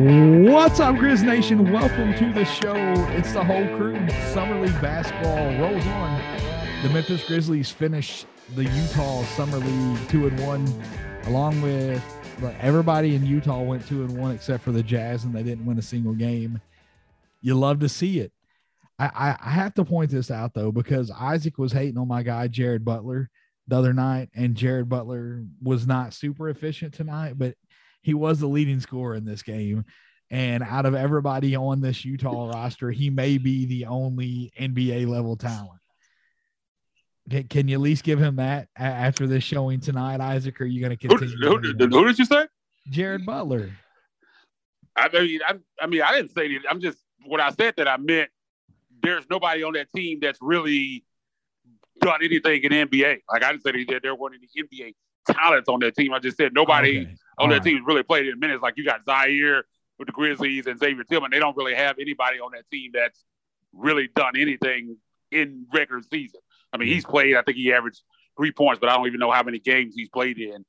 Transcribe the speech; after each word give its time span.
What's 0.00 0.80
up, 0.80 0.96
Grizz 0.96 1.22
Nation? 1.26 1.70
Welcome 1.70 2.14
to 2.14 2.32
the 2.32 2.46
show. 2.46 2.74
It's 3.10 3.34
the 3.34 3.44
whole 3.44 3.66
crew. 3.76 4.08
Summer 4.32 4.58
League 4.58 4.80
basketball 4.80 5.36
rolls 5.58 5.86
on. 5.88 6.82
The 6.82 6.88
Memphis 6.88 7.22
Grizzlies 7.22 7.70
finish 7.70 8.24
the 8.54 8.64
Utah 8.64 9.22
Summer 9.24 9.58
League 9.58 10.08
two 10.08 10.26
and 10.26 10.40
one, 10.40 10.66
along 11.24 11.60
with 11.60 12.02
like, 12.40 12.58
everybody 12.60 13.14
in 13.14 13.26
Utah 13.26 13.60
went 13.60 13.86
two 13.86 14.02
and 14.02 14.16
one 14.16 14.34
except 14.34 14.64
for 14.64 14.72
the 14.72 14.82
Jazz, 14.82 15.24
and 15.24 15.34
they 15.34 15.42
didn't 15.42 15.66
win 15.66 15.78
a 15.78 15.82
single 15.82 16.14
game. 16.14 16.62
You 17.42 17.56
love 17.56 17.80
to 17.80 17.88
see 17.90 18.20
it. 18.20 18.32
I, 18.98 19.10
I, 19.14 19.36
I 19.38 19.50
have 19.50 19.74
to 19.74 19.84
point 19.84 20.10
this 20.10 20.30
out 20.30 20.54
though 20.54 20.72
because 20.72 21.10
Isaac 21.10 21.58
was 21.58 21.72
hating 21.72 21.98
on 21.98 22.08
my 22.08 22.22
guy 22.22 22.48
Jared 22.48 22.86
Butler 22.86 23.28
the 23.68 23.76
other 23.76 23.92
night, 23.92 24.30
and 24.34 24.54
Jared 24.54 24.88
Butler 24.88 25.44
was 25.62 25.86
not 25.86 26.14
super 26.14 26.48
efficient 26.48 26.94
tonight, 26.94 27.34
but 27.36 27.54
he 28.02 28.14
was 28.14 28.40
the 28.40 28.46
leading 28.46 28.80
scorer 28.80 29.14
in 29.14 29.24
this 29.24 29.42
game. 29.42 29.84
And 30.30 30.62
out 30.62 30.86
of 30.86 30.94
everybody 30.94 31.56
on 31.56 31.80
this 31.80 32.04
Utah 32.04 32.50
roster, 32.50 32.90
he 32.90 33.10
may 33.10 33.36
be 33.36 33.66
the 33.66 33.86
only 33.86 34.52
NBA 34.58 35.08
level 35.08 35.36
talent. 35.36 35.80
Can, 37.28 37.48
can 37.48 37.68
you 37.68 37.74
at 37.74 37.80
least 37.80 38.04
give 38.04 38.20
him 38.20 38.36
that 38.36 38.68
after 38.76 39.26
this 39.26 39.42
showing 39.42 39.80
tonight, 39.80 40.20
Isaac? 40.20 40.60
Or 40.60 40.64
are 40.64 40.66
you 40.66 40.80
going 40.80 40.96
to 40.96 41.08
continue? 41.08 41.36
Who, 41.36 41.58
who, 41.58 41.88
who, 41.88 42.06
did 42.06 42.18
you 42.18 42.24
say? 42.24 42.46
Jared 42.88 43.26
Butler. 43.26 43.70
I 44.96 45.08
mean, 45.08 45.40
I, 45.46 45.54
I 45.80 45.86
mean, 45.86 46.02
I 46.02 46.12
didn't 46.12 46.32
say 46.32 46.48
that. 46.48 46.62
I'm 46.68 46.80
just 46.80 46.98
when 47.26 47.40
I 47.40 47.50
said 47.50 47.74
that, 47.76 47.88
I 47.88 47.96
meant 47.96 48.30
there's 49.02 49.24
nobody 49.30 49.62
on 49.62 49.72
that 49.74 49.88
team 49.94 50.18
that's 50.20 50.38
really 50.40 51.04
done 52.00 52.20
anything 52.22 52.62
in 52.64 52.72
NBA. 52.72 53.20
Like 53.30 53.44
I 53.44 53.52
didn't 53.52 53.62
say 53.62 53.84
that 53.84 54.00
there 54.02 54.14
weren't 54.14 54.36
any 54.36 54.66
NBA 54.66 54.94
talents 55.34 55.68
on 55.68 55.80
that 55.80 55.94
team. 55.96 56.12
I 56.12 56.18
just 56.18 56.36
said 56.36 56.52
nobody 56.52 57.00
okay. 57.00 57.14
On 57.40 57.48
that 57.50 57.56
right. 57.56 57.64
team 57.64 57.84
really 57.84 58.02
played 58.02 58.26
in 58.26 58.38
minutes. 58.38 58.62
Like 58.62 58.76
you 58.76 58.84
got 58.84 59.04
Ziaire 59.04 59.62
with 59.98 60.06
the 60.06 60.12
Grizzlies 60.12 60.66
and 60.66 60.78
Xavier 60.78 61.04
Tillman. 61.04 61.30
They 61.30 61.38
don't 61.38 61.56
really 61.56 61.74
have 61.74 61.98
anybody 61.98 62.40
on 62.40 62.52
that 62.52 62.64
team 62.70 62.90
that's 62.94 63.24
really 63.72 64.08
done 64.14 64.32
anything 64.36 64.96
in 65.30 65.66
regular 65.72 66.02
season. 66.10 66.40
I 66.72 66.76
mean, 66.76 66.88
he's 66.88 67.04
played. 67.04 67.36
I 67.36 67.42
think 67.42 67.56
he 67.56 67.72
averaged 67.72 68.02
three 68.36 68.52
points, 68.52 68.80
but 68.80 68.88
I 68.88 68.96
don't 68.96 69.06
even 69.06 69.20
know 69.20 69.30
how 69.30 69.42
many 69.42 69.58
games 69.58 69.94
he's 69.94 70.08
played 70.08 70.38
in. 70.38 70.64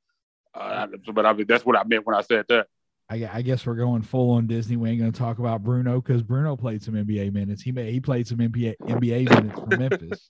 Uh, 0.53 0.87
but 1.13 1.25
I 1.25 1.33
mean, 1.33 1.45
that's 1.47 1.65
what 1.65 1.77
I 1.77 1.83
meant 1.83 2.05
when 2.05 2.15
I 2.15 2.21
said 2.21 2.45
that. 2.49 2.67
I, 3.11 3.41
guess 3.41 3.65
we're 3.65 3.75
going 3.75 4.03
full 4.03 4.31
on 4.31 4.47
Disney. 4.47 4.77
We 4.77 4.89
ain't 4.89 4.99
going 4.99 5.11
to 5.11 5.19
talk 5.19 5.39
about 5.39 5.63
Bruno 5.63 5.99
because 5.99 6.23
Bruno 6.23 6.55
played 6.55 6.81
some 6.81 6.93
NBA 6.93 7.33
minutes. 7.33 7.61
He 7.61 7.73
made, 7.73 7.91
he 7.91 7.99
played 7.99 8.25
some 8.25 8.37
NBA 8.37 8.75
NBA 8.81 9.29
minutes 9.29 9.59
for 9.59 9.77
Memphis. 9.77 10.29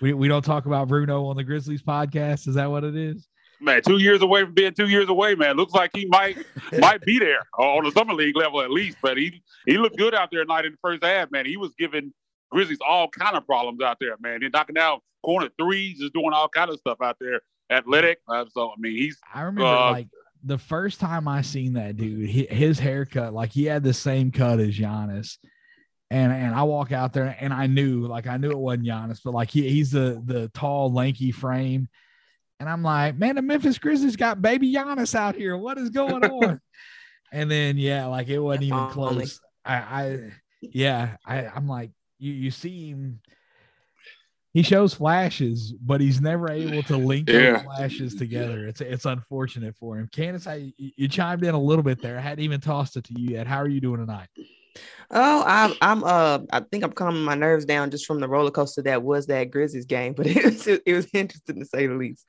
we 0.00 0.12
we 0.12 0.26
don't 0.26 0.44
talk 0.44 0.66
about 0.66 0.88
Bruno 0.88 1.26
on 1.26 1.36
the 1.36 1.44
Grizzlies 1.44 1.82
podcast. 1.82 2.48
Is 2.48 2.56
that 2.56 2.70
what 2.70 2.82
it 2.82 2.96
is? 2.96 3.28
Man, 3.60 3.82
two 3.82 3.98
years 3.98 4.22
away 4.22 4.44
from 4.44 4.54
being 4.54 4.74
two 4.74 4.88
years 4.88 5.08
away, 5.08 5.34
man. 5.34 5.56
Looks 5.56 5.72
like 5.72 5.90
he 5.94 6.06
might 6.06 6.38
might 6.78 7.02
be 7.02 7.18
there 7.18 7.40
on 7.58 7.84
the 7.84 7.90
summer 7.92 8.14
league 8.14 8.36
level 8.36 8.60
at 8.60 8.70
least. 8.70 8.98
But 9.02 9.16
he 9.16 9.42
he 9.66 9.78
looked 9.78 9.96
good 9.96 10.14
out 10.14 10.30
there 10.30 10.42
tonight 10.42 10.64
in 10.64 10.72
the 10.72 10.78
first 10.82 11.02
half, 11.04 11.30
man. 11.30 11.46
He 11.46 11.56
was 11.56 11.72
giving 11.78 12.12
Grizzlies 12.50 12.78
all 12.86 13.08
kind 13.08 13.36
of 13.36 13.46
problems 13.46 13.80
out 13.82 13.98
there, 14.00 14.16
man. 14.20 14.42
He's 14.42 14.52
knocking 14.52 14.74
down 14.74 15.00
corner 15.22 15.48
threes, 15.58 15.98
just 15.98 16.14
doing 16.14 16.32
all 16.32 16.48
kind 16.48 16.70
of 16.70 16.78
stuff 16.78 16.98
out 17.02 17.16
there. 17.20 17.40
Athletic. 17.70 18.18
Uh, 18.28 18.44
so 18.52 18.70
I 18.70 18.74
mean, 18.78 18.96
he's. 18.96 19.18
I 19.32 19.42
remember 19.42 19.66
uh, 19.66 19.92
like 19.92 20.08
the 20.44 20.58
first 20.58 21.00
time 21.00 21.28
I 21.28 21.42
seen 21.42 21.74
that 21.74 21.96
dude, 21.96 22.28
his 22.28 22.78
haircut, 22.78 23.34
like 23.34 23.50
he 23.50 23.64
had 23.64 23.82
the 23.82 23.94
same 23.94 24.30
cut 24.30 24.60
as 24.60 24.76
Giannis. 24.76 25.36
And, 26.10 26.32
and 26.32 26.54
I 26.54 26.62
walk 26.62 26.90
out 26.90 27.12
there 27.12 27.36
and 27.38 27.52
I 27.52 27.66
knew 27.66 28.06
like 28.06 28.26
I 28.26 28.38
knew 28.38 28.50
it 28.50 28.58
wasn't 28.58 28.86
Giannis, 28.86 29.20
but 29.22 29.34
like 29.34 29.50
he, 29.50 29.68
he's 29.68 29.90
the 29.90 30.22
the 30.24 30.48
tall 30.54 30.90
lanky 30.90 31.32
frame 31.32 31.86
and 32.60 32.68
I'm 32.68 32.82
like, 32.82 33.16
man, 33.16 33.36
the 33.36 33.42
Memphis 33.42 33.78
Grizzlies 33.78 34.16
got 34.16 34.42
baby 34.42 34.72
Giannis 34.72 35.14
out 35.14 35.36
here. 35.36 35.56
What 35.56 35.78
is 35.78 35.90
going 35.90 36.24
on? 36.24 36.60
and 37.32 37.50
then 37.50 37.76
yeah, 37.76 38.06
like 38.06 38.28
it 38.28 38.38
wasn't 38.38 38.64
even 38.64 38.88
close. 38.88 39.40
I, 39.64 39.74
I 39.74 40.32
yeah, 40.60 41.16
I, 41.24 41.46
I'm 41.46 41.68
like, 41.68 41.90
you 42.18 42.32
you 42.32 42.50
see 42.50 42.90
him. 42.90 43.20
He 44.54 44.62
shows 44.62 44.94
flashes, 44.94 45.72
but 45.72 46.00
he's 46.00 46.20
never 46.20 46.50
able 46.50 46.82
to 46.84 46.96
link 46.96 47.28
yeah. 47.28 47.52
those 47.52 47.62
flashes 47.62 48.14
together. 48.14 48.66
It's 48.66 48.80
it's 48.80 49.04
unfortunate 49.04 49.76
for 49.76 49.96
him. 49.98 50.08
Candace, 50.10 50.46
I, 50.46 50.72
you 50.76 51.06
chimed 51.06 51.44
in 51.44 51.54
a 51.54 51.60
little 51.60 51.84
bit 51.84 52.00
there. 52.00 52.18
I 52.18 52.22
hadn't 52.22 52.44
even 52.44 52.60
tossed 52.60 52.96
it 52.96 53.04
to 53.04 53.20
you 53.20 53.36
yet. 53.36 53.46
How 53.46 53.58
are 53.58 53.68
you 53.68 53.80
doing 53.80 54.00
tonight? 54.00 54.28
Oh, 55.10 55.44
I'm 55.46 55.74
I'm 55.80 56.02
uh 56.02 56.40
I 56.50 56.60
think 56.60 56.82
I'm 56.82 56.92
calming 56.92 57.22
my 57.22 57.34
nerves 57.34 57.66
down 57.66 57.90
just 57.90 58.06
from 58.06 58.20
the 58.20 58.28
roller 58.28 58.50
coaster 58.50 58.82
that 58.82 59.02
was 59.02 59.26
that 59.26 59.50
Grizzlies 59.50 59.86
game, 59.86 60.14
but 60.14 60.26
it 60.26 60.44
was 60.44 60.66
it 60.66 60.92
was 60.92 61.06
interesting 61.12 61.60
to 61.60 61.66
say 61.66 61.86
the 61.86 61.94
least. 61.94 62.24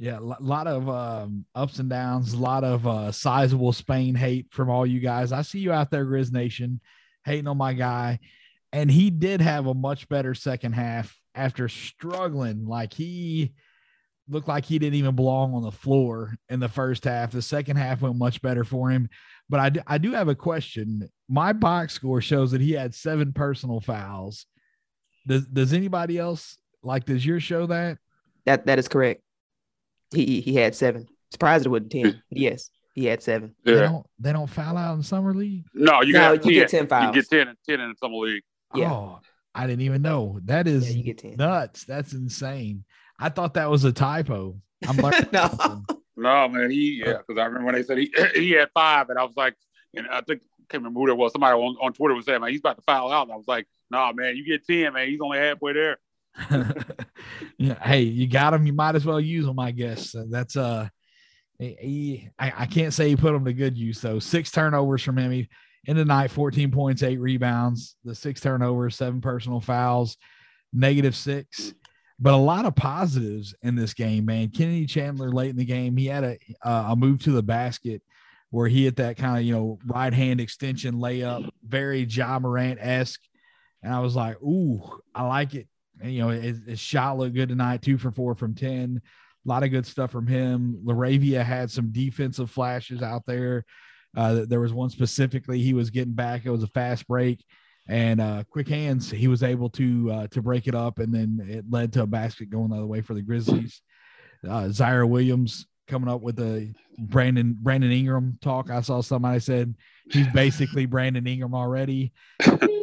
Yeah, 0.00 0.18
a 0.18 0.42
lot 0.42 0.66
of 0.66 0.88
um, 0.88 1.44
ups 1.54 1.78
and 1.78 1.90
downs, 1.90 2.32
a 2.32 2.38
lot 2.38 2.64
of 2.64 2.86
uh, 2.86 3.12
sizable 3.12 3.74
Spain 3.74 4.14
hate 4.14 4.46
from 4.50 4.70
all 4.70 4.86
you 4.86 4.98
guys. 4.98 5.30
I 5.30 5.42
see 5.42 5.58
you 5.58 5.72
out 5.72 5.90
there, 5.90 6.06
Grizz 6.06 6.32
Nation, 6.32 6.80
hating 7.26 7.46
on 7.46 7.58
my 7.58 7.74
guy. 7.74 8.18
And 8.72 8.90
he 8.90 9.10
did 9.10 9.42
have 9.42 9.66
a 9.66 9.74
much 9.74 10.08
better 10.08 10.32
second 10.34 10.72
half 10.72 11.14
after 11.34 11.68
struggling. 11.68 12.64
Like 12.64 12.94
he 12.94 13.52
looked 14.26 14.48
like 14.48 14.64
he 14.64 14.78
didn't 14.78 14.94
even 14.94 15.16
belong 15.16 15.52
on 15.52 15.62
the 15.62 15.70
floor 15.70 16.34
in 16.48 16.60
the 16.60 16.68
first 16.70 17.04
half. 17.04 17.32
The 17.32 17.42
second 17.42 17.76
half 17.76 18.00
went 18.00 18.16
much 18.16 18.40
better 18.40 18.64
for 18.64 18.88
him. 18.88 19.06
But 19.50 19.60
I 19.60 19.68
do, 19.68 19.80
I 19.86 19.98
do 19.98 20.12
have 20.12 20.28
a 20.28 20.34
question. 20.34 21.10
My 21.28 21.52
box 21.52 21.92
score 21.92 22.22
shows 22.22 22.52
that 22.52 22.62
he 22.62 22.72
had 22.72 22.94
seven 22.94 23.34
personal 23.34 23.80
fouls. 23.80 24.46
Does, 25.26 25.44
does 25.44 25.74
anybody 25.74 26.16
else 26.16 26.56
like, 26.82 27.04
does 27.04 27.26
your 27.26 27.38
show 27.38 27.66
that? 27.66 27.98
That 28.46 28.64
that 28.64 28.78
is 28.78 28.88
correct. 28.88 29.20
He 30.14 30.40
he 30.40 30.54
had 30.54 30.74
seven. 30.74 31.06
Surprised 31.30 31.66
it 31.66 31.68
wasn't 31.68 31.92
ten. 31.92 32.22
yes, 32.30 32.70
he 32.94 33.06
had 33.06 33.22
seven. 33.22 33.54
Yeah. 33.64 33.74
They 33.74 33.80
don't 33.80 34.06
they 34.18 34.32
don't 34.32 34.48
foul 34.48 34.76
out 34.76 34.94
in 34.94 35.02
summer 35.02 35.34
league. 35.34 35.64
No, 35.74 36.02
you, 36.02 36.12
no, 36.12 36.36
got 36.36 36.44
you 36.44 36.52
get 36.52 36.68
ten 36.68 36.86
fouls. 36.86 37.14
You 37.14 37.22
get 37.22 37.30
10, 37.30 37.56
10 37.68 37.80
in 37.80 37.96
summer 37.96 38.16
league. 38.16 38.42
Yeah. 38.74 38.92
Oh, 38.92 39.20
I 39.54 39.66
didn't 39.66 39.82
even 39.82 40.02
know. 40.02 40.40
That 40.44 40.66
is 40.66 40.90
yeah, 40.90 40.96
you 40.96 41.04
get 41.04 41.18
10. 41.18 41.36
nuts. 41.36 41.84
That's 41.84 42.12
insane. 42.12 42.84
I 43.18 43.28
thought 43.28 43.54
that 43.54 43.70
was 43.70 43.84
a 43.84 43.92
typo. 43.92 44.60
I'm 44.86 44.96
like, 44.96 45.32
no. 45.32 45.84
no, 46.16 46.48
man. 46.48 46.70
He 46.70 47.02
yeah, 47.04 47.12
uh, 47.12 47.18
because 47.18 47.40
I 47.40 47.44
remember 47.44 47.66
when 47.66 47.74
they 47.74 47.82
said 47.82 47.98
he 47.98 48.12
he 48.34 48.52
had 48.52 48.70
five, 48.74 49.10
and 49.10 49.18
I 49.18 49.24
was 49.24 49.36
like, 49.36 49.54
and 49.94 50.06
I 50.08 50.20
think 50.22 50.42
I 50.42 50.64
can't 50.68 50.82
remember 50.82 51.00
who 51.00 51.06
there 51.06 51.14
was. 51.14 51.32
Somebody 51.32 51.56
on, 51.56 51.76
on 51.80 51.92
Twitter 51.92 52.14
was 52.14 52.24
saying, 52.24 52.40
man, 52.40 52.50
he's 52.50 52.60
about 52.60 52.76
to 52.76 52.82
foul 52.82 53.12
out. 53.12 53.24
And 53.24 53.32
I 53.32 53.36
was 53.36 53.48
like, 53.48 53.66
no, 53.90 53.98
nah, 53.98 54.12
man, 54.12 54.36
you 54.36 54.44
get 54.44 54.66
10, 54.66 54.92
man. 54.92 55.08
He's 55.08 55.20
only 55.20 55.38
halfway 55.38 55.72
there. 55.72 55.98
hey, 57.58 58.02
you 58.02 58.26
got 58.26 58.50
them. 58.50 58.66
You 58.66 58.72
might 58.72 58.94
as 58.94 59.04
well 59.04 59.20
use 59.20 59.46
them, 59.46 59.58
I 59.58 59.70
guess. 59.70 60.14
That's 60.30 60.56
uh, 60.56 60.88
he, 61.58 62.30
I, 62.38 62.52
I 62.58 62.66
can't 62.66 62.94
say 62.94 63.08
he 63.08 63.16
put 63.16 63.32
them 63.32 63.44
to 63.44 63.52
good 63.52 63.76
use 63.76 64.00
though. 64.00 64.18
Six 64.18 64.50
turnovers 64.50 65.02
from 65.02 65.18
him. 65.18 65.46
In 65.86 65.96
the 65.96 66.04
night, 66.04 66.30
14 66.30 66.70
points, 66.70 67.02
eight 67.02 67.18
rebounds, 67.18 67.96
the 68.04 68.14
six 68.14 68.40
turnovers, 68.40 68.96
seven 68.96 69.22
personal 69.22 69.60
fouls, 69.60 70.18
negative 70.74 71.16
six. 71.16 71.72
But 72.18 72.34
a 72.34 72.36
lot 72.36 72.66
of 72.66 72.74
positives 72.76 73.54
in 73.62 73.76
this 73.76 73.94
game, 73.94 74.26
man. 74.26 74.50
Kennedy 74.50 74.84
Chandler 74.84 75.32
late 75.32 75.50
in 75.50 75.56
the 75.56 75.64
game, 75.64 75.96
he 75.96 76.06
had 76.06 76.24
a 76.24 76.38
a 76.62 76.94
move 76.94 77.22
to 77.24 77.32
the 77.32 77.42
basket 77.42 78.02
where 78.50 78.68
he 78.68 78.84
hit 78.84 78.96
that 78.96 79.16
kind 79.16 79.38
of 79.38 79.44
you 79.44 79.54
know 79.54 79.78
right 79.86 80.12
hand 80.12 80.40
extension 80.40 80.96
layup, 80.96 81.48
very 81.66 82.02
Ja 82.02 82.38
Morant 82.38 82.78
esque. 82.80 83.22
And 83.82 83.94
I 83.94 84.00
was 84.00 84.14
like, 84.14 84.36
ooh, 84.42 84.82
I 85.14 85.26
like 85.26 85.54
it 85.54 85.66
you 86.02 86.20
know, 86.20 86.28
his, 86.28 86.60
his, 86.66 86.80
shot 86.80 87.18
looked 87.18 87.34
good 87.34 87.48
tonight, 87.48 87.82
two 87.82 87.98
for 87.98 88.10
four 88.10 88.34
from 88.34 88.54
10. 88.54 89.00
A 89.44 89.48
lot 89.48 89.62
of 89.62 89.70
good 89.70 89.86
stuff 89.86 90.10
from 90.10 90.26
him. 90.26 90.80
LaRavia 90.84 91.44
had 91.44 91.70
some 91.70 91.92
defensive 91.92 92.50
flashes 92.50 93.02
out 93.02 93.24
there. 93.26 93.64
Uh, 94.16 94.44
there 94.46 94.60
was 94.60 94.72
one 94.72 94.90
specifically 94.90 95.60
he 95.60 95.72
was 95.72 95.90
getting 95.90 96.14
back. 96.14 96.44
It 96.44 96.50
was 96.50 96.62
a 96.62 96.68
fast 96.68 97.06
break 97.06 97.44
and 97.88 98.20
uh, 98.20 98.44
quick 98.50 98.68
hands. 98.68 99.10
He 99.10 99.28
was 99.28 99.42
able 99.42 99.70
to 99.70 100.10
uh, 100.10 100.26
to 100.28 100.42
break 100.42 100.66
it 100.66 100.74
up, 100.74 100.98
and 100.98 101.14
then 101.14 101.46
it 101.48 101.64
led 101.68 101.92
to 101.94 102.02
a 102.02 102.06
basket 102.06 102.50
going 102.50 102.70
the 102.70 102.76
other 102.76 102.86
way 102.86 103.00
for 103.00 103.14
the 103.14 103.22
Grizzlies. 103.22 103.82
Uh, 104.44 104.64
Ziaire 104.64 105.08
Williams 105.08 105.66
coming 105.86 106.08
up 106.08 106.22
with 106.22 106.36
the 106.36 106.72
Brandon 106.98 107.56
Brandon 107.60 107.92
Ingram 107.92 108.38
talk. 108.40 108.70
I 108.70 108.80
saw 108.80 109.00
somebody 109.00 109.40
said 109.40 109.74
he's 110.10 110.28
basically 110.28 110.86
Brandon 110.86 111.26
Ingram 111.26 111.54
already. 111.54 112.12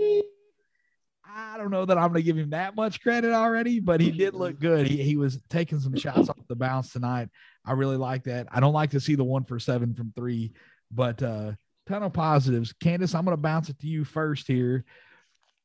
I 1.57 1.59
don't 1.59 1.71
know 1.71 1.85
that 1.85 1.97
I'm 1.97 2.09
going 2.09 2.21
to 2.21 2.23
give 2.23 2.37
him 2.37 2.51
that 2.51 2.75
much 2.75 3.01
credit 3.01 3.33
already, 3.33 3.79
but 3.79 3.99
he 3.99 4.11
did 4.11 4.35
look 4.35 4.59
good. 4.59 4.85
He, 4.85 5.01
he 5.01 5.17
was 5.17 5.41
taking 5.49 5.79
some 5.79 5.95
shots 5.95 6.29
off 6.29 6.37
the 6.47 6.55
bounce 6.55 6.91
tonight. 6.93 7.29
I 7.65 7.71
really 7.71 7.97
like 7.97 8.25
that. 8.25 8.45
I 8.51 8.59
don't 8.59 8.73
like 8.73 8.91
to 8.91 8.99
see 8.99 9.15
the 9.15 9.23
one 9.23 9.43
for 9.43 9.57
seven 9.57 9.95
from 9.95 10.13
three, 10.15 10.53
but 10.91 11.23
uh, 11.23 11.53
ton 11.87 12.03
of 12.03 12.13
positives. 12.13 12.73
Candace, 12.73 13.15
I'm 13.15 13.25
going 13.25 13.35
to 13.35 13.41
bounce 13.41 13.69
it 13.69 13.79
to 13.79 13.87
you 13.87 14.03
first 14.03 14.45
here. 14.45 14.85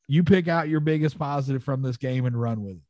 You 0.08 0.24
pick 0.24 0.48
out 0.48 0.70
your 0.70 0.80
biggest 0.80 1.18
positive 1.18 1.62
from 1.62 1.82
this 1.82 1.98
game 1.98 2.24
and 2.24 2.40
run 2.40 2.64
with 2.64 2.76
it 2.76 2.82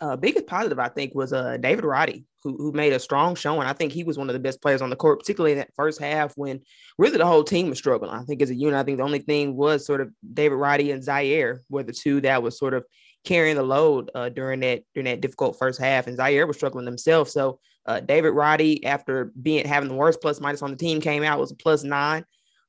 uh, 0.00 0.16
biggest 0.16 0.46
positive, 0.46 0.78
I 0.78 0.88
think, 0.88 1.14
was 1.14 1.32
uh, 1.32 1.56
David 1.58 1.84
Roddy, 1.84 2.24
who, 2.42 2.56
who 2.56 2.72
made 2.72 2.92
a 2.92 2.98
strong 2.98 3.34
showing. 3.34 3.66
I 3.66 3.72
think 3.72 3.92
he 3.92 4.04
was 4.04 4.18
one 4.18 4.28
of 4.28 4.32
the 4.34 4.40
best 4.40 4.60
players 4.60 4.82
on 4.82 4.90
the 4.90 4.96
court, 4.96 5.20
particularly 5.20 5.52
in 5.52 5.58
that 5.58 5.74
first 5.76 6.00
half 6.00 6.32
when 6.36 6.60
really 6.98 7.16
the 7.16 7.26
whole 7.26 7.44
team 7.44 7.68
was 7.68 7.78
struggling. 7.78 8.10
I 8.10 8.24
think 8.24 8.42
as 8.42 8.50
a 8.50 8.54
unit, 8.54 8.78
I 8.78 8.82
think 8.82 8.98
the 8.98 9.04
only 9.04 9.20
thing 9.20 9.56
was 9.56 9.86
sort 9.86 10.00
of 10.00 10.10
David 10.32 10.56
Roddy 10.56 10.90
and 10.90 11.02
Ziaire 11.02 11.60
were 11.68 11.82
the 11.82 11.92
two 11.92 12.20
that 12.22 12.42
was 12.42 12.58
sort 12.58 12.74
of 12.74 12.84
carrying 13.24 13.56
the 13.56 13.62
load 13.62 14.10
uh, 14.14 14.28
during 14.28 14.60
that 14.60 14.82
during 14.94 15.06
that 15.06 15.20
difficult 15.20 15.58
first 15.58 15.80
half, 15.80 16.06
and 16.06 16.18
Ziaire 16.18 16.46
was 16.46 16.56
struggling 16.56 16.86
himself. 16.86 17.30
So 17.30 17.58
uh, 17.86 18.00
David 18.00 18.30
Roddy, 18.30 18.84
after 18.84 19.32
being 19.40 19.66
having 19.66 19.88
the 19.88 19.94
worst 19.94 20.20
plus 20.20 20.40
minus 20.40 20.62
on 20.62 20.70
the 20.70 20.76
team, 20.76 21.00
came 21.00 21.22
out 21.22 21.38
was 21.38 21.52
a 21.52 21.56
plus 21.56 21.84
nine. 21.84 22.24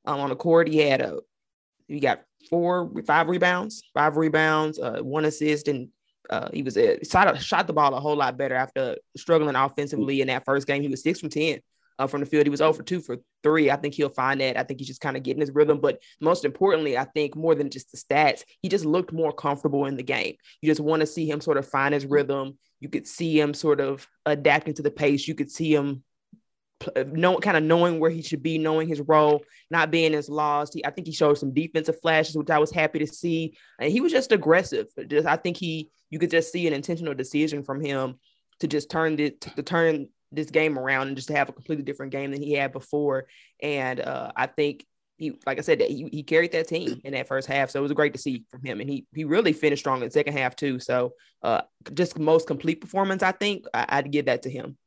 Um, 0.05 0.19
on 0.19 0.29
the 0.29 0.35
court, 0.35 0.67
he 0.67 0.77
had 0.77 1.01
a 1.01 1.19
he 1.87 1.99
got 1.99 2.21
four, 2.49 2.91
five 3.05 3.27
rebounds, 3.27 3.83
five 3.93 4.17
rebounds, 4.17 4.79
uh, 4.79 4.99
one 5.01 5.25
assist, 5.25 5.67
and 5.67 5.89
uh, 6.29 6.49
he 6.53 6.63
was 6.63 6.77
shot, 7.09 7.41
shot 7.41 7.67
the 7.67 7.73
ball 7.73 7.93
a 7.93 7.99
whole 7.99 8.15
lot 8.15 8.37
better 8.37 8.55
after 8.55 8.97
struggling 9.15 9.55
offensively 9.55 10.21
in 10.21 10.27
that 10.27 10.45
first 10.45 10.67
game. 10.67 10.81
He 10.81 10.87
was 10.87 11.03
six 11.03 11.19
from 11.19 11.29
ten 11.29 11.59
uh, 11.99 12.07
from 12.07 12.21
the 12.21 12.25
field. 12.25 12.45
He 12.45 12.49
was 12.49 12.61
over 12.61 12.83
two 12.83 13.01
for 13.01 13.17
three. 13.43 13.71
I 13.71 13.75
think 13.75 13.93
he'll 13.93 14.09
find 14.09 14.41
that. 14.41 14.57
I 14.57 14.63
think 14.63 14.79
he's 14.79 14.87
just 14.87 15.01
kind 15.01 15.17
of 15.17 15.23
getting 15.23 15.41
his 15.41 15.51
rhythm. 15.51 15.79
But 15.79 16.01
most 16.21 16.45
importantly, 16.45 16.97
I 16.97 17.05
think 17.05 17.35
more 17.35 17.55
than 17.55 17.69
just 17.69 17.91
the 17.91 17.97
stats, 17.97 18.43
he 18.61 18.69
just 18.69 18.85
looked 18.85 19.13
more 19.13 19.31
comfortable 19.31 19.85
in 19.85 19.95
the 19.95 20.03
game. 20.03 20.35
You 20.61 20.69
just 20.69 20.81
want 20.81 21.01
to 21.01 21.07
see 21.07 21.29
him 21.29 21.41
sort 21.41 21.57
of 21.57 21.67
find 21.67 21.93
his 21.93 22.05
rhythm. 22.05 22.57
You 22.79 22.89
could 22.89 23.07
see 23.07 23.39
him 23.39 23.53
sort 23.53 23.79
of 23.79 24.07
adapting 24.25 24.73
to 24.75 24.81
the 24.81 24.91
pace. 24.91 25.27
You 25.27 25.35
could 25.35 25.51
see 25.51 25.73
him 25.73 26.03
know, 27.05 27.37
kind 27.37 27.57
of 27.57 27.63
knowing 27.63 27.99
where 27.99 28.09
he 28.09 28.21
should 28.21 28.43
be, 28.43 28.57
knowing 28.57 28.87
his 28.87 29.01
role, 29.01 29.43
not 29.71 29.91
being 29.91 30.13
as 30.13 30.29
lost. 30.29 30.73
He, 30.73 30.85
I 30.85 30.91
think 30.91 31.07
he 31.07 31.13
showed 31.13 31.37
some 31.37 31.53
defensive 31.53 31.99
flashes, 32.01 32.35
which 32.35 32.49
I 32.49 32.59
was 32.59 32.71
happy 32.71 32.99
to 32.99 33.07
see. 33.07 33.57
And 33.79 33.91
he 33.91 34.01
was 34.01 34.11
just 34.11 34.31
aggressive. 34.31 34.87
Just, 35.07 35.27
I 35.27 35.37
think 35.37 35.57
he, 35.57 35.89
you 36.09 36.19
could 36.19 36.31
just 36.31 36.51
see 36.51 36.67
an 36.67 36.73
intentional 36.73 37.13
decision 37.13 37.63
from 37.63 37.81
him 37.81 38.19
to 38.59 38.67
just 38.67 38.89
turn 38.89 39.19
it 39.19 39.41
to, 39.41 39.63
turn 39.63 40.07
this 40.31 40.49
game 40.49 40.77
around 40.77 41.07
and 41.07 41.15
just 41.15 41.29
to 41.29 41.35
have 41.35 41.49
a 41.49 41.53
completely 41.53 41.83
different 41.83 42.11
game 42.11 42.31
than 42.31 42.41
he 42.41 42.53
had 42.53 42.71
before. 42.71 43.25
And 43.61 43.99
uh, 43.99 44.31
I 44.35 44.47
think 44.47 44.85
he, 45.17 45.33
like 45.45 45.57
I 45.57 45.61
said, 45.61 45.81
he, 45.81 46.09
he 46.11 46.23
carried 46.23 46.51
that 46.51 46.67
team 46.67 46.99
in 47.03 47.13
that 47.13 47.27
first 47.27 47.47
half. 47.47 47.69
So 47.69 47.79
it 47.79 47.83
was 47.83 47.91
great 47.93 48.13
to 48.13 48.19
see 48.19 48.43
from 48.51 48.63
him. 48.63 48.81
And 48.81 48.89
he 48.89 49.05
he 49.13 49.23
really 49.23 49.53
finished 49.53 49.81
strong 49.81 49.99
in 49.99 50.05
the 50.05 50.11
second 50.11 50.33
half 50.33 50.55
too. 50.55 50.79
So 50.79 51.13
uh, 51.41 51.61
just 51.93 52.19
most 52.19 52.47
complete 52.47 52.81
performance, 52.81 53.23
I 53.23 53.31
think 53.31 53.65
I, 53.73 54.01
would 54.01 54.11
give 54.11 54.25
that 54.25 54.41
to 54.43 54.49
him. 54.49 54.77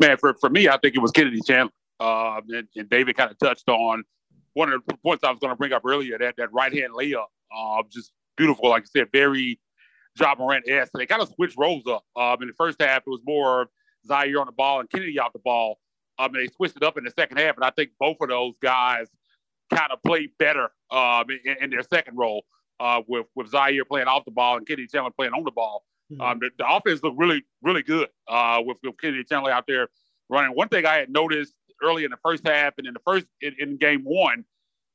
Man, 0.00 0.16
for, 0.16 0.34
for 0.40 0.48
me, 0.48 0.68
I 0.68 0.78
think 0.78 0.96
it 0.96 1.00
was 1.00 1.10
Kennedy 1.10 1.40
Chandler. 1.46 1.72
Uh, 2.00 2.40
and, 2.48 2.66
and, 2.74 2.88
David 2.88 3.16
kind 3.16 3.30
of 3.30 3.38
touched 3.38 3.68
on 3.68 4.02
one 4.54 4.72
of 4.72 4.82
the 4.86 4.96
points 4.96 5.22
I 5.22 5.30
was 5.30 5.38
going 5.38 5.50
to 5.50 5.56
bring 5.56 5.74
up 5.74 5.82
earlier, 5.84 6.16
that, 6.18 6.36
that 6.38 6.50
right 6.52 6.72
hand 6.72 6.94
layup. 6.94 7.26
Uh, 7.54 7.82
just 7.90 8.12
beautiful, 8.36 8.70
like 8.70 8.84
I 8.84 8.86
said, 8.86 9.08
very 9.12 9.60
Ja 10.18 10.34
Morant 10.38 10.66
esque. 10.66 10.92
They 10.94 11.04
kind 11.04 11.20
of 11.20 11.28
switched 11.34 11.58
roles 11.58 11.86
up. 11.86 12.04
Um, 12.16 12.38
in 12.40 12.48
the 12.48 12.54
first 12.54 12.80
half, 12.80 13.02
it 13.06 13.10
was 13.10 13.20
more 13.26 13.68
Ziaire 14.08 14.40
on 14.40 14.46
the 14.46 14.52
ball 14.52 14.80
and 14.80 14.88
Kennedy 14.88 15.18
off 15.18 15.34
the 15.34 15.40
ball. 15.40 15.78
Um, 16.18 16.32
they 16.32 16.46
switched 16.48 16.76
it 16.76 16.82
up 16.82 16.96
in 16.96 17.04
the 17.04 17.10
second 17.10 17.38
half, 17.38 17.56
and 17.56 17.64
I 17.64 17.70
think 17.70 17.90
both 17.98 18.16
of 18.20 18.28
those 18.28 18.54
guys 18.62 19.08
kind 19.72 19.92
of 19.92 20.02
played 20.02 20.30
better 20.38 20.70
um, 20.90 21.24
in, 21.44 21.56
in, 21.60 21.70
their 21.70 21.82
second 21.82 22.16
role 22.16 22.44
uh, 22.80 23.00
with 23.06 23.26
with 23.34 23.50
Ziaire 23.50 23.86
playing 23.86 24.08
off 24.08 24.24
the 24.24 24.30
ball 24.30 24.56
and 24.56 24.66
Kennedy 24.66 24.88
Chandler 24.88 25.12
playing 25.16 25.32
on 25.32 25.44
the 25.44 25.50
ball. 25.50 25.84
Mm-hmm. 26.10 26.20
Um, 26.20 26.38
the, 26.40 26.50
the, 26.58 26.68
offense 26.68 27.02
looked 27.02 27.18
really, 27.18 27.44
really 27.62 27.82
good 27.82 28.08
uh, 28.28 28.60
with, 28.64 28.78
with 28.82 28.98
Kennedy 29.00 29.24
Chandler 29.24 29.52
out 29.52 29.64
there 29.66 29.88
running. 30.28 30.52
One 30.52 30.68
thing 30.68 30.86
I 30.86 30.96
had 30.96 31.10
noticed 31.10 31.54
early 31.82 32.04
in 32.04 32.10
the 32.10 32.18
first 32.22 32.46
half 32.46 32.74
and 32.78 32.86
in 32.86 32.94
the 32.94 33.00
first 33.06 33.26
in, 33.40 33.54
in 33.58 33.76
game 33.76 34.02
one, 34.02 34.44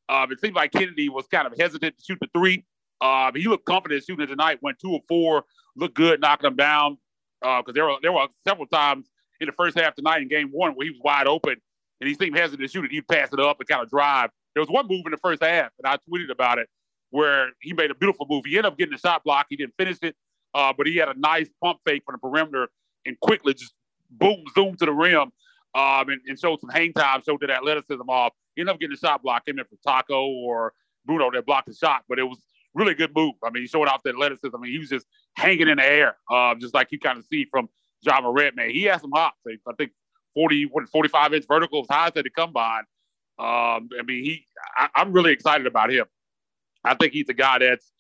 um, 0.09 0.31
it 0.31 0.39
seemed 0.39 0.55
like 0.55 0.71
Kennedy 0.71 1.09
was 1.09 1.25
kind 1.27 1.47
of 1.47 1.57
hesitant 1.57 1.97
to 1.97 2.03
shoot 2.03 2.17
the 2.19 2.27
three. 2.33 2.65
Uh, 3.01 3.31
he 3.33 3.47
looked 3.47 3.65
confident 3.65 4.03
shooting 4.03 4.27
tonight. 4.27 4.59
Went 4.61 4.79
two 4.79 4.91
or 4.91 5.01
four, 5.07 5.43
looked 5.75 5.95
good, 5.95 6.21
knocking 6.21 6.47
them 6.47 6.55
down. 6.55 6.97
Because 7.41 7.63
uh, 7.69 7.71
there 7.73 7.85
were 7.85 7.97
there 8.01 8.11
were 8.11 8.27
several 8.47 8.67
times 8.67 9.09
in 9.39 9.47
the 9.47 9.51
first 9.51 9.77
half 9.77 9.95
tonight 9.95 10.21
in 10.21 10.27
game 10.27 10.49
one 10.51 10.71
where 10.71 10.85
he 10.85 10.91
was 10.91 10.99
wide 11.03 11.27
open 11.27 11.55
and 11.99 12.07
he 12.07 12.15
seemed 12.15 12.37
hesitant 12.37 12.61
to 12.61 12.67
shoot 12.67 12.85
it. 12.85 12.91
He'd 12.91 13.07
pass 13.07 13.29
it 13.31 13.39
up 13.39 13.59
and 13.59 13.67
kind 13.67 13.81
of 13.81 13.89
drive. 13.89 14.29
There 14.53 14.61
was 14.61 14.69
one 14.69 14.87
move 14.87 15.03
in 15.05 15.11
the 15.11 15.17
first 15.17 15.43
half, 15.43 15.69
and 15.77 15.87
I 15.87 15.97
tweeted 16.09 16.31
about 16.31 16.59
it, 16.59 16.69
where 17.09 17.49
he 17.61 17.73
made 17.73 17.91
a 17.91 17.95
beautiful 17.95 18.25
move. 18.29 18.43
He 18.45 18.57
ended 18.57 18.71
up 18.71 18.77
getting 18.77 18.93
the 18.93 18.97
shot 18.97 19.23
block. 19.23 19.47
He 19.49 19.55
didn't 19.55 19.73
finish 19.77 19.97
it, 20.01 20.15
uh, 20.55 20.73
but 20.75 20.87
he 20.87 20.95
had 20.95 21.09
a 21.09 21.19
nice 21.19 21.49
pump 21.61 21.79
fake 21.85 22.03
from 22.05 22.13
the 22.13 22.19
perimeter 22.19 22.69
and 23.05 23.19
quickly 23.19 23.53
just 23.53 23.73
boom, 24.09 24.43
zoom 24.55 24.75
to 24.77 24.85
the 24.85 24.91
rim 24.91 25.31
um, 25.75 26.09
and, 26.09 26.21
and 26.27 26.39
showed 26.39 26.61
some 26.61 26.69
hang 26.69 26.93
time, 26.93 27.21
showed 27.23 27.41
that 27.41 27.49
athleticism 27.49 28.09
off. 28.09 28.33
He 28.55 28.61
ended 28.61 28.73
up 28.73 28.79
getting 28.79 28.93
a 28.93 28.97
shot 28.97 29.21
block. 29.21 29.45
Came 29.45 29.59
in 29.59 29.65
for 29.65 29.75
Tacko 29.85 30.27
or 30.27 30.73
Bruno 31.05 31.29
that 31.31 31.45
blocked 31.45 31.67
the 31.67 31.73
shot, 31.75 32.03
but 32.07 32.17
it 32.17 32.23
was 32.23 32.39
really 32.73 32.93
good 32.93 33.13
move. 33.13 33.33
I 33.43 33.49
mean, 33.49 33.63
he 33.63 33.67
showed 33.67 33.89
off 33.89 34.01
the 34.03 34.11
athleticism. 34.11 34.55
I 34.55 34.59
mean, 34.59 34.71
he 34.71 34.79
was 34.79 34.89
just 34.89 35.05
hanging 35.35 35.67
in 35.67 35.77
the 35.77 35.85
air, 35.85 36.15
uh, 36.31 36.55
just 36.55 36.73
like 36.73 36.87
you 36.91 36.99
kind 36.99 37.17
of 37.17 37.25
see 37.25 37.45
from 37.51 37.67
Ja 38.01 38.21
Morant, 38.21 38.55
man. 38.55 38.69
He 38.69 38.83
has 38.83 39.01
some 39.01 39.11
hops. 39.11 39.37
I 39.45 39.73
think 39.77 39.91
40, 40.35 40.69
45 40.91 41.33
inch 41.33 41.45
verticals, 41.47 41.87
high 41.89 42.07
as 42.07 42.13
they 42.13 42.23
come 42.33 42.53
by. 42.53 42.79
Um, 43.37 43.89
I 43.99 44.03
mean, 44.05 44.23
he. 44.23 44.45
I, 44.77 45.01
am 45.01 45.11
really 45.11 45.33
excited 45.33 45.67
about 45.67 45.91
him. 45.91 46.05
I 46.85 46.93
think 46.95 47.11
he's 47.11 47.27
a 47.27 47.33
guy 47.33 47.59
that's 47.59 47.91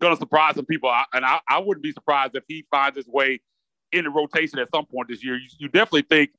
going 0.00 0.14
to 0.14 0.18
surprise 0.18 0.56
some 0.56 0.66
people, 0.66 0.92
and 1.12 1.24
I, 1.24 1.40
I, 1.48 1.58
wouldn't 1.60 1.82
be 1.82 1.92
surprised 1.92 2.34
if 2.34 2.44
he 2.48 2.66
finds 2.70 2.96
his 2.96 3.06
way 3.06 3.40
in 3.92 4.04
the 4.04 4.10
rotation 4.10 4.58
at 4.58 4.68
some 4.70 4.86
point 4.86 5.08
this 5.08 5.24
year. 5.24 5.36
You, 5.36 5.48
you 5.58 5.68
definitely 5.68 6.02
think 6.02 6.30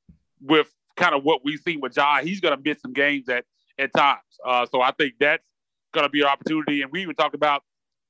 with 0.42 0.70
kind 0.96 1.16
of 1.16 1.24
what 1.24 1.44
we've 1.44 1.60
seen 1.60 1.82
with 1.82 1.96
Ja, 1.96 2.20
he's 2.22 2.40
going 2.40 2.56
to 2.56 2.62
miss 2.64 2.82
some 2.82 2.94
games 2.94 3.30
at 3.30 3.46
at 3.78 3.94
times. 3.94 4.20
Uh, 4.46 4.66
so 4.72 4.82
I 4.82 4.92
think 4.92 5.16
that's 5.20 5.48
going 5.94 6.06
to 6.06 6.10
be 6.10 6.22
an 6.22 6.28
opportunity. 6.28 6.82
And 6.82 6.92
we 6.92 7.02
even 7.02 7.16
talked 7.16 7.36
about 7.36 7.64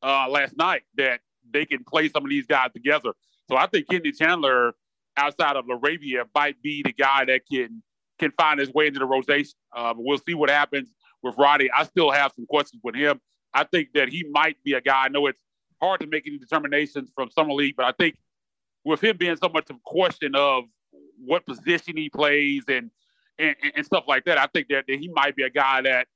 uh, 0.03 0.27
last 0.29 0.57
night 0.57 0.83
that 0.97 1.21
they 1.49 1.65
can 1.65 1.83
play 1.83 2.09
some 2.09 2.23
of 2.23 2.29
these 2.29 2.45
guys 2.45 2.71
together. 2.73 3.13
So 3.49 3.55
I 3.55 3.67
think 3.67 3.87
Kennedy 3.87 4.11
Chandler, 4.11 4.73
outside 5.17 5.55
of 5.55 5.65
LaRavia, 5.65 6.25
might 6.33 6.61
be 6.61 6.83
the 6.83 6.93
guy 6.93 7.25
that 7.25 7.41
can 7.51 7.81
can 8.17 8.31
find 8.31 8.59
his 8.59 8.71
way 8.73 8.87
into 8.87 8.99
the 8.99 9.05
rotation. 9.05 9.53
Uh, 9.75 9.93
but 9.93 10.03
we'll 10.03 10.17
see 10.17 10.33
what 10.33 10.49
happens 10.49 10.89
with 11.21 11.35
Roddy. 11.37 11.69
I 11.71 11.83
still 11.83 12.11
have 12.11 12.31
some 12.35 12.45
questions 12.45 12.81
with 12.83 12.95
him. 12.95 13.19
I 13.55 13.63
think 13.63 13.89
that 13.93 14.09
he 14.09 14.25
might 14.29 14.61
be 14.63 14.73
a 14.73 14.81
guy. 14.81 15.05
I 15.05 15.07
know 15.07 15.27
it's 15.27 15.39
hard 15.81 16.01
to 16.01 16.07
make 16.07 16.27
any 16.27 16.37
determinations 16.37 17.09
from 17.15 17.31
summer 17.31 17.53
league, 17.53 17.75
but 17.77 17.85
I 17.85 17.93
think 17.93 18.17
with 18.83 19.03
him 19.03 19.17
being 19.17 19.37
so 19.37 19.49
much 19.49 19.69
of 19.69 19.77
a 19.77 19.81
question 19.85 20.35
of 20.35 20.65
what 21.25 21.45
position 21.45 21.97
he 21.97 22.09
plays 22.09 22.63
and 22.67 22.91
and, 23.37 23.55
and 23.75 23.85
stuff 23.85 24.05
like 24.07 24.23
that, 24.25 24.37
I 24.37 24.47
think 24.47 24.69
that, 24.69 24.85
that 24.87 24.97
he 24.97 25.09
might 25.09 25.35
be 25.35 25.43
a 25.43 25.49
guy 25.49 25.81
that 25.81 26.07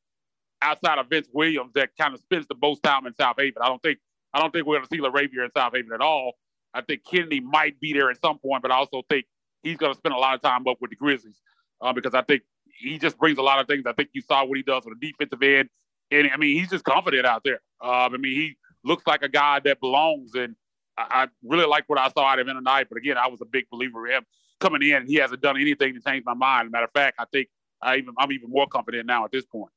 outside 0.62 1.00
of 1.00 1.10
Vince 1.10 1.28
Williams 1.34 1.72
that 1.76 1.90
kind 2.00 2.14
of 2.14 2.22
spends 2.22 2.48
the 2.48 2.56
most 2.62 2.82
time 2.82 3.06
in 3.08 3.14
Southaven. 3.14 3.54
I 3.62 3.68
don't 3.68 3.82
think 3.82 4.00
I 4.34 4.40
don't 4.40 4.52
think 4.52 4.66
we're 4.66 4.78
going 4.78 4.88
to 4.88 4.96
see 4.96 5.02
LaRavia 5.02 5.46
in 5.46 5.52
Southaven 5.56 5.94
at 5.94 6.02
all. 6.02 6.34
I 6.74 6.82
think 6.82 7.02
Kennedy 7.10 7.40
might 7.40 7.80
be 7.80 7.94
there 7.94 8.12
at 8.12 8.22
some 8.22 8.38
point, 8.38 8.62
but 8.62 8.72
I 8.72 8.76
also 8.76 9.02
think 9.10 9.26
he's 9.64 9.78
going 9.78 9.94
to 9.94 9.98
spend 9.98 10.14
a 10.14 10.18
lot 10.18 10.36
of 10.36 10.42
time 10.42 10.68
up 10.68 10.78
with 10.80 10.92
the 10.92 10.96
Grizzlies 10.96 11.42
uh, 11.82 11.94
because 11.94 12.14
I 12.14 12.22
think 12.22 12.44
he 12.80 12.98
just 12.98 13.18
brings 13.18 13.38
a 13.38 13.42
lot 13.42 13.60
of 13.60 13.68
things. 13.68 13.86
I 13.86 13.94
think 13.94 14.10
you 14.14 14.22
saw 14.22 14.46
what 14.46 14.58
he 14.58 14.64
does 14.64 14.86
on 14.86 14.94
the 14.98 15.08
defensive 15.08 15.42
end, 15.42 15.70
and 16.12 16.30
I 16.34 16.38
mean 16.38 16.60
he's 16.60 16.70
just 16.70 16.84
confident 16.84 17.26
out 17.26 17.44
there. 17.44 17.62
Um, 17.82 18.14
I 18.14 18.18
mean 18.18 18.36
he 18.36 18.58
looks 18.84 19.06
like 19.08 19.22
a 19.22 19.30
guy 19.30 19.60
that 19.62 19.80
belongs, 19.80 20.34
and 20.36 20.56
I, 20.98 21.24
I 21.24 21.28
really 21.44 21.66
like 21.66 21.86
what 21.88 22.00
I 22.00 22.10
saw 22.10 22.26
out 22.26 22.40
of 22.40 22.48
him 22.48 22.56
tonight. 22.56 22.88
But 22.90 22.98
again, 22.98 23.18
I 23.18 23.28
was 23.28 23.42
a 23.42 23.46
big 23.46 23.66
believer 23.70 24.08
in 24.08 24.18
him 24.18 24.26
coming 24.60 24.82
in. 24.84 25.08
He 25.08 25.16
hasn't 25.16 25.42
done 25.42 25.58
anything 25.58 25.94
to 25.94 26.02
change 26.02 26.24
my 26.26 26.34
mind. 26.34 26.72
matter 26.72 26.86
of 26.86 26.92
fact, 26.92 27.18
I 27.20 27.26
think 27.32 27.50
I 27.82 27.98
even 27.98 28.14
I'm 28.18 28.32
even 28.32 28.50
more 28.50 28.68
confident 28.68 29.06
now 29.06 29.26
at 29.26 29.32
this 29.32 29.46
point. 29.46 29.72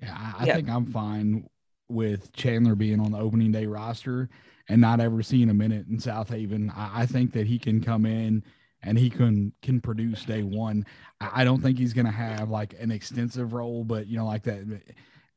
Yeah, 0.00 0.16
I, 0.16 0.44
I 0.44 0.52
think 0.54 0.68
I'm 0.68 0.86
fine 0.86 1.48
with 1.88 2.32
Chandler 2.32 2.74
being 2.74 3.00
on 3.00 3.12
the 3.12 3.18
opening 3.18 3.52
day 3.52 3.66
roster 3.66 4.28
and 4.68 4.80
not 4.80 5.00
ever 5.00 5.22
seeing 5.22 5.50
a 5.50 5.54
minute 5.54 5.86
in 5.88 5.98
Southaven. 5.98 6.70
I, 6.74 7.02
I 7.02 7.06
think 7.06 7.32
that 7.32 7.46
he 7.46 7.58
can 7.58 7.82
come 7.82 8.06
in 8.06 8.42
and 8.82 8.98
he 8.98 9.10
can 9.10 9.52
can 9.62 9.80
produce 9.80 10.24
day 10.24 10.42
one. 10.42 10.86
I, 11.20 11.42
I 11.42 11.44
don't 11.44 11.60
think 11.60 11.78
he's 11.78 11.92
going 11.92 12.06
to 12.06 12.12
have 12.12 12.50
like 12.50 12.74
an 12.80 12.90
extensive 12.90 13.52
role, 13.52 13.84
but 13.84 14.06
you 14.06 14.16
know, 14.16 14.26
like 14.26 14.42
that 14.44 14.64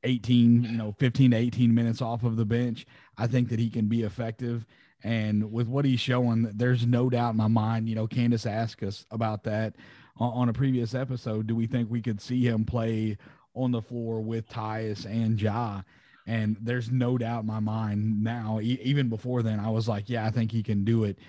18, 0.05 0.63
you 0.63 0.77
know, 0.77 0.95
15 0.97 1.31
to 1.31 1.37
18 1.37 1.73
minutes 1.73 2.01
off 2.01 2.23
of 2.23 2.37
the 2.37 2.45
bench. 2.45 2.85
I 3.17 3.27
think 3.27 3.49
that 3.49 3.59
he 3.59 3.69
can 3.69 3.87
be 3.87 4.03
effective. 4.03 4.65
And 5.03 5.51
with 5.51 5.67
what 5.67 5.85
he's 5.85 5.99
showing, 5.99 6.49
there's 6.53 6.85
no 6.85 7.09
doubt 7.09 7.31
in 7.31 7.37
my 7.37 7.47
mind. 7.47 7.89
You 7.89 7.95
know, 7.95 8.07
Candace 8.07 8.45
asked 8.45 8.81
us 8.83 9.05
about 9.11 9.43
that 9.43 9.75
on, 10.17 10.49
a 10.49 10.53
previous 10.53 10.95
episode. 10.95 11.47
Do 11.47 11.55
we 11.55 11.67
think 11.67 11.89
we 11.91 12.01
could 12.01 12.21
see 12.21 12.45
him 12.45 12.65
play 12.65 13.17
on 13.53 13.71
the 13.71 13.81
floor 13.81 14.21
with 14.21 14.49
Tyus 14.49 15.05
and 15.05 15.39
Ja. 15.41 15.81
And 16.27 16.57
there's 16.59 16.89
no 16.89 17.17
doubt 17.17 17.41
in 17.41 17.47
my 17.47 17.59
mind 17.59 18.23
now, 18.23 18.59
e- 18.59 18.79
even 18.81 19.09
before 19.09 19.43
then, 19.43 19.59
I 19.59 19.69
was 19.69 19.87
like, 19.87 20.09
yeah, 20.09 20.25
I 20.25 20.31
think 20.31 20.51
he 20.51 20.63
can 20.63 20.83
do 20.83 21.03
it. 21.03 21.19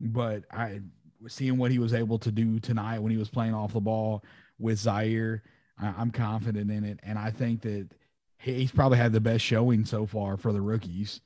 But 0.00 0.44
I 0.50 0.80
seeing 1.26 1.58
what 1.58 1.70
he 1.70 1.78
was 1.78 1.92
able 1.92 2.18
to 2.20 2.30
do 2.30 2.60
tonight 2.60 3.00
when 3.00 3.10
he 3.10 3.18
was 3.18 3.28
playing 3.28 3.54
off 3.54 3.72
the 3.72 3.80
ball 3.80 4.24
with 4.58 4.78
Ziaire, 4.78 5.40
I, 5.78 6.00
am 6.00 6.10
confident 6.10 6.70
in 6.70 6.84
it. 6.84 7.00
And 7.02 7.18
I 7.18 7.30
think 7.30 7.62
that 7.62 7.88
he's 8.38 8.72
probably 8.72 8.98
had 8.98 9.12
the 9.12 9.20
best 9.20 9.44
showing 9.44 9.84
so 9.84 10.06
far 10.06 10.36
for 10.36 10.52
the 10.52 10.60
rookies. 10.60 11.20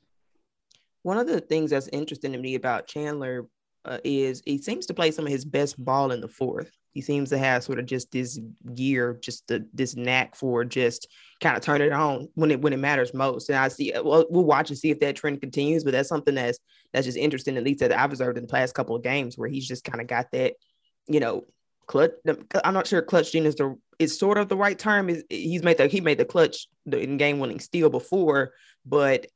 One 1.03 1.17
of 1.17 1.27
the 1.27 1.41
things 1.41 1.71
that's 1.71 1.89
interesting 1.89 2.31
to 2.31 2.37
me 2.37 2.55
about 2.55 2.87
Chandler 2.87 3.47
uh, 3.85 3.97
is 4.03 4.41
he 4.45 4.57
seems 4.57 4.85
to 4.85 4.93
play 4.93 5.11
some 5.11 5.25
of 5.25 5.31
his 5.31 5.45
best 5.45 5.83
ball 5.83 6.11
in 6.11 6.21
the 6.21 6.27
fourth. 6.27 6.71
He 6.93 7.01
seems 7.01 7.29
to 7.29 7.37
have 7.37 7.63
sort 7.63 7.79
of 7.79 7.85
just 7.85 8.11
this 8.11 8.39
gear, 8.75 9.17
just 9.21 9.47
the, 9.47 9.67
this 9.73 9.95
knack 9.95 10.35
for 10.35 10.63
just 10.63 11.07
kind 11.41 11.57
of 11.57 11.63
turn 11.63 11.81
it 11.81 11.91
on 11.91 12.29
when 12.35 12.51
it 12.51 12.61
when 12.61 12.71
it 12.71 12.77
matters 12.77 13.13
most. 13.13 13.49
And 13.49 13.57
I 13.57 13.67
see, 13.67 13.91
well, 13.93 14.25
we'll 14.29 14.43
watch 14.43 14.69
and 14.69 14.77
see 14.77 14.91
if 14.91 14.99
that 14.99 15.15
trend 15.15 15.41
continues. 15.41 15.83
But 15.83 15.91
that's 15.91 16.07
something 16.07 16.35
that's 16.35 16.59
that's 16.93 17.05
just 17.05 17.17
interesting, 17.17 17.57
at 17.57 17.63
least 17.63 17.79
that 17.79 17.91
I've 17.91 18.11
observed 18.11 18.37
in 18.37 18.45
the 18.45 18.51
past 18.51 18.75
couple 18.75 18.95
of 18.95 19.03
games, 19.03 19.37
where 19.37 19.49
he's 19.49 19.67
just 19.67 19.83
kind 19.83 19.99
of 19.99 20.07
got 20.07 20.31
that, 20.31 20.53
you 21.07 21.19
know, 21.19 21.45
clutch. 21.87 22.11
I'm 22.63 22.73
not 22.73 22.87
sure 22.87 23.01
clutch 23.01 23.31
gene 23.31 23.45
is 23.45 23.55
the 23.55 23.77
is 23.99 24.17
sort 24.17 24.37
of 24.37 24.49
the 24.49 24.57
right 24.57 24.77
term. 24.77 25.09
Is 25.09 25.23
he's 25.29 25.63
made 25.63 25.77
the 25.77 25.87
he 25.87 26.01
made 26.01 26.17
the 26.17 26.25
clutch 26.25 26.67
the 26.85 26.99
in 26.99 27.17
game 27.17 27.39
winning 27.39 27.59
steal 27.59 27.89
before, 27.89 28.53
but 28.85 29.27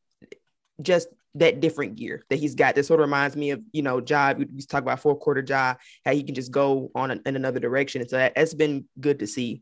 just 0.81 1.07
that 1.35 1.59
different 1.59 1.95
gear 1.95 2.23
that 2.29 2.39
he's 2.39 2.55
got. 2.55 2.75
That 2.75 2.85
sort 2.85 2.99
of 2.99 3.05
reminds 3.05 3.35
me 3.35 3.51
of, 3.51 3.61
you 3.71 3.81
know, 3.81 4.01
job. 4.01 4.39
We 4.39 4.61
talk 4.61 4.81
about 4.81 4.99
four 4.99 5.15
quarter 5.15 5.41
job, 5.41 5.77
how 6.05 6.13
he 6.13 6.23
can 6.23 6.35
just 6.35 6.51
go 6.51 6.91
on 6.95 7.11
a, 7.11 7.19
in 7.25 7.35
another 7.35 7.59
direction. 7.59 8.01
And 8.01 8.09
so 8.09 8.17
that, 8.17 8.37
has 8.37 8.53
been 8.53 8.85
good 8.99 9.19
to 9.19 9.27
see. 9.27 9.61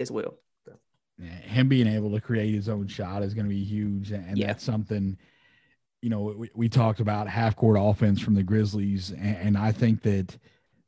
as 0.00 0.10
well. 0.10 0.38
him 1.18 1.68
being 1.68 1.86
able 1.86 2.10
to 2.12 2.20
create 2.20 2.54
his 2.54 2.68
own 2.68 2.86
shot 2.86 3.22
is 3.22 3.34
going 3.34 3.46
to 3.46 3.50
be 3.50 3.64
huge, 3.64 4.12
and 4.12 4.36
yeah. 4.36 4.48
that's 4.48 4.64
something. 4.64 5.16
You 6.02 6.10
know, 6.10 6.20
we, 6.20 6.50
we 6.54 6.68
talked 6.68 7.00
about 7.00 7.26
half 7.26 7.56
court 7.56 7.78
offense 7.80 8.20
from 8.20 8.34
the 8.34 8.42
Grizzlies, 8.42 9.10
and, 9.10 9.36
and 9.36 9.58
I 9.58 9.72
think 9.72 10.02
that 10.02 10.38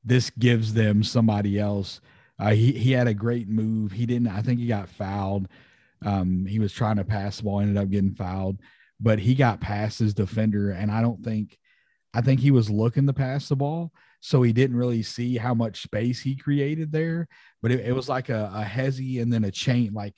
this 0.04 0.30
gives 0.30 0.74
them 0.74 1.02
somebody 1.02 1.58
else. 1.58 2.00
Uh, 2.38 2.50
he 2.50 2.72
he 2.72 2.92
had 2.92 3.08
a 3.08 3.14
great 3.14 3.48
move. 3.48 3.92
He 3.92 4.06
didn't. 4.06 4.28
I 4.28 4.42
think 4.42 4.60
he 4.60 4.66
got 4.66 4.88
fouled. 4.88 5.48
Um, 6.04 6.46
he 6.46 6.58
was 6.58 6.72
trying 6.72 6.96
to 6.96 7.04
pass 7.04 7.38
the 7.38 7.44
ball, 7.44 7.60
ended 7.60 7.76
up 7.76 7.90
getting 7.90 8.14
fouled, 8.14 8.58
but 9.00 9.18
he 9.18 9.34
got 9.34 9.60
past 9.60 9.98
his 9.98 10.14
defender, 10.14 10.70
and 10.70 10.90
I 10.90 11.00
don't 11.00 11.22
think. 11.24 11.58
I 12.14 12.22
think 12.22 12.40
he 12.40 12.50
was 12.50 12.70
looking 12.70 13.06
to 13.06 13.12
pass 13.12 13.48
the 13.48 13.56
ball, 13.56 13.92
so 14.20 14.42
he 14.42 14.52
didn't 14.52 14.76
really 14.76 15.02
see 15.02 15.36
how 15.36 15.52
much 15.52 15.82
space 15.82 16.20
he 16.20 16.36
created 16.36 16.90
there. 16.90 17.28
But 17.60 17.70
it, 17.70 17.80
it 17.80 17.92
was 17.92 18.08
like 18.08 18.30
a, 18.30 18.50
a 18.54 19.20
and 19.20 19.32
then 19.32 19.44
a 19.44 19.50
chain. 19.50 19.92
Like 19.92 20.14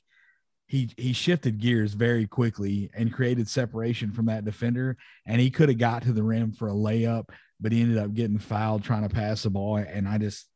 he 0.71 0.89
he 0.97 1.13
shifted 1.13 1.59
gears 1.59 1.95
very 1.95 2.29
quickly 2.29 2.91
and 2.95 3.13
created 3.13 3.49
separation 3.49 4.13
from 4.13 4.27
that 4.27 4.45
defender, 4.45 4.97
and 5.27 5.41
he 5.41 5.51
could 5.51 5.69
have 5.69 5.79
got 5.79 6.03
to 6.03 6.13
the 6.13 6.23
rim 6.23 6.53
for 6.53 6.69
a 6.69 6.73
layup, 6.73 7.31
but 7.61 7.73
he 7.73 7.83
ended 7.83 7.99
up 7.99 8.15
getting 8.15 8.39
fouled 8.39 8.83
trying 8.83 9.09
to 9.09 9.15
pass 9.15 9.43
the 9.43 9.51
ball. 9.51 9.77
And 9.77 10.09
I 10.09 10.19
just 10.19 10.47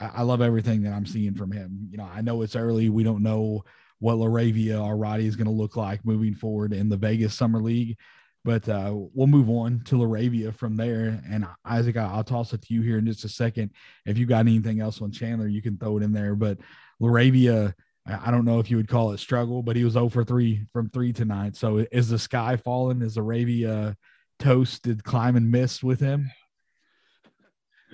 I, 0.00 0.10
I 0.16 0.22
love 0.22 0.40
everything 0.40 0.82
that 0.82 0.92
I'm 0.92 1.06
seeing 1.06 1.34
from 1.34 1.52
him. 1.52 1.88
You 1.90 1.98
know, 1.98 2.08
I 2.12 2.20
know 2.20 2.42
it's 2.42 2.56
early. 2.56 2.88
We 2.88 3.04
don't 3.04 3.22
know 3.22 3.64
what 3.98 4.16
LaRavia 4.16 4.82
or 4.82 4.96
Roddy 4.96 5.26
is 5.26 5.36
going 5.36 5.46
to 5.46 5.52
look 5.52 5.76
like 5.76 6.04
moving 6.04 6.34
forward 6.34 6.72
in 6.72 6.88
the 6.88 6.96
Vegas 6.96 7.34
Summer 7.34 7.60
League. 7.60 7.96
But 8.42 8.66
uh, 8.70 8.94
we'll 8.94 9.26
move 9.26 9.50
on 9.50 9.82
to 9.84 9.96
LaRavia 9.96 10.54
from 10.54 10.74
there. 10.74 11.20
And 11.30 11.46
Isaac, 11.64 11.98
I'll 11.98 12.24
toss 12.24 12.54
it 12.54 12.62
to 12.62 12.74
you 12.74 12.80
here 12.80 12.96
in 12.96 13.04
just 13.04 13.24
a 13.24 13.28
second. 13.28 13.70
If 14.06 14.16
you 14.16 14.24
got 14.24 14.40
anything 14.40 14.80
else 14.80 15.02
on 15.02 15.12
Chandler, 15.12 15.46
you 15.46 15.60
can 15.60 15.76
throw 15.76 15.98
it 15.98 16.02
in 16.02 16.12
there. 16.12 16.34
But 16.34 16.56
LaRavia, 17.02 17.74
I 18.06 18.30
don't 18.30 18.46
know 18.46 18.58
if 18.58 18.70
you 18.70 18.78
would 18.78 18.88
call 18.88 19.12
it 19.12 19.20
struggle, 19.20 19.62
but 19.62 19.76
he 19.76 19.84
was 19.84 19.92
0 19.92 20.08
for 20.08 20.24
3 20.24 20.64
from 20.72 20.88
three 20.88 21.12
tonight. 21.12 21.54
So 21.56 21.84
is 21.92 22.08
the 22.08 22.18
sky 22.18 22.56
falling? 22.56 23.02
Is 23.02 23.18
LaRavia 23.18 23.94
toast? 24.38 24.84
Did 24.84 25.04
Kleiman 25.04 25.50
miss 25.50 25.82
with 25.82 26.00
him? 26.00 26.30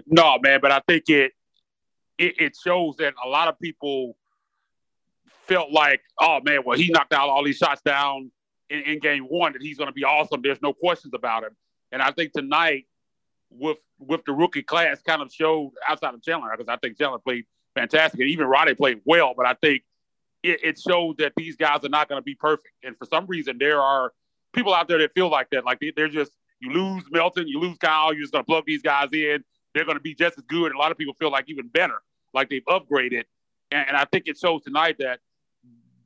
No, 0.07 0.39
man, 0.41 0.61
but 0.61 0.73
I 0.73 0.81
think 0.87 1.05
it, 1.09 1.33
it, 2.19 2.41
it 2.41 2.57
shows 2.63 2.97
that 2.97 3.15
a 3.25 3.29
lot 3.29 3.49
of 3.49 3.59
people 3.59 4.17
felt 5.47 5.71
like, 5.71 6.01
oh 6.21 6.41
man, 6.43 6.61
well 6.65 6.77
he 6.77 6.91
knocked 6.91 7.13
out 7.13 7.29
all 7.29 7.45
these 7.45 7.57
shots 7.57 7.83
down 7.83 8.31
in, 8.71 8.81
in 8.81 8.99
game 8.99 9.25
one 9.25 9.53
that 9.53 9.63
he's 9.63 9.79
going 9.79 9.89
to 9.89 9.95
be 9.95 10.05
awesome. 10.05 10.41
There's 10.43 10.63
no 10.63 10.73
questions 10.73 11.15
about 11.15 11.45
him. 11.45 11.57
And 11.93 12.03
I 12.03 12.11
think 12.11 12.33
tonight, 12.33 12.87
with 13.51 13.79
with 13.99 14.25
the 14.27 14.33
rookie 14.33 14.63
class, 14.63 15.01
kind 15.03 15.23
of 15.23 15.33
showed 15.33 15.73
outside 15.89 16.15
of 16.15 16.23
Chandler 16.23 16.51
because 16.57 16.69
I 16.69 16.77
think 16.77 16.99
Chandler 16.99 17.19
played 17.19 17.45
fantastic, 17.75 18.21
and 18.21 18.29
even 18.29 18.47
Roddy 18.47 18.75
played 18.75 19.01
well. 19.05 19.35
But 19.37 19.47
I 19.47 19.55
think 19.55 19.83
it, 20.43 20.61
it 20.63 20.81
showed 20.81 21.19
that 21.19 21.33
these 21.37 21.57
guys 21.57 21.85
are 21.85 21.89
not 21.89 22.09
going 22.09 22.19
to 22.21 22.25
be 22.25 22.35
perfect. 22.35 22.75
And 22.83 22.97
for 22.99 23.07
some 23.07 23.27
reason, 23.27 23.57
there 23.59 23.81
are 23.81 24.13
people 24.53 24.75
out 24.75 24.89
there 24.89 24.99
that 24.99 25.13
feel 25.15 25.31
like 25.31 25.51
that. 25.51 25.65
Like 25.65 25.81
they're 25.95 26.09
just 26.09 26.33
you 26.61 26.71
lose 26.73 27.05
Melton, 27.11 27.47
you 27.47 27.61
lose 27.61 27.79
Kyle, 27.79 28.13
you're 28.13 28.23
just 28.23 28.33
going 28.33 28.45
to 28.45 28.47
plug 28.47 28.65
these 28.67 28.83
guys 28.83 29.09
in. 29.13 29.45
They're 29.77 29.85
going 29.85 29.99
to 29.99 30.03
be 30.03 30.15
just 30.15 30.39
as 30.39 30.45
good. 30.45 30.73
And 30.73 30.75
a 30.75 30.79
lot 30.79 30.91
of 30.91 30.97
people 30.97 31.13
feel 31.13 31.31
like 31.31 31.51
even 31.51 31.69
better, 31.69 32.01
like 32.33 32.49
they've 32.49 32.65
upgraded. 32.65 33.25
And, 33.71 33.89
and 33.89 33.95
I 33.95 34.07
think 34.07 34.27
it 34.27 34.39
shows 34.39 34.63
tonight 34.65 34.97
that 35.01 35.21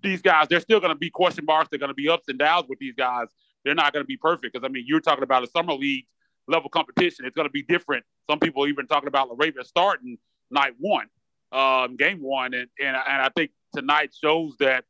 these 0.02 0.20
guys, 0.20 0.48
they're 0.48 0.58
still 0.58 0.80
going 0.80 0.92
to 0.92 0.98
be 0.98 1.08
question 1.08 1.44
marks. 1.44 1.68
They're 1.70 1.78
going 1.78 1.90
to 1.90 1.94
be 1.94 2.08
ups 2.08 2.24
and 2.26 2.36
downs 2.36 2.66
with 2.68 2.80
these 2.80 2.96
guys. 2.96 3.28
They're 3.64 3.76
not 3.76 3.92
going 3.92 4.02
to 4.02 4.08
be 4.08 4.16
perfect 4.16 4.52
because 4.52 4.66
I 4.66 4.72
mean, 4.72 4.86
you're 4.88 4.98
talking 4.98 5.22
about 5.22 5.44
a 5.44 5.46
summer 5.46 5.72
league 5.74 6.06
level 6.48 6.68
competition. 6.68 7.26
It's 7.26 7.36
going 7.36 7.46
to 7.46 7.52
be 7.52 7.62
different. 7.62 8.04
Some 8.28 8.40
people 8.40 8.66
even 8.66 8.88
talking 8.88 9.06
about 9.06 9.30
LaRavia 9.30 9.64
starting 9.64 10.18
night 10.50 10.72
one, 10.80 11.06
um, 11.52 11.94
game 11.94 12.20
one, 12.22 12.54
and 12.54 12.66
and 12.80 12.96
and 12.96 13.22
I 13.22 13.30
think 13.36 13.52
tonight 13.72 14.12
shows 14.20 14.56
that 14.58 14.84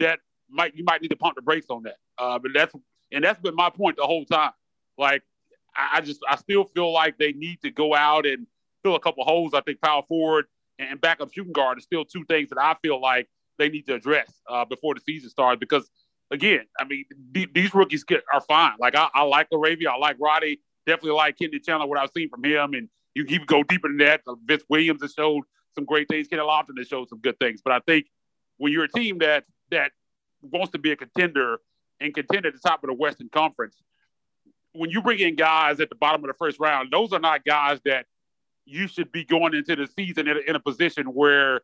that 0.00 0.18
might 0.50 0.74
you 0.74 0.82
might 0.82 1.02
need 1.02 1.10
to 1.10 1.16
pump 1.16 1.36
the 1.36 1.42
brakes 1.42 1.66
on 1.70 1.84
that. 1.84 1.96
Uh, 2.18 2.40
but 2.40 2.50
that's 2.52 2.74
and 3.12 3.22
that's 3.22 3.38
been 3.38 3.54
my 3.54 3.70
point 3.70 3.96
the 3.96 4.06
whole 4.06 4.24
time. 4.24 4.52
Like 4.96 5.22
I, 5.78 6.00
just 6.00 6.20
I 6.28 6.36
still 6.36 6.64
feel 6.64 6.92
like 6.92 7.18
they 7.18 7.32
need 7.32 7.60
to 7.62 7.70
go 7.70 7.94
out 7.94 8.26
and 8.26 8.46
fill 8.82 8.96
a 8.96 9.00
couple 9.00 9.24
holes. 9.24 9.54
I 9.54 9.60
think 9.60 9.80
power 9.80 10.02
forward 10.08 10.46
and 10.78 11.00
backup 11.00 11.32
shooting 11.32 11.52
guard 11.52 11.78
are 11.78 11.80
still 11.80 12.04
two 12.04 12.24
things 12.24 12.48
that 12.50 12.58
I 12.58 12.76
feel 12.82 13.00
like 13.00 13.28
they 13.58 13.68
need 13.68 13.86
to 13.86 13.94
address 13.94 14.32
uh, 14.48 14.64
before 14.64 14.94
the 14.94 15.00
season 15.00 15.30
starts. 15.30 15.58
Because 15.58 15.88
again, 16.30 16.66
I 16.78 16.84
mean, 16.84 17.04
th- 17.34 17.50
these 17.54 17.74
rookies 17.74 18.04
get, 18.04 18.22
are 18.32 18.40
fine. 18.40 18.74
Like 18.78 18.94
I, 18.94 19.08
I 19.14 19.22
like 19.22 19.50
LaRavia, 19.50 19.88
I 19.88 19.96
like 19.96 20.16
Roddy, 20.20 20.60
definitely 20.86 21.12
like 21.12 21.38
Kennedy 21.38 21.60
Chandler. 21.60 21.86
What 21.86 21.98
I've 21.98 22.10
seen 22.16 22.28
from 22.28 22.44
him, 22.44 22.74
and 22.74 22.88
you 23.14 23.24
even 23.28 23.46
go 23.46 23.62
deeper 23.62 23.88
than 23.88 23.98
that. 23.98 24.22
Vince 24.44 24.64
Williams 24.68 25.02
has 25.02 25.12
showed 25.12 25.44
some 25.74 25.84
great 25.84 26.08
things. 26.08 26.28
Kenny 26.28 26.42
Lofton 26.42 26.78
has 26.78 26.88
showed 26.88 27.08
some 27.08 27.20
good 27.20 27.38
things. 27.38 27.60
But 27.62 27.72
I 27.72 27.80
think 27.80 28.06
when 28.58 28.72
you're 28.72 28.84
a 28.84 28.88
team 28.88 29.18
that 29.18 29.44
that 29.70 29.92
wants 30.40 30.72
to 30.72 30.78
be 30.78 30.92
a 30.92 30.96
contender 30.96 31.58
and 32.00 32.14
contend 32.14 32.46
at 32.46 32.52
the 32.52 32.60
top 32.60 32.82
of 32.84 32.88
the 32.88 32.94
Western 32.94 33.28
Conference, 33.28 33.76
when 34.72 34.90
you 34.90 35.02
bring 35.02 35.18
in 35.18 35.36
guys 35.36 35.80
at 35.80 35.88
the 35.88 35.96
bottom 35.96 36.22
of 36.22 36.28
the 36.28 36.34
first 36.34 36.60
round, 36.60 36.90
those 36.92 37.12
are 37.12 37.20
not 37.20 37.44
guys 37.44 37.80
that 37.84 38.06
you 38.64 38.86
should 38.86 39.10
be 39.10 39.24
going 39.24 39.54
into 39.54 39.74
the 39.76 39.86
season 39.86 40.28
in 40.28 40.36
a, 40.36 40.40
in 40.40 40.56
a 40.56 40.60
position 40.60 41.06
where 41.06 41.62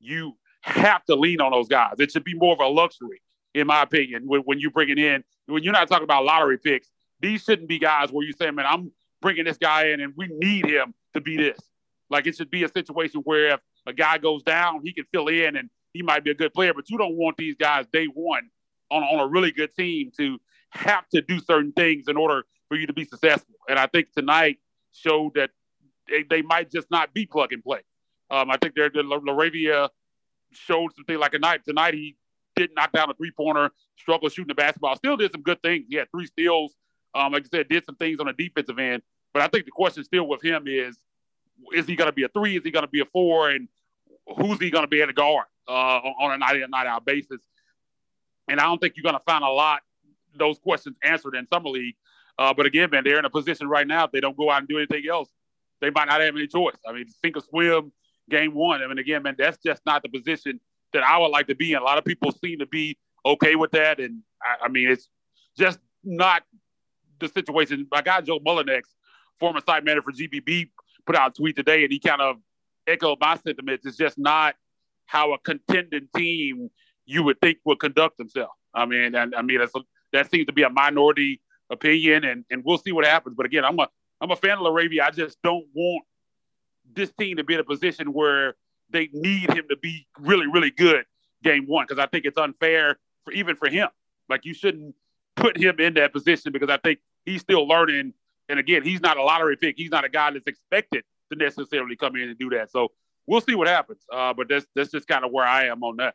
you 0.00 0.36
have 0.62 1.04
to 1.04 1.14
lean 1.14 1.40
on 1.40 1.52
those 1.52 1.68
guys. 1.68 1.94
It 1.98 2.10
should 2.10 2.24
be 2.24 2.34
more 2.34 2.52
of 2.52 2.60
a 2.60 2.66
luxury, 2.66 3.22
in 3.54 3.66
my 3.66 3.82
opinion, 3.82 4.24
when, 4.26 4.40
when 4.42 4.58
you 4.58 4.70
bring 4.70 4.88
it 4.88 4.98
in. 4.98 5.22
When 5.46 5.62
you're 5.62 5.72
not 5.72 5.88
talking 5.88 6.04
about 6.04 6.24
lottery 6.24 6.58
picks, 6.58 6.88
these 7.20 7.42
shouldn't 7.44 7.68
be 7.68 7.78
guys 7.78 8.10
where 8.10 8.24
you 8.24 8.32
say, 8.32 8.50
man, 8.50 8.66
I'm 8.68 8.92
bringing 9.20 9.44
this 9.44 9.58
guy 9.58 9.88
in 9.88 10.00
and 10.00 10.12
we 10.16 10.28
need 10.30 10.66
him 10.66 10.94
to 11.14 11.20
be 11.20 11.36
this. 11.36 11.58
Like 12.08 12.26
it 12.26 12.36
should 12.36 12.50
be 12.50 12.64
a 12.64 12.68
situation 12.68 13.20
where 13.24 13.54
if 13.54 13.60
a 13.86 13.92
guy 13.92 14.18
goes 14.18 14.42
down, 14.42 14.80
he 14.84 14.92
can 14.92 15.04
fill 15.12 15.28
in 15.28 15.56
and 15.56 15.70
he 15.92 16.02
might 16.02 16.24
be 16.24 16.30
a 16.30 16.34
good 16.34 16.52
player, 16.52 16.74
but 16.74 16.88
you 16.90 16.98
don't 16.98 17.16
want 17.16 17.36
these 17.36 17.56
guys 17.56 17.86
day 17.92 18.06
one 18.06 18.48
on, 18.90 19.02
on 19.02 19.20
a 19.20 19.26
really 19.26 19.52
good 19.52 19.74
team 19.74 20.10
to 20.16 20.38
have 20.70 21.08
to 21.10 21.22
do 21.22 21.40
certain 21.40 21.72
things 21.72 22.08
in 22.08 22.16
order 22.16 22.44
for 22.68 22.76
you 22.76 22.86
to 22.86 22.92
be 22.92 23.04
successful. 23.04 23.54
And 23.68 23.78
I 23.78 23.86
think 23.86 24.12
tonight 24.12 24.58
showed 24.92 25.34
that 25.34 25.50
they, 26.08 26.24
they 26.28 26.42
might 26.42 26.70
just 26.70 26.90
not 26.90 27.12
be 27.12 27.26
plug 27.26 27.52
and 27.52 27.62
play. 27.62 27.80
Um, 28.30 28.50
I 28.50 28.56
think 28.56 28.74
they're 28.74 28.90
the 28.90 29.02
LaRavia 29.02 29.88
showed 30.52 30.94
something 30.94 31.18
like 31.18 31.34
a 31.34 31.38
night 31.38 31.64
tonight. 31.64 31.94
He 31.94 32.16
did 32.56 32.70
knock 32.74 32.92
down 32.92 33.10
a 33.10 33.14
three 33.14 33.30
pointer, 33.30 33.70
struggled 33.96 34.32
shooting 34.32 34.48
the 34.48 34.54
basketball. 34.54 34.96
Still 34.96 35.16
did 35.16 35.32
some 35.32 35.42
good 35.42 35.62
things. 35.62 35.86
He 35.88 35.96
had 35.96 36.10
three 36.10 36.26
steals. 36.26 36.74
Um, 37.14 37.32
like 37.32 37.44
I 37.44 37.48
said, 37.56 37.68
did 37.68 37.84
some 37.84 37.96
things 37.96 38.20
on 38.20 38.26
the 38.26 38.32
defensive 38.32 38.78
end. 38.78 39.02
But 39.32 39.42
I 39.42 39.48
think 39.48 39.64
the 39.64 39.72
question 39.72 40.04
still 40.04 40.28
with 40.28 40.44
him 40.44 40.64
is: 40.66 40.96
Is 41.72 41.86
he 41.86 41.96
going 41.96 42.08
to 42.08 42.12
be 42.12 42.22
a 42.22 42.28
three? 42.28 42.56
Is 42.56 42.62
he 42.64 42.70
going 42.70 42.84
to 42.84 42.90
be 42.90 43.00
a 43.00 43.04
four? 43.06 43.50
And 43.50 43.68
who's 44.36 44.60
he 44.60 44.70
going 44.70 44.84
to 44.84 44.88
be 44.88 45.02
at 45.02 45.08
a 45.08 45.12
guard 45.12 45.46
uh, 45.68 45.72
on 45.72 46.32
a 46.32 46.38
night 46.38 46.60
in 46.60 46.70
night 46.70 46.86
out 46.86 47.04
basis? 47.04 47.40
And 48.48 48.60
I 48.60 48.64
don't 48.64 48.80
think 48.80 48.94
you're 48.96 49.02
going 49.02 49.14
to 49.14 49.24
find 49.24 49.44
a 49.44 49.48
lot 49.48 49.82
those 50.36 50.58
questions 50.58 50.96
answered 51.02 51.34
in 51.34 51.46
summer 51.46 51.70
league. 51.70 51.94
Uh, 52.38 52.54
but 52.54 52.66
again, 52.66 52.90
man, 52.90 53.02
they're 53.04 53.18
in 53.18 53.24
a 53.24 53.30
position 53.30 53.68
right 53.68 53.86
now. 53.86 54.04
If 54.04 54.12
they 54.12 54.20
don't 54.20 54.36
go 54.36 54.50
out 54.50 54.60
and 54.60 54.68
do 54.68 54.78
anything 54.78 55.04
else, 55.10 55.28
they 55.80 55.90
might 55.90 56.08
not 56.08 56.20
have 56.20 56.34
any 56.34 56.46
choice. 56.46 56.76
I 56.88 56.92
mean, 56.92 57.06
sink 57.22 57.36
or 57.36 57.40
swim 57.40 57.92
game 58.28 58.54
one. 58.54 58.82
I 58.82 58.86
mean, 58.86 58.98
again, 58.98 59.22
man, 59.22 59.34
that's 59.38 59.58
just 59.64 59.82
not 59.84 60.02
the 60.02 60.08
position 60.08 60.60
that 60.92 61.02
I 61.02 61.18
would 61.18 61.28
like 61.28 61.48
to 61.48 61.54
be 61.54 61.72
in. 61.72 61.78
A 61.78 61.84
lot 61.84 61.98
of 61.98 62.04
people 62.04 62.32
seem 62.32 62.60
to 62.60 62.66
be 62.66 62.96
okay 63.26 63.56
with 63.56 63.72
that, 63.72 64.00
and 64.00 64.22
I, 64.42 64.66
I 64.66 64.68
mean, 64.68 64.88
it's 64.88 65.08
just 65.58 65.78
not 66.02 66.42
the 67.18 67.28
situation. 67.28 67.86
My 67.90 68.02
guy 68.02 68.20
Joe 68.22 68.38
Mullinax, 68.40 68.82
former 69.38 69.60
site 69.66 69.84
manager 69.84 70.02
for 70.02 70.12
GBB, 70.12 70.70
put 71.06 71.16
out 71.16 71.32
a 71.32 71.34
tweet 71.34 71.56
today, 71.56 71.82
and 71.82 71.92
he 71.92 71.98
kind 71.98 72.20
of 72.20 72.36
echoed 72.86 73.18
my 73.20 73.36
sentiments. 73.36 73.86
It's 73.86 73.96
just 73.96 74.18
not 74.18 74.54
how 75.06 75.32
a 75.32 75.38
contending 75.38 76.08
team 76.16 76.70
you 77.04 77.22
would 77.24 77.40
think 77.40 77.58
would 77.64 77.80
conduct 77.80 78.18
themselves. 78.18 78.52
I 78.74 78.86
mean, 78.86 79.14
and 79.14 79.34
I 79.34 79.42
mean 79.42 79.58
that's 79.58 79.74
a, 79.74 79.80
that 80.12 80.30
seems 80.30 80.46
to 80.46 80.52
be 80.52 80.62
a 80.62 80.70
minority 80.70 81.40
opinion, 81.70 82.24
and 82.24 82.44
and 82.50 82.62
we'll 82.64 82.78
see 82.78 82.92
what 82.92 83.04
happens. 83.04 83.34
But 83.36 83.46
again, 83.46 83.64
I'm 83.64 83.78
a 83.78 83.88
I'm 84.20 84.30
a 84.30 84.36
fan 84.36 84.52
of 84.52 84.60
LaRavia. 84.60 85.02
I 85.02 85.10
just 85.10 85.38
don't 85.42 85.66
want 85.74 86.04
this 86.92 87.10
team 87.18 87.36
to 87.36 87.44
be 87.44 87.54
in 87.54 87.60
a 87.60 87.64
position 87.64 88.12
where 88.12 88.56
they 88.90 89.08
need 89.12 89.50
him 89.50 89.66
to 89.70 89.76
be 89.76 90.06
really, 90.18 90.46
really 90.46 90.70
good 90.70 91.04
game 91.42 91.66
one 91.66 91.86
because 91.88 92.02
I 92.02 92.06
think 92.06 92.24
it's 92.24 92.36
unfair 92.36 92.98
for 93.24 93.32
even 93.32 93.56
for 93.56 93.68
him. 93.68 93.88
Like 94.28 94.44
you 94.44 94.54
shouldn't 94.54 94.94
put 95.36 95.56
him 95.56 95.78
in 95.78 95.94
that 95.94 96.12
position 96.12 96.52
because 96.52 96.68
I 96.68 96.76
think 96.78 96.98
he's 97.24 97.40
still 97.40 97.66
learning. 97.66 98.14
And 98.48 98.58
again, 98.58 98.82
he's 98.82 99.00
not 99.00 99.16
a 99.16 99.22
lottery 99.22 99.56
pick. 99.56 99.76
He's 99.76 99.90
not 99.90 100.04
a 100.04 100.08
guy 100.08 100.32
that's 100.32 100.46
expected 100.46 101.04
to 101.32 101.38
necessarily 101.38 101.96
come 101.96 102.16
in 102.16 102.28
and 102.28 102.38
do 102.38 102.50
that. 102.50 102.70
So 102.70 102.88
we'll 103.26 103.40
see 103.40 103.54
what 103.54 103.68
happens. 103.68 104.00
Uh, 104.12 104.34
but 104.34 104.48
that's 104.48 104.66
that's 104.74 104.90
just 104.90 105.06
kind 105.06 105.24
of 105.24 105.30
where 105.30 105.46
I 105.46 105.66
am 105.66 105.82
on 105.82 105.96
that. 105.96 106.14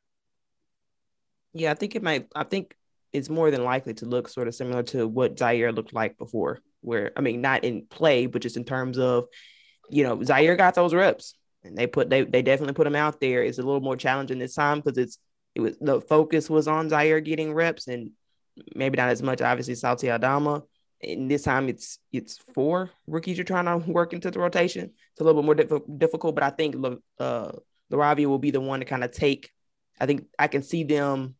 Yeah, 1.53 1.71
I 1.71 1.75
think 1.75 1.95
it 1.95 2.03
might. 2.03 2.27
I 2.35 2.43
think 2.43 2.75
it's 3.15 3.29
more 3.29 3.51
than 3.51 3.63
likely 3.63 3.93
to 3.95 4.05
look 4.05 4.27
sort 4.27 4.47
of 4.47 4.55
similar 4.55 4.83
to 4.83 5.07
what 5.07 5.37
Ziaire 5.37 5.75
looked 5.75 5.93
like 5.93 6.17
before. 6.17 6.59
Where 6.81 7.11
I 7.15 7.21
mean, 7.21 7.41
not 7.41 7.63
in 7.63 7.87
play, 7.87 8.27
but 8.27 8.41
just 8.41 8.57
in 8.57 8.65
terms 8.65 8.97
of 8.97 9.25
you 9.89 10.03
know, 10.03 10.17
Ziaire 10.17 10.57
got 10.57 10.75
those 10.75 10.93
reps 10.93 11.35
and 11.63 11.77
they 11.77 11.87
put 11.87 12.09
they 12.09 12.23
they 12.23 12.41
definitely 12.41 12.73
put 12.73 12.87
him 12.87 12.95
out 12.95 13.19
there. 13.19 13.43
It's 13.43 13.57
a 13.57 13.63
little 13.63 13.81
more 13.81 13.97
challenging 13.97 14.39
this 14.39 14.55
time 14.55 14.79
because 14.79 14.97
it's 14.97 15.17
it 15.55 15.61
was 15.61 15.77
the 15.79 16.01
focus 16.01 16.49
was 16.49 16.67
on 16.67 16.89
Ziaire 16.89 17.23
getting 17.23 17.53
reps 17.53 17.87
and 17.87 18.11
maybe 18.75 18.97
not 18.97 19.09
as 19.09 19.21
much 19.21 19.41
obviously 19.41 19.75
Santi 19.75 20.11
Aldama. 20.11 20.63
And 21.03 21.29
this 21.29 21.43
time 21.43 21.69
it's 21.69 21.99
it's 22.11 22.37
four 22.53 22.91
rookies 23.07 23.37
you're 23.37 23.45
trying 23.45 23.65
to 23.65 23.91
work 23.91 24.13
into 24.13 24.31
the 24.31 24.39
rotation. 24.39 24.85
It's 24.85 25.21
a 25.21 25.23
little 25.23 25.41
bit 25.41 25.45
more 25.45 25.55
diff- 25.55 25.97
difficult, 25.97 26.35
but 26.35 26.43
I 26.43 26.49
think 26.51 26.75
uh 27.19 27.51
LaRavia 27.91 28.25
will 28.25 28.39
be 28.39 28.51
the 28.51 28.61
one 28.61 28.79
to 28.79 28.85
kind 28.85 29.03
of 29.03 29.11
take 29.11 29.51
I 29.99 30.05
think 30.05 30.25
I 30.37 30.47
can 30.47 30.61
see 30.61 30.83
them 30.83 31.35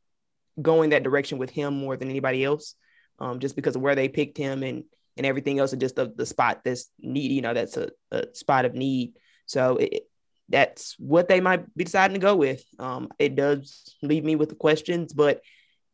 going 0.62 0.92
that 0.92 1.04
direction 1.04 1.38
with 1.38 1.50
him 1.50 1.78
more 1.78 1.98
than 1.98 2.10
anybody 2.10 2.44
else, 2.44 2.76
um, 3.20 3.40
just 3.40 3.56
because 3.56 3.76
of 3.76 3.82
where 3.82 3.96
they 3.96 4.10
picked 4.10 4.38
him 4.38 4.64
and 4.64 4.84
and 5.18 5.26
everything 5.26 5.60
else, 5.60 5.72
and 5.72 5.80
just 5.80 5.96
the, 5.96 6.14
the 6.16 6.26
spot 6.26 6.62
that's 6.66 6.90
need. 7.00 7.32
You 7.32 7.42
know, 7.42 7.54
that's 7.54 7.78
a, 7.78 7.90
a 8.12 8.26
spot 8.34 8.66
of 8.66 8.74
need. 8.74 9.14
So 9.46 9.78
it, 9.78 10.04
that's 10.50 10.96
what 11.00 11.28
they 11.28 11.40
might 11.40 11.74
be 11.76 11.86
deciding 11.86 12.16
to 12.16 12.20
go 12.20 12.36
with. 12.36 12.64
Um, 12.78 13.10
it 13.18 13.36
does 13.36 13.96
leave 14.02 14.24
me 14.24 14.36
with 14.36 14.50
the 14.50 14.56
questions, 14.56 15.14
but 15.14 15.42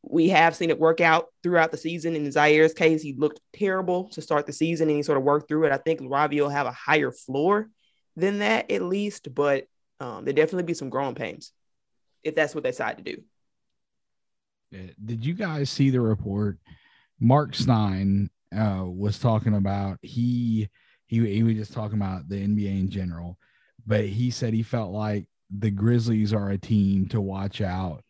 we 0.03 0.29
have 0.29 0.55
seen 0.55 0.69
it 0.69 0.79
work 0.79 0.99
out 0.99 1.27
throughout 1.43 1.71
the 1.71 1.77
season. 1.77 2.15
In 2.15 2.25
Ziaire's 2.25 2.73
case, 2.73 3.01
he 3.01 3.13
looked 3.13 3.39
terrible 3.53 4.09
to 4.09 4.21
start 4.21 4.47
the 4.47 4.53
season 4.53 4.89
and 4.89 4.97
he 4.97 5.03
sort 5.03 5.17
of 5.17 5.23
worked 5.23 5.47
through 5.47 5.65
it. 5.65 5.71
I 5.71 5.77
think 5.77 6.01
Ravi 6.03 6.41
will 6.41 6.49
have 6.49 6.65
a 6.65 6.71
higher 6.71 7.11
floor 7.11 7.69
than 8.15 8.39
that 8.39 8.71
at 8.71 8.81
least, 8.81 9.33
but 9.33 9.67
um, 9.99 10.25
there 10.25 10.33
definitely 10.33 10.63
be 10.63 10.73
some 10.73 10.89
growing 10.89 11.15
pains 11.15 11.53
if 12.23 12.35
that's 12.35 12.55
what 12.55 12.63
they 12.63 12.71
decide 12.71 12.97
to 12.97 13.03
do. 13.03 13.21
Did 14.71 15.25
you 15.25 15.33
guys 15.33 15.69
see 15.69 15.89
the 15.89 16.01
report? 16.01 16.57
Marc 17.19 17.55
Stein 17.55 18.29
uh, 18.55 18.83
was 18.85 19.19
talking 19.19 19.55
about 19.55 19.99
he 20.01 20.69
he 21.07 21.19
he 21.33 21.43
was 21.43 21.55
just 21.55 21.73
talking 21.73 21.97
about 21.97 22.27
the 22.29 22.35
NBA 22.35 22.79
in 22.79 22.89
general, 22.89 23.37
but 23.85 24.05
he 24.05 24.31
said 24.31 24.53
he 24.53 24.63
felt 24.63 24.91
like 24.91 25.25
the 25.49 25.71
Grizzlies 25.71 26.33
are 26.33 26.49
a 26.49 26.57
team 26.57 27.07
to 27.09 27.21
watch 27.21 27.61
out 27.61 28.03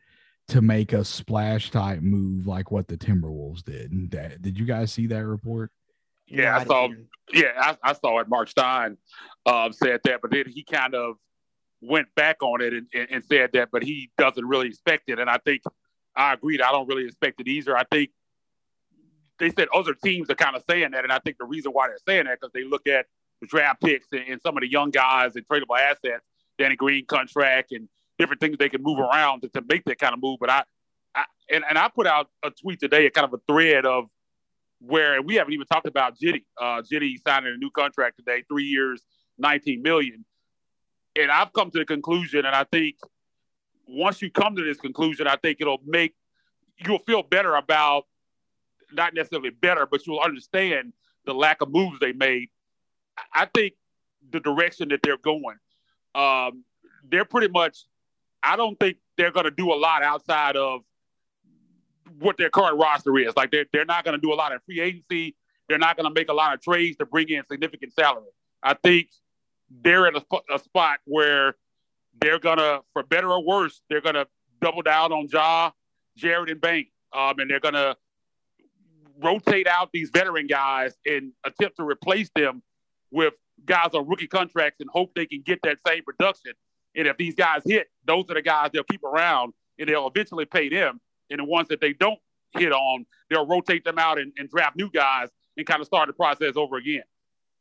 to 0.48 0.62
make 0.62 0.94
a 0.94 1.04
splash 1.04 1.72
type 1.72 2.02
move 2.02 2.46
like 2.46 2.72
what 2.72 2.88
the 2.88 2.98
Timberwolves 2.98 3.64
did. 3.64 3.92
And 3.92 4.12
that, 4.12 4.42
did 4.42 4.60
you 4.60 4.66
guys 4.66 4.92
see 4.92 5.08
that 5.08 5.26
report? 5.26 5.72
Yeah, 6.28 6.58
I 6.58 6.64
saw. 6.66 6.90
Yeah, 7.34 7.52
I, 7.58 7.78
I 7.84 7.94
saw 7.94 8.20
it. 8.20 8.30
Marc 8.30 8.50
Stein 8.50 8.98
uh, 9.46 9.72
said 9.72 10.02
that, 10.04 10.22
but 10.22 10.32
then 10.32 10.46
he 10.48 10.64
kind 10.64 10.94
of 10.94 11.16
went 11.82 12.14
back 12.16 12.44
on 12.44 12.62
it 12.62 12.74
and, 12.74 12.88
and, 12.94 13.08
and, 13.10 13.24
said 13.24 13.52
that, 13.54 13.70
but 13.72 13.84
he 13.84 14.12
doesn't 14.18 14.46
really 14.46 14.68
expect 14.68 15.10
it. 15.10 15.20
And 15.20 15.30
I 15.30 15.38
think 15.38 15.64
I 16.16 16.34
agreed. 16.34 16.62
I 16.62 16.72
don't 16.72 16.88
really 16.88 17.06
expect 17.06 17.40
it 17.42 17.48
either. 17.48 17.78
I 17.78 17.84
think 17.92 18.12
they 19.40 19.50
said 19.50 19.68
other 19.74 19.94
teams 19.94 20.30
are 20.30 20.36
kind 20.36 20.56
of 20.56 20.64
saying 20.70 20.92
that, 20.92 21.04
and 21.04 21.12
I 21.12 21.20
think 21.20 21.38
the 21.40 21.46
reason 21.46 21.72
why 21.72 21.88
they're 21.88 21.98
saying 22.08 22.26
that 22.26 22.40
because 22.40 22.54
they 22.54 22.64
look 22.64 22.88
at 22.88 23.08
the 23.42 23.48
draft 23.48 23.82
picks 23.82 24.08
and, 24.12 24.22
and, 24.28 24.42
some 24.42 24.56
of 24.56 24.62
the 24.62 24.70
young 24.70 24.92
guys 24.92 25.36
and 25.36 25.46
tradable 25.48 25.80
assets, 25.80 26.24
Danny 26.60 26.76
Green 26.76 27.06
contract, 27.06 27.72
and 27.72 27.90
different 28.20 28.40
things 28.40 28.58
they 28.58 28.70
can 28.70 28.84
move 28.84 29.00
around 29.00 29.42
to, 29.42 29.50
to 29.50 29.64
make 29.68 29.84
that 29.86 29.98
kind 29.98 30.14
of 30.14 30.22
move. 30.22 30.38
But 30.40 30.52
I, 30.52 30.64
I 31.16 31.24
and, 31.50 31.64
and 31.68 31.78
I 31.78 31.90
put 31.90 32.06
out 32.06 32.30
a 32.44 32.52
tweet 32.52 32.80
today, 32.80 33.08
a 33.08 33.10
kind 33.10 33.26
of 33.26 33.34
a 33.34 33.42
thread 33.48 33.86
of 33.86 34.06
where 34.80 35.22
we 35.22 35.36
haven't 35.36 35.54
even 35.54 35.66
talked 35.66 35.88
about 35.88 36.18
Giddey. 36.20 36.44
Uh, 36.60 36.82
Giddey 36.82 37.16
signing 37.26 37.54
a 37.54 37.58
new 37.58 37.72
contract 37.72 38.18
today, 38.18 38.44
three 38.48 38.66
years, 38.66 39.02
19 39.40 39.82
million. 39.82 40.24
And 41.16 41.32
I've 41.32 41.52
come 41.54 41.72
to 41.72 41.80
the 41.80 41.86
conclusion, 41.86 42.46
and 42.46 42.56
I 42.56 42.64
think 42.72 42.96
once 43.88 44.22
you 44.22 44.30
come 44.32 44.56
to 44.56 44.64
this 44.64 44.78
conclusion, 44.78 45.28
I 45.28 45.36
think 45.36 45.60
it'll 45.62 45.82
make 45.86 46.14
you'll 46.78 47.00
feel 47.00 47.24
better 47.24 47.56
about 47.56 48.06
not 48.94 49.14
necessarily 49.14 49.50
better, 49.50 49.86
but 49.86 50.06
you'll 50.06 50.20
understand 50.20 50.94
the 51.26 51.34
lack 51.34 51.62
of 51.62 51.70
moves 51.70 52.00
they 52.00 52.14
made. 52.14 52.50
I 53.34 53.46
think 53.46 53.74
the 54.32 54.40
direction 54.40 54.90
that 54.90 55.02
they're 55.04 55.18
going, 55.18 55.58
um, 56.16 56.64
they're 57.10 57.26
pretty 57.26 57.50
much 57.50 57.86
I 58.44 58.56
don't 58.56 58.80
think 58.80 58.98
they're 59.18 59.32
going 59.32 59.46
to 59.46 59.52
do 59.52 59.72
a 59.72 59.76
lot 59.76 60.04
outside 60.04 60.56
of 60.56 60.82
what 62.20 62.38
their 62.38 62.50
current 62.50 62.80
roster 62.80 63.18
is. 63.20 63.36
Like 63.36 63.52
they're 63.52 63.66
they're 63.72 63.86
not 63.86 64.04
going 64.04 64.20
to 64.20 64.22
do 64.22 64.34
a 64.34 64.36
lot 64.36 64.54
of 64.54 64.64
free 64.64 64.80
agency. 64.80 65.36
They're 65.68 65.78
not 65.78 65.96
going 65.96 66.12
to 66.12 66.14
make 66.14 66.30
a 66.30 66.34
lot 66.34 66.54
of 66.54 66.62
trades 66.62 66.98
to 66.98 67.06
bring 67.06 67.30
in 67.30 67.44
significant 67.50 67.94
salary. 67.94 68.32
I 68.62 68.74
think 68.74 69.10
they're 69.70 70.08
in 70.08 70.16
a, 70.16 70.24
a 70.54 70.60
spot 70.60 71.00
where 71.06 71.56
they're 72.20 72.40
gonna, 72.40 72.82
for 72.94 73.04
better 73.04 73.32
or 73.32 73.44
worse, 73.44 73.82
they're 73.90 74.02
gonna 74.02 74.26
double 74.62 74.82
down 74.82 75.12
on 75.12 75.28
Ja, 75.32 75.72
Jaren, 76.18 76.52
and 76.52 76.62
Bane, 76.62 76.88
um, 77.14 77.40
and 77.40 77.50
they're 77.50 77.60
gonna 77.60 77.96
rotate 79.22 79.68
out 79.68 79.92
these 79.92 80.10
veteran 80.10 80.48
guys 80.48 80.96
and 81.06 81.32
attempt 81.44 81.78
to 81.78 81.84
replace 81.84 82.30
them 82.36 82.62
with 83.12 83.34
guys 83.66 83.90
on 83.94 84.08
rookie 84.08 84.28
contracts 84.28 84.80
and 84.80 84.90
hope 84.90 85.14
they 85.16 85.26
can 85.26 85.42
get 85.42 85.60
that 85.64 85.78
same 85.86 86.04
production. 86.04 86.54
And 86.96 87.08
if 87.08 87.18
these 87.18 87.36
guys 87.36 87.62
hit, 87.66 87.88
those 88.06 88.26
are 88.30 88.34
the 88.34 88.42
guys 88.42 88.72
they'll 88.74 88.84
keep 88.84 89.04
around 89.04 89.54
and 89.80 89.88
they'll 89.88 90.08
eventually 90.08 90.46
pay 90.46 90.70
them. 90.70 91.00
And 91.30 91.40
the 91.40 91.46
ones 91.46 91.68
that 91.70 91.80
they 91.80 91.94
don't 91.94 92.20
hit 92.58 92.72
on, 92.72 93.06
they'll 93.30 93.48
rotate 93.48 93.86
them 93.86 93.98
out 93.98 94.20
and, 94.20 94.34
and 94.38 94.50
draft 94.50 94.76
new 94.76 94.90
guys 94.90 95.30
and 95.58 95.66
kind 95.66 95.80
of 95.80 95.88
start 95.88 96.08
the 96.08 96.14
process 96.14 96.54
over 96.56 96.78
again. 96.78 97.04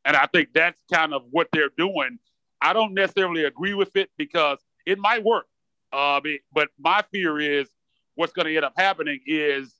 And 0.04 0.16
I 0.16 0.26
think 0.26 0.52
that's 0.54 0.82
kind 0.92 1.12
of 1.12 1.22
what 1.30 1.48
they're 1.52 1.70
doing. 1.76 2.18
I 2.60 2.72
don't 2.72 2.94
necessarily 2.94 3.44
agree 3.44 3.74
with 3.74 3.96
it 3.96 4.10
because 4.16 4.58
it 4.86 4.98
might 4.98 5.24
work. 5.24 5.46
Uh, 5.92 6.20
but 6.52 6.68
my 6.78 7.02
fear 7.12 7.38
is 7.38 7.68
what's 8.14 8.32
going 8.32 8.46
to 8.46 8.54
end 8.54 8.64
up 8.64 8.74
happening 8.76 9.20
is 9.26 9.74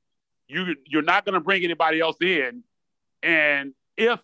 you 0.49 0.75
you're 0.87 1.03
not 1.03 1.25
going 1.25 1.35
to 1.35 1.40
bring 1.40 1.62
anybody 1.62 2.01
else 2.01 2.16
in, 2.21 2.64
and 3.23 3.73
if 3.97 4.19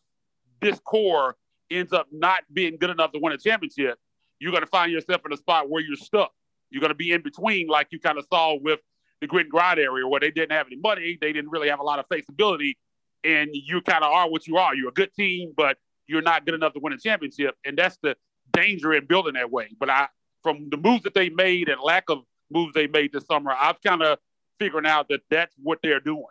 this 0.61 0.81
core 0.81 1.37
ends 1.71 1.93
up 1.93 2.09
not 2.11 2.43
being 2.53 2.77
good 2.77 2.91
enough 2.91 3.13
to 3.13 3.21
win 3.21 3.33
a 3.33 3.39
championship, 3.39 3.99
you're 4.39 4.51
going 4.51 4.63
to 4.63 4.69
find 4.69 4.91
yourself 4.91 5.21
in 5.27 5.33
a 5.33 5.37
spot 5.37 5.71
where 5.71 5.83
you're 5.83 5.97
stuck. 5.97 6.33
You're 6.71 6.81
going 6.81 6.91
to 6.91 6.97
be 6.97 7.13
in 7.13 7.23
between, 7.23 7.69
like 7.69 7.89
you 7.91 8.01
kind 8.01 8.19
of 8.19 8.27
saw 8.33 8.57
with 8.61 8.81
the 9.21 9.27
grit 9.27 9.47
and 9.47 9.53
grind 9.53 9.79
area, 9.79 10.07
where 10.07 10.21
they 10.21 10.31
didn't 10.31 10.53
have 10.53 10.67
any 10.67 10.77
money, 10.77 11.17
they 11.21 11.33
didn't 11.33 11.51
really 11.51 11.69
have 11.69 11.79
a 11.79 11.85
lot 11.85 11.99
of 11.99 12.07
flexibility, 12.09 12.77
and 13.23 13.51
you 13.53 13.81
kind 13.81 14.03
of 14.03 14.13
are 14.13 14.29
what 14.29 14.47
you 14.47 14.57
are. 14.57 14.75
You're 14.75 14.89
a 14.89 14.93
good 14.93 15.15
team, 15.15 15.53
but 15.57 15.79
you're 16.07 16.23
not 16.23 16.45
good 16.45 16.55
enough 16.55 16.73
to 16.75 16.81
win 16.83 16.93
a 16.93 16.99
championship, 16.99 17.55
and 17.65 17.79
that's 17.79 17.99
the 18.03 18.17
danger 18.53 18.93
in 18.95 19.07
building 19.07 19.35
that 19.35 19.51
way. 19.51 19.69
But 19.79 19.91
I, 19.91 20.09
from 20.43 20.69
the 20.71 20.77
moves 20.77 21.03
that 21.05 21.15
they 21.15 21.29
made 21.29 21.69
and 21.69 21.81
lack 21.81 22.09
of 22.09 22.21
moves 22.51 22.75
they 22.75 22.87
made 22.87 23.13
this 23.13 23.27
summer, 23.27 23.53
I've 23.59 23.81
kind 23.83 24.03
of 24.03 24.19
figuring 24.59 24.87
out 24.87 25.09
that 25.09 25.21
that's 25.31 25.55
what 25.63 25.81
they're 25.83 26.01
doing, 26.01 26.25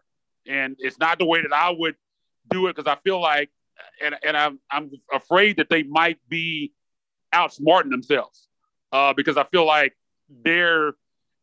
and 0.47 0.75
it's 0.80 0.99
not 0.99 1.19
the 1.19 1.25
way 1.25 1.41
that 1.41 1.54
I 1.54 1.69
would 1.69 1.95
do 2.49 2.67
it 2.67 2.75
because 2.75 2.91
I 2.91 2.97
feel 3.04 3.21
like, 3.21 3.49
and 4.04 4.15
and 4.25 4.38
I'm 4.38 4.60
I'm 4.71 4.91
afraid 5.13 5.58
that 5.58 5.69
they 5.69 5.84
might 5.84 6.19
be 6.30 6.73
outsmarting 7.34 7.89
themselves 7.89 8.47
uh, 8.91 9.13
because 9.13 9.38
I 9.38 9.43
feel 9.45 9.65
like 9.65 9.93
they're 10.43 10.93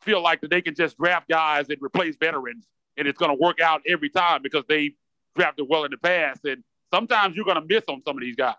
feel 0.00 0.20
like 0.20 0.40
that 0.40 0.50
they 0.50 0.60
can 0.60 0.74
just 0.74 0.96
draft 0.98 1.28
guys 1.28 1.68
and 1.68 1.78
replace 1.80 2.16
veterans 2.16 2.66
and 2.96 3.06
it's 3.08 3.18
going 3.18 3.30
to 3.30 3.40
work 3.40 3.60
out 3.60 3.82
every 3.86 4.10
time 4.10 4.42
because 4.42 4.64
they 4.68 4.94
drafted 5.36 5.66
well 5.68 5.84
in 5.84 5.90
the 5.90 5.96
past. 5.96 6.44
And 6.44 6.62
sometimes 6.92 7.36
you're 7.36 7.44
going 7.44 7.60
to 7.60 7.66
miss 7.66 7.84
on 7.88 8.02
some 8.04 8.16
of 8.16 8.20
these 8.20 8.36
guys 8.36 8.54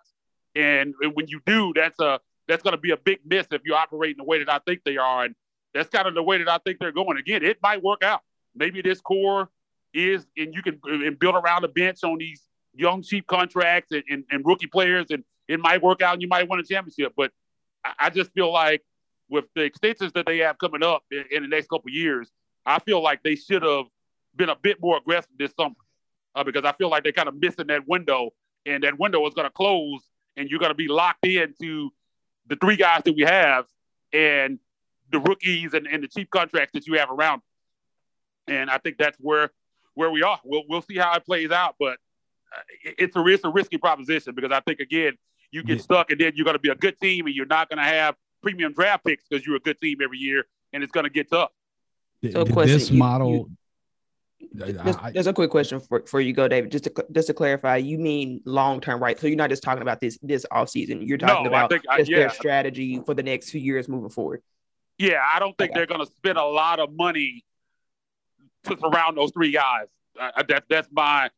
and, 0.56 0.94
when 1.14 1.28
you 1.28 1.42
do 1.46 1.74
that's 1.76 2.00
a 2.00 2.20
that's 2.48 2.62
going 2.62 2.74
to 2.74 2.82
be 2.82 2.92
a 2.92 2.98
big 2.98 3.20
miss 3.26 3.48
if 3.52 3.62
you 3.66 3.74
operate 3.74 4.12
in 4.12 4.18
the 4.18 4.24
way 4.24 4.40
that 4.40 4.52
I 4.52 4.60
think 4.60 4.82
they 4.84 4.98
are. 4.98 5.24
And 5.24 5.36
that's 5.74 5.90
kind 5.90 6.08
of 6.08 6.14
the 6.14 6.24
way 6.24 6.38
that 6.40 6.50
I 6.50 6.58
think 6.58 6.80
they're 6.80 6.92
going. 6.92 7.18
Again 7.18 7.44
it 7.44 7.58
might 7.62 7.82
work 7.82 8.04
out. 8.04 8.22
Maybe 8.56 8.82
this 8.82 9.02
core 9.02 9.50
is 9.94 10.26
and 10.38 10.54
you 10.54 10.62
can 10.62 10.80
and 10.86 11.18
build 11.18 11.36
around 11.36 11.64
a 11.64 11.68
bench 11.68 12.04
on 12.04 12.18
these 12.18 12.42
young 12.74 13.04
cheap 13.04 13.28
contracts 13.28 13.92
and, 13.92 14.04
and, 14.10 14.24
and 14.32 14.46
rookie 14.46 14.68
players 14.68 15.08
and 15.12 15.24
it 15.48 15.60
might 15.60 15.82
work 15.82 16.02
out 16.02 16.14
and 16.14 16.22
you 16.22 16.28
might 16.28 16.50
win 16.50 16.60
a 16.60 16.64
championship. 16.64 17.14
But 17.16 17.32
I, 18.00 18.10
just 18.10 18.32
feel 18.32 18.52
like 18.52 18.82
with 19.30 19.46
the 19.56 19.64
extensions 19.64 20.14
that 20.14 20.26
they 20.26 20.40
have 20.40 20.58
coming 20.58 20.84
up 20.84 21.04
in, 21.12 21.26
in 21.32 21.44
the 21.44 21.50
next 21.50 21.68
couple 21.68 21.92
years, 21.92 22.32
I 22.66 22.80
feel 22.80 23.02
like 23.02 23.24
they 23.24 23.36
should 23.36 23.64
have 23.64 23.86
been 24.36 24.50
a 24.50 24.56
bit 24.56 24.82
more 24.82 24.98
aggressive 24.98 25.32
this 25.38 25.52
summer 25.58 25.76
uh, 26.36 26.44
because 26.44 26.64
I 26.64 26.72
feel 26.74 26.90
like 26.90 27.04
they're 27.04 27.12
kind 27.12 27.28
of 27.28 27.36
missing 27.36 27.68
that 27.68 27.88
window, 27.88 28.32
and 28.66 28.84
that 28.84 28.98
window 28.98 29.26
is 29.28 29.34
going 29.34 29.48
to 29.48 29.52
close, 29.52 30.02
and 30.38 30.50
you're 30.50 30.60
going 30.60 30.72
to 30.72 30.76
be 30.76 30.88
locked 30.88 31.26
into 31.26 31.92
the 32.48 32.56
three 32.56 32.76
guys 32.76 33.02
that 33.06 33.16
we 33.16 33.24
have 33.24 33.66
and 34.12 34.60
the 35.12 35.20
rookies 35.20 35.74
and, 35.74 35.88
and 35.88 36.04
the 36.04 36.08
cheap 36.08 36.30
contracts 36.30 36.74
that 36.74 36.88
you 36.88 36.98
have 36.98 37.10
around. 37.10 37.42
And 38.48 38.70
I 38.70 38.78
think 38.78 38.98
that's 38.98 39.18
where 39.20 39.52
where 39.96 40.10
we 40.10 40.24
are. 40.24 40.40
We'll 40.44 40.64
we'll 40.68 40.82
see 40.82 40.98
how 40.98 41.14
it 41.14 41.26
plays 41.26 41.52
out, 41.52 41.76
but 41.80 41.98
uh, 42.56 42.62
it's 42.98 43.16
a 43.16 43.26
it's 43.28 43.44
a 43.44 43.50
risky 43.50 43.78
proposition 43.78 44.36
because 44.36 44.52
I 44.52 44.60
think 44.62 44.80
again 44.80 45.14
you 45.52 45.64
get 45.64 45.78
yeah. 45.78 45.84
stuck, 45.84 46.12
and 46.12 46.20
then 46.20 46.34
you're 46.36 46.46
going 46.46 46.56
to 46.56 46.60
be 46.60 46.70
a 46.70 46.76
good 46.76 47.00
team, 47.00 47.28
and 47.28 47.36
you're 47.36 47.46
not 47.46 47.70
going 47.70 47.78
to 47.78 47.84
have 47.84 48.16
premium 48.42 48.74
draft 48.74 49.06
picks 49.06 49.24
because 49.28 49.46
you're 49.46 49.56
a 49.56 49.62
good 49.62 49.80
team 49.80 50.00
every 50.04 50.18
year, 50.18 50.46
and 50.74 50.84
it's 50.84 50.92
going 50.92 51.06
to 51.06 51.10
get 51.10 51.30
tough. 51.30 51.52
So, 52.32 52.46
question, 52.46 52.78
this 52.78 52.92
model. 52.92 53.32
You, 53.32 53.52
there's, 54.54 54.96
there's, 55.14 55.28
a 55.28 55.34
quick 55.34 55.50
question 55.50 55.80
for, 55.80 56.04
for 56.06 56.22
you, 56.22 56.32
go, 56.34 56.48
David. 56.48 56.72
Just 56.72 56.84
to 56.84 57.06
just 57.12 57.28
to 57.28 57.34
clarify, 57.34 57.78
you 57.78 57.98
mean 57.98 58.42
long 58.46 58.80
term, 58.80 59.02
right? 59.02 59.20
So 59.20 59.28
you're 59.28 59.36
not 59.36 59.50
just 59.50 59.64
talking 59.64 59.82
about 59.82 60.00
this 60.00 60.20
this 60.22 60.46
off 60.52 60.70
season. 60.70 61.02
You're 61.02 61.18
talking 61.18 61.44
no, 61.44 61.50
about 61.50 61.72
think, 61.72 61.84
just 61.98 62.10
yeah. 62.10 62.20
their 62.20 62.30
strategy 62.30 63.02
for 63.06 63.14
the 63.14 63.24
next 63.24 63.50
few 63.50 63.62
years 63.62 63.90
moving 63.90 64.10
forward. 64.10 64.44
Yeah, 65.00 65.22
I 65.26 65.40
don't 65.40 65.58
think 65.58 65.72
okay. 65.72 65.80
they're 65.80 65.88
going 65.88 66.06
to 66.06 66.12
spend 66.12 66.38
a 66.38 66.46
lot 66.46 66.80
of 66.80 66.94
money 66.94 67.44
to 68.66 68.78
surround 68.78 69.18
those 69.18 69.32
three 69.32 69.52
guys. 69.52 69.88
Uh, 70.20 70.44
that 70.48 70.66
that's 70.70 70.88
my 70.92 71.30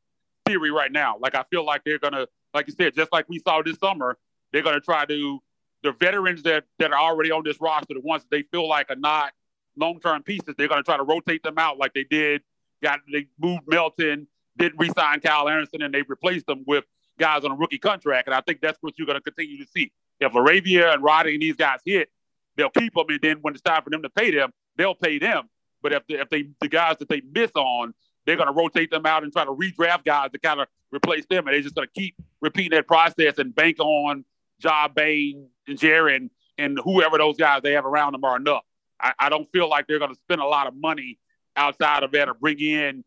theory 0.45 0.71
right 0.71 0.91
now. 0.91 1.17
Like 1.17 1.35
I 1.35 1.43
feel 1.49 1.65
like 1.65 1.83
they're 1.85 1.99
going 1.99 2.13
to 2.13 2.27
like 2.53 2.67
you 2.67 2.73
said, 2.73 2.95
just 2.95 3.11
like 3.13 3.29
we 3.29 3.39
saw 3.39 3.61
this 3.61 3.77
summer, 3.77 4.17
they're 4.51 4.63
going 4.63 4.75
to 4.75 4.81
try 4.81 5.05
to 5.05 5.39
the 5.83 5.93
veterans 5.93 6.43
that 6.43 6.65
that 6.79 6.91
are 6.91 6.99
already 6.99 7.31
on 7.31 7.43
this 7.45 7.61
roster, 7.61 7.93
the 7.93 8.01
ones 8.01 8.23
that 8.23 8.31
they 8.31 8.43
feel 8.51 8.67
like 8.67 8.89
are 8.89 8.95
not 8.97 9.31
long 9.77 9.99
term 9.99 10.23
pieces, 10.23 10.55
they're 10.57 10.67
going 10.67 10.81
to 10.81 10.85
try 10.85 10.97
to 10.97 11.03
rotate 11.03 11.43
them 11.43 11.57
out 11.57 11.77
like 11.77 11.93
they 11.93 12.03
did. 12.03 12.41
Got 12.83 12.99
they 13.11 13.27
moved 13.39 13.63
Melton, 13.67 14.27
didn't 14.57 14.79
resign 14.79 15.19
Kyle 15.21 15.49
Anderson, 15.49 15.81
and 15.81 15.93
they 15.93 16.03
replaced 16.03 16.45
them 16.45 16.63
with 16.67 16.85
guys 17.19 17.43
on 17.43 17.51
a 17.51 17.55
rookie 17.55 17.77
contract. 17.77 18.27
And 18.27 18.35
I 18.35 18.41
think 18.41 18.61
that's 18.61 18.77
what 18.81 18.97
you're 18.97 19.07
going 19.07 19.19
to 19.19 19.21
continue 19.21 19.63
to 19.63 19.69
see. 19.71 19.91
If 20.19 20.33
LaRavia 20.33 20.93
and 20.93 21.03
Roddy 21.03 21.33
and 21.33 21.41
these 21.41 21.55
guys 21.55 21.79
hit, 21.85 22.09
they'll 22.55 22.69
keep 22.69 22.93
them, 22.93 23.05
and 23.09 23.19
then 23.21 23.37
when 23.41 23.53
it's 23.53 23.61
time 23.61 23.83
for 23.83 23.89
them 23.89 24.01
to 24.01 24.09
pay 24.09 24.31
them, 24.31 24.51
they'll 24.77 24.95
pay 24.95 25.19
them. 25.19 25.49
But 25.81 25.93
if 25.93 26.03
if 26.09 26.29
they 26.29 26.49
the 26.61 26.67
guys 26.67 26.97
that 26.99 27.09
they 27.09 27.21
miss 27.33 27.51
on, 27.55 27.93
they're 28.25 28.37
going 28.37 28.47
to 28.47 28.53
rotate 28.53 28.91
them 28.91 29.05
out 29.05 29.23
and 29.23 29.31
try 29.31 29.45
to 29.45 29.51
redraft 29.51 30.05
guys 30.05 30.31
to 30.31 30.39
kind 30.39 30.59
of 30.59 30.67
replace 30.91 31.25
them, 31.29 31.47
and 31.47 31.53
they're 31.53 31.61
just 31.61 31.75
going 31.75 31.87
to 31.87 31.99
keep 31.99 32.15
repeating 32.41 32.71
that 32.71 32.87
process 32.87 33.37
and 33.37 33.53
bank 33.53 33.79
on 33.79 34.25
Ja 34.59 34.87
Bane 34.87 35.47
and 35.67 35.77
Jaren 35.77 36.29
and 36.57 36.79
whoever 36.83 37.17
those 37.17 37.37
guys 37.37 37.61
they 37.61 37.73
have 37.73 37.85
around 37.85 38.13
them 38.13 38.23
are 38.23 38.37
enough. 38.37 38.63
I, 38.99 39.13
I 39.19 39.29
don't 39.29 39.51
feel 39.51 39.69
like 39.69 39.87
they're 39.87 39.99
going 39.99 40.13
to 40.13 40.19
spend 40.21 40.41
a 40.41 40.45
lot 40.45 40.67
of 40.67 40.75
money 40.75 41.19
outside 41.55 42.03
of 42.03 42.11
that 42.11 42.29
or 42.29 42.33
bring 42.33 42.59
in 42.59 43.03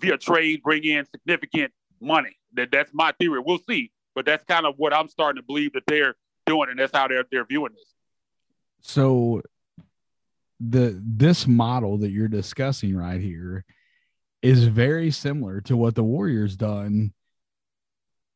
via 0.00 0.18
trade, 0.18 0.62
bring 0.62 0.84
in 0.84 1.04
significant 1.06 1.72
money. 2.00 2.36
That 2.54 2.70
that's 2.70 2.92
my 2.92 3.12
theory. 3.18 3.40
We'll 3.44 3.58
see, 3.68 3.92
but 4.14 4.24
that's 4.24 4.44
kind 4.44 4.66
of 4.66 4.74
what 4.78 4.94
I'm 4.94 5.08
starting 5.08 5.40
to 5.42 5.46
believe 5.46 5.72
that 5.74 5.84
they're 5.86 6.14
doing, 6.46 6.70
and 6.70 6.78
that's 6.78 6.96
how 6.96 7.08
they're 7.08 7.24
they're 7.30 7.44
viewing 7.44 7.72
this. 7.72 7.94
So 8.80 9.42
the 10.60 11.00
this 11.04 11.46
model 11.46 11.98
that 11.98 12.10
you're 12.10 12.28
discussing 12.28 12.96
right 12.96 13.20
here 13.20 13.64
is 14.42 14.64
very 14.64 15.10
similar 15.10 15.60
to 15.62 15.76
what 15.76 15.94
the 15.94 16.04
Warriors 16.04 16.56
done. 16.56 17.12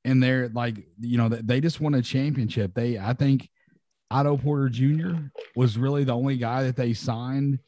And 0.05 0.23
they're 0.23 0.49
like, 0.49 0.77
you 0.99 1.19
know, 1.19 1.29
they 1.29 1.61
just 1.61 1.81
won 1.81 1.95
a 1.95 2.03
championship. 2.03 2.75
They, 2.75 2.99
I 2.99 3.13
think, 3.13 3.49
Otto 4.11 4.39
Porter 4.39 4.69
Jr. 4.69 5.13
was 5.55 5.79
really 5.79 6.05
the 6.05 6.17
only 6.17 6.37
guy 6.37 6.65
that 6.65 6.75
they 6.75 6.95
signed 6.95 7.61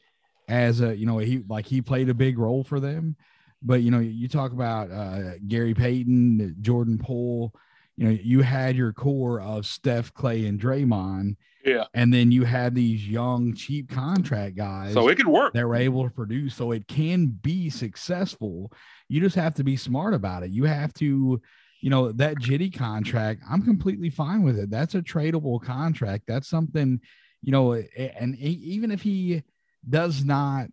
as 0.53 0.81
a, 0.81 0.95
you 0.95 1.05
know, 1.05 1.17
he 1.17 1.43
like 1.47 1.65
he 1.65 1.81
played 1.81 2.09
a 2.09 2.13
big 2.13 2.37
role 2.37 2.63
for 2.63 2.79
them. 2.79 3.15
But 3.61 3.81
you 3.81 3.91
know, 3.91 3.99
you 3.99 4.27
talk 4.27 4.51
about 4.51 4.91
uh, 4.91 5.37
Gary 5.47 5.73
Payton, 5.73 6.57
Jordan 6.61 6.97
Poole. 6.97 7.53
You 7.95 8.05
know, 8.05 8.11
you 8.11 8.41
had 8.41 8.75
your 8.75 8.91
core 8.91 9.39
of 9.39 9.65
Steph, 9.65 10.13
Clay, 10.13 10.45
and 10.45 10.59
Draymond 10.59 11.35
yeah. 11.65 11.85
And 11.93 12.13
then 12.13 12.31
you 12.31 12.43
had 12.43 12.75
these 12.75 13.07
young, 13.07 13.53
cheap 13.53 13.89
contract 13.89 14.55
guys. 14.55 14.93
So 14.93 15.07
it 15.07 15.15
can 15.15 15.29
work. 15.29 15.53
They 15.53 15.63
were 15.63 15.75
able 15.75 16.03
to 16.03 16.09
produce. 16.09 16.55
So 16.55 16.71
it 16.71 16.87
can 16.87 17.27
be 17.27 17.69
successful. 17.69 18.71
You 19.07 19.21
just 19.21 19.35
have 19.35 19.55
to 19.55 19.63
be 19.63 19.77
smart 19.77 20.13
about 20.13 20.43
it. 20.43 20.51
You 20.51 20.65
have 20.65 20.93
to, 20.95 21.41
you 21.81 21.89
know, 21.89 22.11
that 22.13 22.37
jitty 22.37 22.75
contract, 22.75 23.43
I'm 23.49 23.61
completely 23.61 24.09
fine 24.09 24.43
with 24.43 24.59
it. 24.59 24.69
That's 24.69 24.95
a 24.95 25.01
tradable 25.01 25.61
contract. 25.61 26.25
That's 26.27 26.49
something, 26.49 26.99
you 27.41 27.51
know, 27.51 27.73
and 27.73 28.35
even 28.37 28.91
if 28.91 29.01
he 29.01 29.43
does 29.89 30.23
not, 30.23 30.67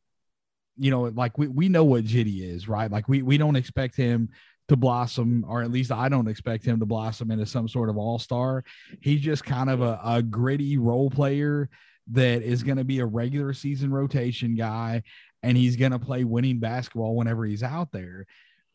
you 0.77 0.91
know, 0.91 1.03
like 1.03 1.37
we, 1.39 1.49
we 1.49 1.69
know 1.69 1.85
what 1.85 2.05
Giddey 2.05 2.43
is, 2.43 2.69
right? 2.69 2.91
Like 2.91 3.09
we, 3.09 3.23
we 3.23 3.39
don't 3.39 3.57
expect 3.57 3.97
him 3.97 4.31
to 4.69 4.77
blossom, 4.77 5.45
or 5.49 5.63
at 5.63 5.71
least 5.73 5.91
I 5.91 6.09
don't 6.09 6.29
expect 6.29 6.65
him 6.65 6.79
to 6.79 6.87
blossom 6.87 7.31
into 7.31 7.45
some 7.45 7.69
sort 7.69 7.91
of 7.91 7.99
all 7.99 8.19
star. 8.19 8.65
He's 9.01 9.21
just 9.21 9.45
kind 9.45 9.69
of 9.69 9.83
a, 9.83 10.01
a 10.05 10.23
gritty 10.23 10.79
role 10.79 11.11
player 11.11 11.69
that 12.13 12.43
is 12.43 12.63
going 12.63 12.79
to 12.79 12.85
be 12.85 13.01
a 13.01 13.07
regular 13.07 13.53
season 13.53 13.93
rotation 13.93 14.55
guy, 14.55 15.03
and 15.43 15.57
he's 15.57 15.77
going 15.77 15.93
to 15.93 15.99
play 15.99 16.25
winning 16.25 16.61
basketball 16.61 17.17
whenever 17.17 17.45
he's 17.45 17.63
out 17.63 17.93
there. 17.93 18.27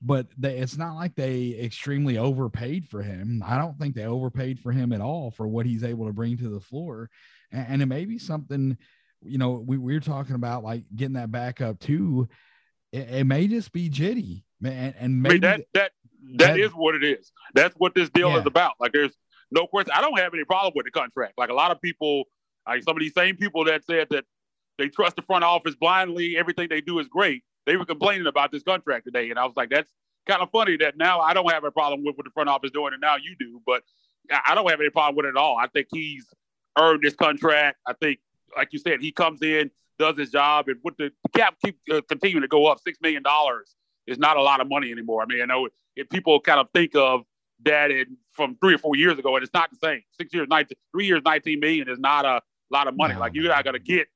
But 0.01 0.27
they, 0.37 0.57
it's 0.57 0.77
not 0.77 0.95
like 0.95 1.15
they 1.15 1.57
extremely 1.59 2.17
overpaid 2.17 2.87
for 2.89 3.01
him. 3.01 3.41
I 3.45 3.57
don't 3.57 3.79
think 3.79 3.95
they 3.95 4.05
overpaid 4.05 4.59
for 4.59 4.71
him 4.71 4.91
at 4.91 5.01
all 5.01 5.31
for 5.31 5.47
what 5.47 5.65
he's 5.65 5.83
able 5.83 6.07
to 6.07 6.13
bring 6.13 6.37
to 6.37 6.49
the 6.49 6.59
floor. 6.59 7.09
And, 7.51 7.67
and 7.69 7.81
it 7.81 7.87
may 7.87 8.05
be 8.05 8.19
something, 8.19 8.77
you 9.25 9.37
know, 9.37 9.63
we, 9.65 9.77
we 9.77 9.93
were 9.93 9.99
talking 9.99 10.35
about 10.35 10.63
like 10.63 10.83
getting 10.95 11.15
that 11.15 11.31
back 11.31 11.61
up 11.61 11.79
too. 11.79 12.27
It, 12.91 13.09
it 13.09 13.23
may 13.25 13.47
just 13.47 13.71
be 13.71 13.89
jitty, 13.89 14.43
Man, 14.59 14.93
and 14.99 15.21
maybe 15.21 15.29
I 15.29 15.33
mean, 15.33 15.41
that 15.41 15.61
that 15.73 15.91
that, 16.37 16.47
that 16.47 16.59
is 16.59 16.71
what 16.71 16.95
it 16.95 17.03
is. 17.03 17.31
That's 17.53 17.75
what 17.75 17.93
this 17.93 18.09
deal 18.09 18.31
yeah. 18.31 18.39
is 18.39 18.45
about. 18.45 18.73
Like 18.79 18.93
there's 18.93 19.15
no 19.51 19.67
question. 19.67 19.93
I 19.95 20.01
don't 20.01 20.17
have 20.17 20.33
any 20.33 20.43
problem 20.43 20.73
with 20.75 20.85
the 20.85 20.91
contract. 20.91 21.33
Like 21.37 21.49
a 21.49 21.53
lot 21.53 21.71
of 21.71 21.81
people, 21.81 22.23
like 22.67 22.83
some 22.83 22.95
of 22.95 23.01
these 23.01 23.13
same 23.13 23.37
people 23.37 23.65
that 23.65 23.83
said 23.85 24.07
that 24.11 24.25
they 24.77 24.89
trust 24.89 25.15
the 25.15 25.21
front 25.21 25.43
office 25.43 25.75
blindly, 25.75 26.37
everything 26.37 26.67
they 26.69 26.81
do 26.81 26.99
is 26.99 27.07
great. 27.07 27.43
They 27.65 27.77
were 27.77 27.85
complaining 27.85 28.27
about 28.27 28.51
this 28.51 28.63
contract 28.63 29.05
today, 29.05 29.29
and 29.29 29.39
I 29.39 29.45
was 29.45 29.55
like, 29.55 29.69
that's 29.69 29.91
kind 30.27 30.41
of 30.41 30.49
funny 30.51 30.77
that 30.77 30.97
now 30.97 31.19
I 31.19 31.33
don't 31.33 31.51
have 31.51 31.63
a 31.63 31.71
problem 31.71 32.03
with 32.03 32.15
what 32.17 32.25
the 32.25 32.31
front 32.31 32.49
office 32.49 32.71
doing, 32.71 32.93
and 32.93 33.01
now 33.01 33.15
you 33.15 33.35
do. 33.39 33.61
But 33.65 33.83
I 34.45 34.55
don't 34.55 34.69
have 34.69 34.79
any 34.79 34.89
problem 34.89 35.15
with 35.15 35.25
it 35.25 35.29
at 35.29 35.37
all. 35.37 35.57
I 35.57 35.67
think 35.67 35.87
he's 35.91 36.25
earned 36.77 37.01
this 37.01 37.15
contract. 37.15 37.77
I 37.87 37.93
think, 37.93 38.19
like 38.55 38.69
you 38.71 38.79
said, 38.79 39.01
he 39.01 39.11
comes 39.11 39.41
in, 39.41 39.71
does 39.97 40.17
his 40.17 40.31
job, 40.31 40.67
and 40.67 40.77
with 40.83 40.97
the 40.97 41.11
cap 41.35 41.55
keep 41.63 41.77
uh, 41.91 42.01
continuing 42.07 42.41
to 42.41 42.47
go 42.47 42.65
up, 42.67 42.79
six 42.79 42.99
million 43.01 43.23
dollars 43.23 43.75
is 44.07 44.17
not 44.17 44.37
a 44.37 44.41
lot 44.41 44.61
of 44.61 44.67
money 44.67 44.91
anymore. 44.91 45.23
I 45.23 45.25
mean, 45.25 45.41
I 45.41 45.45
know 45.45 45.69
if 45.95 46.09
people 46.09 46.39
kind 46.39 46.59
of 46.59 46.67
think 46.73 46.95
of 46.95 47.21
that 47.63 47.91
in, 47.91 48.17
from 48.31 48.57
three 48.61 48.75
or 48.75 48.77
four 48.77 48.95
years 48.95 49.17
ago, 49.17 49.35
and 49.35 49.43
it's 49.43 49.53
not 49.53 49.71
the 49.71 49.77
same. 49.77 50.01
Six 50.19 50.33
years, 50.33 50.47
19, 50.49 50.77
three 50.91 51.05
years, 51.05 51.21
19 51.25 51.59
million 51.59 51.89
is 51.89 51.99
not 51.99 52.25
a 52.25 52.41
lot 52.69 52.87
of 52.87 52.95
money. 52.95 53.13
No, 53.13 53.21
like 53.21 53.33
you're 53.33 53.45
not 53.45 53.63
going 53.63 53.75
to 53.75 53.79
get 53.79 54.07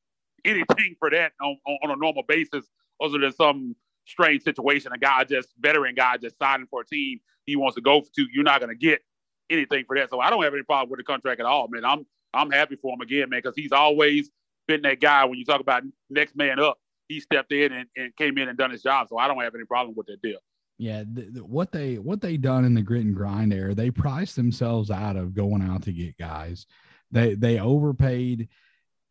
anything 0.45 0.95
for 0.99 1.09
that 1.09 1.31
on, 1.41 1.57
on, 1.65 1.77
on, 1.83 1.91
a 1.91 1.95
normal 1.95 2.23
basis, 2.23 2.65
other 3.01 3.17
than 3.17 3.31
some 3.33 3.75
strange 4.05 4.43
situation. 4.43 4.91
A 4.93 4.97
guy 4.97 5.23
just 5.23 5.49
veteran 5.59 5.95
guy 5.95 6.17
just 6.17 6.37
signing 6.37 6.67
for 6.69 6.81
a 6.81 6.85
team 6.85 7.19
he 7.45 7.55
wants 7.55 7.75
to 7.75 7.81
go 7.81 8.01
to. 8.01 8.27
You're 8.31 8.43
not 8.43 8.59
going 8.59 8.69
to 8.69 8.77
get 8.77 9.01
anything 9.49 9.85
for 9.85 9.97
that. 9.97 10.09
So 10.09 10.19
I 10.19 10.29
don't 10.29 10.43
have 10.43 10.53
any 10.53 10.63
problem 10.63 10.89
with 10.89 10.99
the 10.99 11.03
contract 11.03 11.39
at 11.39 11.45
all, 11.45 11.67
man. 11.67 11.85
I'm 11.85 12.05
I'm 12.33 12.51
happy 12.51 12.75
for 12.75 12.93
him 12.93 13.01
again, 13.01 13.29
man, 13.29 13.41
because 13.43 13.55
he's 13.55 13.71
always 13.71 14.29
been 14.67 14.81
that 14.83 15.01
guy 15.01 15.25
when 15.25 15.39
you 15.39 15.45
talk 15.45 15.61
about 15.61 15.83
next 16.09 16.35
man 16.35 16.59
up 16.59 16.77
he 17.09 17.19
stepped 17.19 17.51
in 17.51 17.73
and, 17.73 17.89
and 17.97 18.15
came 18.15 18.37
in 18.37 18.47
and 18.47 18.57
done 18.57 18.71
his 18.71 18.83
job. 18.83 19.09
So 19.09 19.17
I 19.17 19.27
don't 19.27 19.41
have 19.41 19.55
any 19.55 19.65
problem 19.65 19.95
with 19.97 20.07
that 20.07 20.21
deal. 20.21 20.37
Yeah, 20.77 21.03
the, 21.11 21.23
the, 21.23 21.43
what 21.43 21.73
they 21.73 21.97
what 21.97 22.21
they 22.21 22.37
done 22.37 22.63
in 22.63 22.73
the 22.73 22.81
grit 22.81 23.03
and 23.03 23.15
grind 23.15 23.51
era, 23.51 23.75
they 23.75 23.91
priced 23.91 24.37
themselves 24.37 24.89
out 24.89 25.17
of 25.17 25.33
going 25.33 25.61
out 25.61 25.83
to 25.83 25.91
get 25.91 26.17
guys. 26.17 26.65
They 27.11 27.33
they 27.33 27.59
overpaid, 27.59 28.47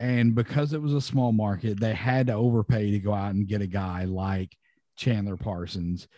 and 0.00 0.34
because 0.34 0.72
it 0.72 0.80
was 0.80 0.94
a 0.94 1.00
small 1.00 1.32
market, 1.32 1.78
they 1.78 1.92
had 1.92 2.28
to 2.28 2.32
overpay 2.32 2.92
to 2.92 3.00
go 3.00 3.12
out 3.12 3.34
and 3.34 3.46
get 3.46 3.60
a 3.60 3.66
guy 3.66 4.04
like 4.04 4.56
Chandler 4.96 5.36
Parsons. 5.36 6.08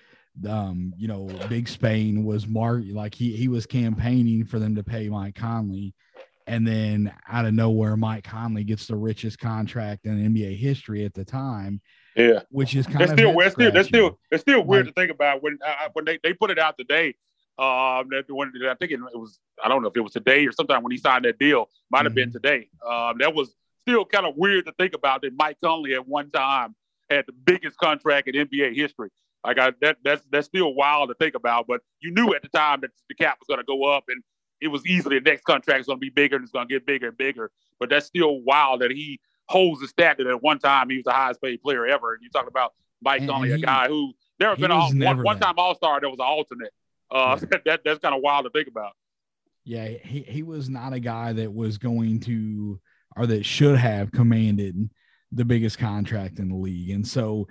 Um, 0.48 0.94
you 0.96 1.08
know, 1.08 1.28
Big 1.48 1.66
Spain 1.66 2.22
was 2.22 2.46
mark 2.46 2.84
like 2.92 3.14
he 3.14 3.34
he 3.34 3.48
was 3.48 3.66
campaigning 3.66 4.44
for 4.44 4.60
them 4.60 4.76
to 4.76 4.84
pay 4.84 5.08
Mike 5.08 5.34
Conley 5.34 5.94
and 6.46 6.66
then 6.66 7.12
out 7.28 7.44
of 7.44 7.54
nowhere, 7.54 7.96
Mike 7.96 8.24
Conley 8.24 8.64
gets 8.64 8.86
the 8.86 8.96
richest 8.96 9.38
contract 9.38 10.06
in 10.06 10.34
NBA 10.34 10.56
history 10.56 11.04
at 11.04 11.14
the 11.14 11.24
time. 11.24 11.80
Yeah, 12.16 12.40
which 12.50 12.74
is 12.74 12.86
kind 12.86 13.00
that's 13.00 13.12
of 13.12 13.18
still 13.18 13.38
that's 13.38 13.54
still 13.54 13.72
that's 13.72 13.88
still 13.88 14.18
it's 14.30 14.42
still 14.42 14.64
weird 14.64 14.86
like, 14.86 14.94
to 14.94 15.00
think 15.00 15.12
about 15.12 15.42
when 15.42 15.58
uh, 15.64 15.88
when 15.92 16.04
they, 16.04 16.18
they 16.22 16.32
put 16.32 16.50
it 16.50 16.58
out 16.58 16.76
today. 16.78 17.14
Um, 17.58 18.08
that 18.10 18.24
when 18.28 18.52
I 18.68 18.74
think 18.74 18.90
it, 18.90 19.00
was 19.00 19.38
I 19.62 19.68
don't 19.68 19.82
know 19.82 19.88
if 19.88 19.96
it 19.96 20.00
was 20.00 20.12
today 20.12 20.46
or 20.46 20.52
sometime 20.52 20.82
when 20.82 20.92
he 20.92 20.98
signed 20.98 21.26
that 21.26 21.38
deal, 21.38 21.68
might 21.90 22.04
have 22.04 22.12
mm-hmm. 22.12 22.16
been 22.16 22.32
today. 22.32 22.68
Um, 22.88 23.18
that 23.18 23.34
was 23.34 23.54
still 23.82 24.04
kind 24.04 24.26
of 24.26 24.34
weird 24.36 24.66
to 24.66 24.72
think 24.72 24.94
about 24.94 25.22
that 25.22 25.32
Mike 25.36 25.58
Conley 25.62 25.94
at 25.94 26.06
one 26.06 26.30
time 26.30 26.74
had 27.10 27.26
the 27.26 27.32
biggest 27.32 27.76
contract 27.76 28.28
in 28.28 28.46
NBA 28.46 28.74
history. 28.74 29.10
Like 29.44 29.58
I, 29.58 29.72
that 29.80 29.96
that's 30.04 30.22
that's 30.30 30.46
still 30.46 30.74
wild 30.74 31.08
to 31.08 31.14
think 31.14 31.34
about, 31.34 31.66
but 31.66 31.80
you 32.00 32.12
knew 32.12 32.34
at 32.34 32.42
the 32.42 32.48
time 32.48 32.80
that 32.82 32.90
the 33.08 33.14
cap 33.14 33.38
was 33.40 33.46
going 33.46 33.60
to 33.60 33.64
go 33.64 33.84
up, 33.84 34.04
and 34.08 34.22
it 34.60 34.68
was 34.68 34.86
easily 34.86 35.18
the 35.18 35.30
next 35.30 35.44
contract 35.44 35.80
is 35.80 35.86
going 35.86 35.98
to 35.98 36.00
be 36.00 36.10
bigger 36.10 36.36
and 36.36 36.42
it's 36.42 36.52
going 36.52 36.68
to 36.68 36.74
get 36.74 36.86
bigger 36.86 37.08
and 37.08 37.16
bigger. 37.16 37.50
But 37.78 37.90
that's 37.90 38.06
still 38.06 38.40
wild 38.42 38.82
that 38.82 38.90
he 38.90 39.20
holds 39.48 39.80
the 39.80 39.88
stat 39.88 40.18
that 40.18 40.26
at 40.26 40.42
one 40.42 40.58
time 40.58 40.90
he 40.90 40.96
was 40.96 41.04
the 41.04 41.12
highest 41.12 41.42
paid 41.42 41.62
player 41.62 41.86
ever. 41.86 42.14
And 42.14 42.22
you 42.22 42.30
talk 42.30 42.46
about 42.46 42.74
Mike 43.02 43.26
Conley, 43.26 43.52
a 43.52 43.58
guy 43.58 43.88
who 43.88 44.12
never 44.38 44.56
been 44.56 44.70
a, 44.70 44.80
one, 44.80 45.22
one 45.22 45.40
time 45.40 45.54
All 45.56 45.74
Star 45.74 46.00
that 46.00 46.08
was 46.08 46.18
an 46.18 46.26
alternate. 46.26 46.72
Uh, 47.10 47.38
yeah. 47.40 47.58
that 47.64 47.80
that's 47.84 47.98
kind 47.98 48.14
of 48.14 48.22
wild 48.22 48.44
to 48.44 48.50
think 48.50 48.68
about. 48.68 48.92
Yeah, 49.64 49.86
he 49.86 50.22
he 50.22 50.42
was 50.42 50.68
not 50.68 50.92
a 50.92 51.00
guy 51.00 51.32
that 51.32 51.52
was 51.52 51.78
going 51.78 52.20
to 52.20 52.80
or 53.16 53.26
that 53.26 53.44
should 53.44 53.76
have 53.76 54.12
commanded 54.12 54.90
the 55.32 55.44
biggest 55.44 55.78
contract 55.78 56.38
in 56.38 56.48
the 56.48 56.56
league, 56.56 56.90
and 56.90 57.06
so 57.06 57.48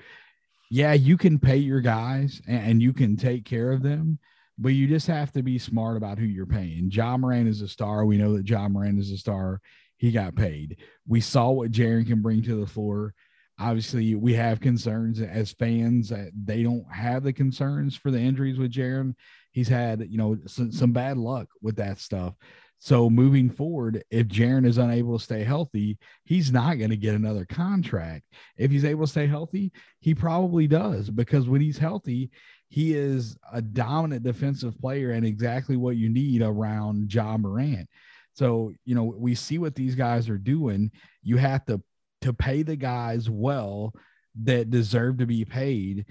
yeah, 0.71 0.93
you 0.93 1.17
can 1.17 1.39
pay 1.39 1.57
your 1.57 1.81
guys 1.81 2.41
and, 2.47 2.71
and 2.71 2.81
you 2.81 2.93
can 2.93 3.17
take 3.17 3.43
care 3.43 3.71
of 3.71 3.81
them 3.81 4.19
but 4.59 4.69
you 4.69 4.87
just 4.87 5.07
have 5.07 5.31
to 5.31 5.41
be 5.41 5.57
smart 5.57 5.95
about 5.95 6.19
who 6.19 6.25
you're 6.25 6.45
paying. 6.45 6.91
Ja 6.91 7.17
Morant 7.17 7.47
is 7.47 7.61
a 7.61 7.67
star. 7.67 8.05
We 8.05 8.17
know 8.17 8.35
that 8.35 8.47
Ja 8.47 8.67
Morant 8.67 8.99
is 8.99 9.11
a 9.11 9.17
star. 9.17 9.61
He 9.97 10.11
got 10.11 10.35
paid. 10.35 10.77
We 11.07 11.21
saw 11.21 11.49
what 11.51 11.71
Jaren 11.71 12.05
can 12.05 12.21
bring 12.21 12.43
to 12.43 12.59
the 12.59 12.67
floor. 12.67 13.13
Obviously, 13.57 14.15
we 14.15 14.33
have 14.33 14.59
concerns 14.59 15.21
as 15.21 15.53
fans 15.53 16.09
that 16.09 16.31
they 16.33 16.63
don't 16.63 16.85
have 16.91 17.23
the 17.23 17.33
concerns 17.33 17.95
for 17.95 18.11
the 18.11 18.19
injuries 18.19 18.57
with 18.57 18.71
Jaren. 18.71 19.15
He's 19.51 19.67
had, 19.67 20.05
you 20.09 20.17
know, 20.17 20.37
some, 20.45 20.71
some 20.71 20.91
bad 20.91 21.17
luck 21.17 21.47
with 21.61 21.77
that 21.77 21.99
stuff. 21.99 22.35
So 22.81 23.09
moving 23.09 23.49
forward, 23.49 24.03
if 24.09 24.27
Jaren 24.27 24.65
is 24.65 24.77
unable 24.77 25.17
to 25.17 25.23
stay 25.23 25.43
healthy, 25.43 25.97
he's 26.23 26.51
not 26.51 26.77
going 26.77 26.91
to 26.91 26.97
get 26.97 27.15
another 27.15 27.45
contract. 27.45 28.23
If 28.57 28.71
he's 28.71 28.85
able 28.85 29.05
to 29.05 29.11
stay 29.11 29.27
healthy, 29.27 29.73
he 29.99 30.15
probably 30.15 30.65
does 30.65 31.09
because 31.09 31.49
when 31.49 31.59
he's 31.59 31.77
healthy, 31.77 32.31
he 32.69 32.93
is 32.93 33.35
a 33.51 33.61
dominant 33.61 34.23
defensive 34.23 34.79
player 34.79 35.11
and 35.11 35.25
exactly 35.25 35.75
what 35.75 35.97
you 35.97 36.09
need 36.09 36.41
around 36.41 37.13
Ja 37.13 37.35
Morant. 37.37 37.89
So, 38.33 38.71
you 38.85 38.95
know, 38.95 39.03
we 39.03 39.35
see 39.35 39.57
what 39.57 39.75
these 39.75 39.95
guys 39.95 40.29
are 40.29 40.37
doing. 40.37 40.91
You 41.23 41.37
have 41.37 41.65
to 41.65 41.81
to 42.21 42.33
pay 42.33 42.63
the 42.63 42.75
guys 42.75 43.29
well 43.29 43.93
that 44.43 44.69
deserve 44.69 45.17
to 45.17 45.25
be 45.25 45.45
paid 45.45 46.05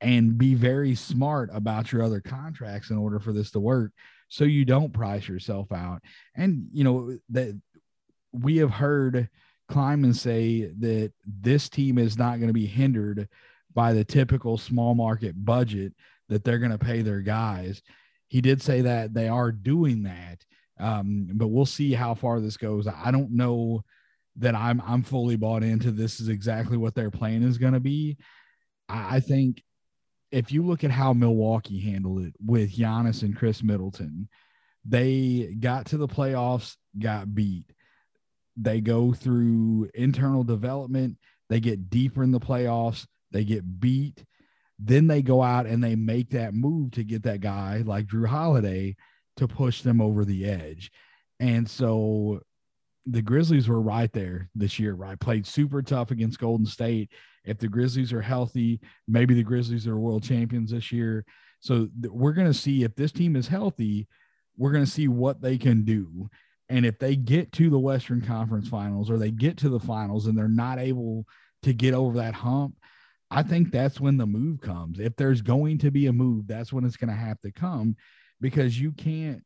and 0.00 0.36
be 0.36 0.54
very 0.54 0.94
smart 0.94 1.48
about 1.52 1.90
your 1.90 2.02
other 2.02 2.20
contracts 2.20 2.90
in 2.90 2.98
order 2.98 3.18
for 3.18 3.32
this 3.32 3.50
to 3.50 3.60
work 3.60 3.90
so 4.28 4.44
you 4.44 4.64
don't 4.64 4.92
price 4.92 5.26
yourself 5.26 5.72
out. 5.72 6.00
And 6.34 6.68
you 6.72 6.84
know 6.84 7.18
that 7.30 7.58
we 8.32 8.58
have 8.58 8.70
heard 8.70 9.28
Kleiman 9.68 10.14
say 10.14 10.70
that 10.80 11.12
this 11.24 11.68
team 11.68 11.98
is 11.98 12.18
not 12.18 12.36
going 12.36 12.48
to 12.48 12.54
be 12.54 12.66
hindered 12.66 13.28
by 13.74 13.92
the 13.92 14.04
typical 14.04 14.56
small 14.56 14.94
market 14.94 15.44
budget 15.44 15.92
that 16.28 16.44
they're 16.44 16.58
going 16.58 16.70
to 16.70 16.78
pay 16.78 17.02
their 17.02 17.20
guys. 17.20 17.82
He 18.28 18.40
did 18.40 18.62
say 18.62 18.82
that 18.82 19.14
they 19.14 19.28
are 19.28 19.52
doing 19.52 20.04
that, 20.04 20.44
um, 20.80 21.28
but 21.32 21.48
we'll 21.48 21.66
see 21.66 21.92
how 21.92 22.14
far 22.14 22.40
this 22.40 22.56
goes. 22.56 22.86
I 22.86 23.10
don't 23.10 23.32
know 23.32 23.84
that 24.36 24.54
I'm 24.54 24.82
I'm 24.84 25.02
fully 25.02 25.36
bought 25.36 25.62
into 25.62 25.90
this 25.90 26.20
is 26.20 26.28
exactly 26.28 26.76
what 26.76 26.94
their 26.94 27.10
plan 27.10 27.42
is 27.42 27.58
going 27.58 27.74
to 27.74 27.80
be. 27.80 28.16
I, 28.88 29.16
I 29.16 29.20
think 29.20 29.62
if 30.32 30.50
you 30.50 30.64
look 30.64 30.82
at 30.82 30.90
how 30.90 31.12
Milwaukee 31.12 31.78
handled 31.78 32.22
it 32.24 32.34
with 32.44 32.76
Giannis 32.76 33.22
and 33.22 33.36
Khris 33.36 33.62
Middleton, 33.62 34.28
they 34.84 35.56
got 35.60 35.86
to 35.86 35.96
the 35.96 36.08
playoffs, 36.08 36.76
got 36.98 37.34
beat. 37.34 37.66
They 38.56 38.80
go 38.80 39.12
through 39.12 39.90
internal 39.94 40.42
development, 40.42 41.18
they 41.48 41.60
get 41.60 41.90
deeper 41.90 42.22
in 42.22 42.32
the 42.32 42.40
playoffs, 42.40 43.06
they 43.34 43.44
get 43.44 43.80
beat. 43.80 44.24
Then 44.78 45.08
they 45.08 45.22
go 45.22 45.42
out 45.42 45.66
and 45.66 45.82
they 45.82 45.96
make 45.96 46.30
that 46.30 46.54
move 46.54 46.92
to 46.92 47.04
get 47.04 47.24
that 47.24 47.40
guy 47.40 47.82
like 47.84 48.06
Jrue 48.06 48.26
Holiday 48.26 48.96
to 49.36 49.48
push 49.48 49.82
them 49.82 50.00
over 50.00 50.24
the 50.24 50.46
edge. 50.46 50.90
And 51.40 51.68
so 51.68 52.40
the 53.06 53.22
Grizzlies 53.22 53.68
were 53.68 53.80
right 53.80 54.12
there 54.12 54.48
this 54.54 54.78
year, 54.78 54.94
right? 54.94 55.18
Played 55.18 55.46
super 55.46 55.82
tough 55.82 56.10
against 56.10 56.38
Golden 56.38 56.64
State. 56.64 57.10
If 57.44 57.58
the 57.58 57.68
Grizzlies 57.68 58.12
are 58.12 58.22
healthy, 58.22 58.80
maybe 59.06 59.34
the 59.34 59.42
Grizzlies 59.42 59.86
are 59.86 59.98
world 59.98 60.22
champions 60.22 60.70
this 60.70 60.92
year. 60.92 61.24
So 61.60 61.88
th- 62.00 62.12
we're 62.12 62.32
going 62.32 62.46
to 62.46 62.54
see 62.54 62.84
if 62.84 62.94
this 62.94 63.12
team 63.12 63.36
is 63.36 63.48
healthy, 63.48 64.06
we're 64.56 64.72
going 64.72 64.84
to 64.84 64.90
see 64.90 65.08
what 65.08 65.42
they 65.42 65.58
can 65.58 65.84
do. 65.84 66.30
And 66.68 66.86
if 66.86 66.98
they 66.98 67.16
get 67.16 67.52
to 67.52 67.68
the 67.68 67.78
Western 67.78 68.22
Conference 68.22 68.68
finals 68.68 69.10
or 69.10 69.18
they 69.18 69.30
get 69.30 69.58
to 69.58 69.68
the 69.68 69.80
finals 69.80 70.26
and 70.26 70.38
they're 70.38 70.48
not 70.48 70.78
able 70.78 71.26
to 71.62 71.72
get 71.72 71.94
over 71.94 72.18
that 72.18 72.34
hump, 72.34 72.76
I 73.34 73.42
think 73.42 73.72
that's 73.72 74.00
when 74.00 74.16
the 74.16 74.26
move 74.26 74.60
comes. 74.60 75.00
If 75.00 75.16
there's 75.16 75.42
going 75.42 75.78
to 75.78 75.90
be 75.90 76.06
a 76.06 76.12
move, 76.12 76.46
that's 76.46 76.72
when 76.72 76.84
it's 76.84 76.96
going 76.96 77.10
to 77.10 77.16
have 77.16 77.40
to 77.40 77.50
come 77.50 77.96
because 78.40 78.80
you 78.80 78.92
can't, 78.92 79.42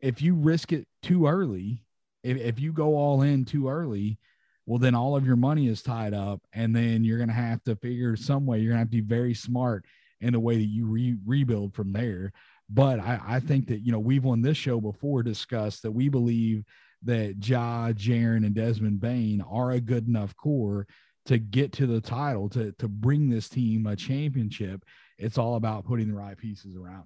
if 0.00 0.22
you 0.22 0.34
risk 0.34 0.72
it 0.72 0.88
too 1.02 1.26
early, 1.26 1.84
if, 2.22 2.38
if 2.38 2.58
you 2.58 2.72
go 2.72 2.96
all 2.96 3.20
in 3.20 3.44
too 3.44 3.68
early, 3.68 4.18
well, 4.64 4.78
then 4.78 4.94
all 4.94 5.16
of 5.16 5.26
your 5.26 5.36
money 5.36 5.68
is 5.68 5.82
tied 5.82 6.14
up. 6.14 6.40
And 6.54 6.74
then 6.74 7.04
you're 7.04 7.18
going 7.18 7.28
to 7.28 7.34
have 7.34 7.62
to 7.64 7.76
figure 7.76 8.16
some 8.16 8.46
way, 8.46 8.60
you're 8.60 8.70
going 8.70 8.76
to 8.76 8.84
have 8.84 8.90
to 8.90 9.02
be 9.02 9.06
very 9.06 9.34
smart 9.34 9.84
in 10.22 10.32
the 10.32 10.40
way 10.40 10.56
that 10.56 10.62
you 10.62 10.86
re- 10.86 11.18
rebuild 11.26 11.74
from 11.74 11.92
there. 11.92 12.32
But 12.70 13.00
I, 13.00 13.20
I 13.22 13.40
think 13.40 13.68
that, 13.68 13.80
you 13.80 13.92
know, 13.92 13.98
we've 13.98 14.24
on 14.24 14.40
this 14.40 14.56
show 14.56 14.80
before 14.80 15.22
discussed 15.22 15.82
that 15.82 15.92
we 15.92 16.08
believe 16.08 16.64
that 17.02 17.46
Ja, 17.46 17.92
Jaren, 17.92 18.46
and 18.46 18.54
Desmond 18.54 18.98
Bane 18.98 19.42
are 19.42 19.72
a 19.72 19.80
good 19.80 20.08
enough 20.08 20.34
core 20.36 20.86
to 21.26 21.38
get 21.38 21.72
to 21.72 21.86
the 21.86 22.00
title, 22.00 22.48
to, 22.50 22.72
to 22.78 22.88
bring 22.88 23.30
this 23.30 23.48
team 23.48 23.86
a 23.86 23.96
championship. 23.96 24.84
It's 25.18 25.38
all 25.38 25.56
about 25.56 25.84
putting 25.84 26.08
the 26.08 26.14
right 26.14 26.36
pieces 26.36 26.76
around. 26.76 27.04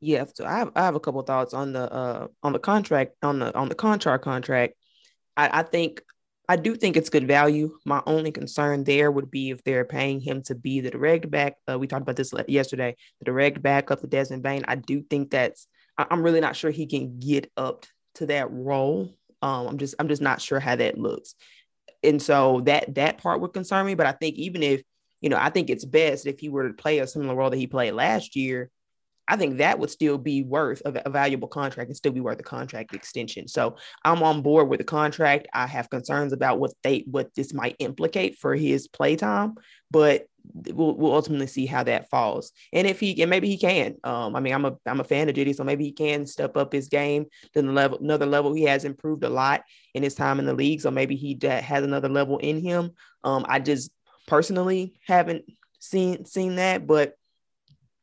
Yeah, 0.00 0.24
so 0.34 0.44
I 0.44 0.58
have, 0.58 0.72
I 0.74 0.82
have 0.82 0.96
a 0.96 1.00
couple 1.00 1.22
thoughts 1.22 1.54
on 1.54 1.72
the 1.72 1.92
uh 1.92 2.26
on 2.42 2.52
the 2.52 2.58
contract 2.58 3.12
on 3.22 3.38
the 3.38 3.54
on 3.56 3.68
the 3.68 3.76
contract 3.76 4.24
contract. 4.24 4.74
I, 5.36 5.60
I 5.60 5.62
think 5.62 6.02
I 6.48 6.56
do 6.56 6.74
think 6.74 6.96
it's 6.96 7.08
good 7.08 7.28
value. 7.28 7.78
My 7.86 8.02
only 8.04 8.32
concern 8.32 8.82
there 8.82 9.10
would 9.10 9.30
be 9.30 9.50
if 9.50 9.62
they're 9.62 9.84
paying 9.84 10.20
him 10.20 10.42
to 10.42 10.56
be 10.56 10.80
the 10.80 10.90
direct 10.90 11.30
back. 11.30 11.54
Uh, 11.70 11.78
we 11.78 11.86
talked 11.86 12.02
about 12.02 12.16
this 12.16 12.34
yesterday. 12.48 12.96
The 13.20 13.26
direct 13.26 13.62
backup 13.62 14.00
to 14.00 14.08
Desmond 14.08 14.42
Bane. 14.42 14.64
I 14.66 14.74
do 14.74 15.02
think 15.02 15.30
that's. 15.30 15.68
I'm 15.96 16.22
really 16.22 16.40
not 16.40 16.56
sure 16.56 16.70
he 16.70 16.86
can 16.86 17.20
get 17.20 17.50
up 17.56 17.86
to 18.16 18.26
that 18.26 18.50
role. 18.50 19.14
Um, 19.40 19.68
I'm 19.68 19.78
just 19.78 19.94
I'm 19.98 20.08
just 20.08 20.22
not 20.22 20.40
sure 20.40 20.58
how 20.58 20.76
that 20.76 20.98
looks, 20.98 21.36
and 22.02 22.20
so 22.20 22.62
that 22.66 22.94
that 22.94 23.18
part 23.18 23.40
would 23.40 23.52
concern 23.52 23.86
me. 23.86 23.94
But 23.94 24.06
I 24.06 24.12
think 24.12 24.36
even 24.36 24.62
if 24.62 24.82
you 25.20 25.28
know, 25.28 25.38
I 25.38 25.50
think 25.50 25.70
it's 25.70 25.84
best 25.84 26.26
if 26.26 26.40
he 26.40 26.48
were 26.48 26.66
to 26.68 26.74
play 26.74 26.98
a 26.98 27.06
similar 27.06 27.36
role 27.36 27.50
that 27.50 27.56
he 27.56 27.68
played 27.68 27.92
last 27.92 28.34
year 28.34 28.71
I 29.28 29.36
think 29.36 29.58
that 29.58 29.78
would 29.78 29.90
still 29.90 30.18
be 30.18 30.42
worth 30.42 30.82
a, 30.84 31.02
a, 31.06 31.10
valuable 31.10 31.48
contract 31.48 31.88
and 31.88 31.96
still 31.96 32.12
be 32.12 32.20
worth 32.20 32.40
a 32.40 32.44
contract 32.44 32.94
extension. 32.94 33.46
So 33.46 33.76
I'm 34.04 34.22
on 34.22 34.42
board 34.42 34.68
with 34.68 34.78
the 34.78 34.84
contract. 34.84 35.46
I 35.54 35.66
have 35.66 35.90
concerns 35.90 36.32
about 36.32 36.58
what 36.58 36.72
they 36.82 37.04
what 37.06 37.34
this 37.34 37.54
might 37.54 37.76
implicate 37.78 38.38
for 38.38 38.54
his 38.54 38.88
playtime, 38.88 39.54
but 39.90 40.26
we'll, 40.54 40.96
we'll 40.96 41.14
ultimately 41.14 41.46
see 41.46 41.66
how 41.66 41.84
that 41.84 42.10
falls. 42.10 42.52
And 42.72 42.86
if 42.86 43.00
he 43.00 43.20
and 43.22 43.30
maybe 43.30 43.48
he 43.48 43.58
can. 43.58 43.96
Um, 44.04 44.34
I 44.34 44.40
mean, 44.40 44.54
I'm 44.54 44.64
a 44.64 44.76
I'm 44.86 45.00
a 45.00 45.04
fan 45.04 45.28
of 45.28 45.34
Giddey, 45.34 45.54
so 45.54 45.64
maybe 45.64 45.84
he 45.84 45.92
can 45.92 46.26
step 46.26 46.56
up 46.56 46.72
his 46.72 46.88
game 46.88 47.26
to 47.54 47.62
the 47.62 47.72
level 47.72 47.98
another 47.98 48.26
level. 48.26 48.52
He 48.52 48.64
has 48.64 48.84
improved 48.84 49.24
a 49.24 49.30
lot 49.30 49.62
in 49.94 50.02
his 50.02 50.14
time 50.14 50.38
in 50.38 50.46
the 50.46 50.54
league, 50.54 50.80
so 50.80 50.90
maybe 50.90 51.16
he 51.16 51.38
has 51.42 51.84
another 51.84 52.08
level 52.08 52.38
in 52.38 52.60
him. 52.60 52.90
Um, 53.24 53.46
I 53.48 53.60
just 53.60 53.92
personally 54.26 54.94
haven't 55.06 55.44
seen 55.78 56.24
seen 56.24 56.56
that, 56.56 56.86
but 56.86 57.14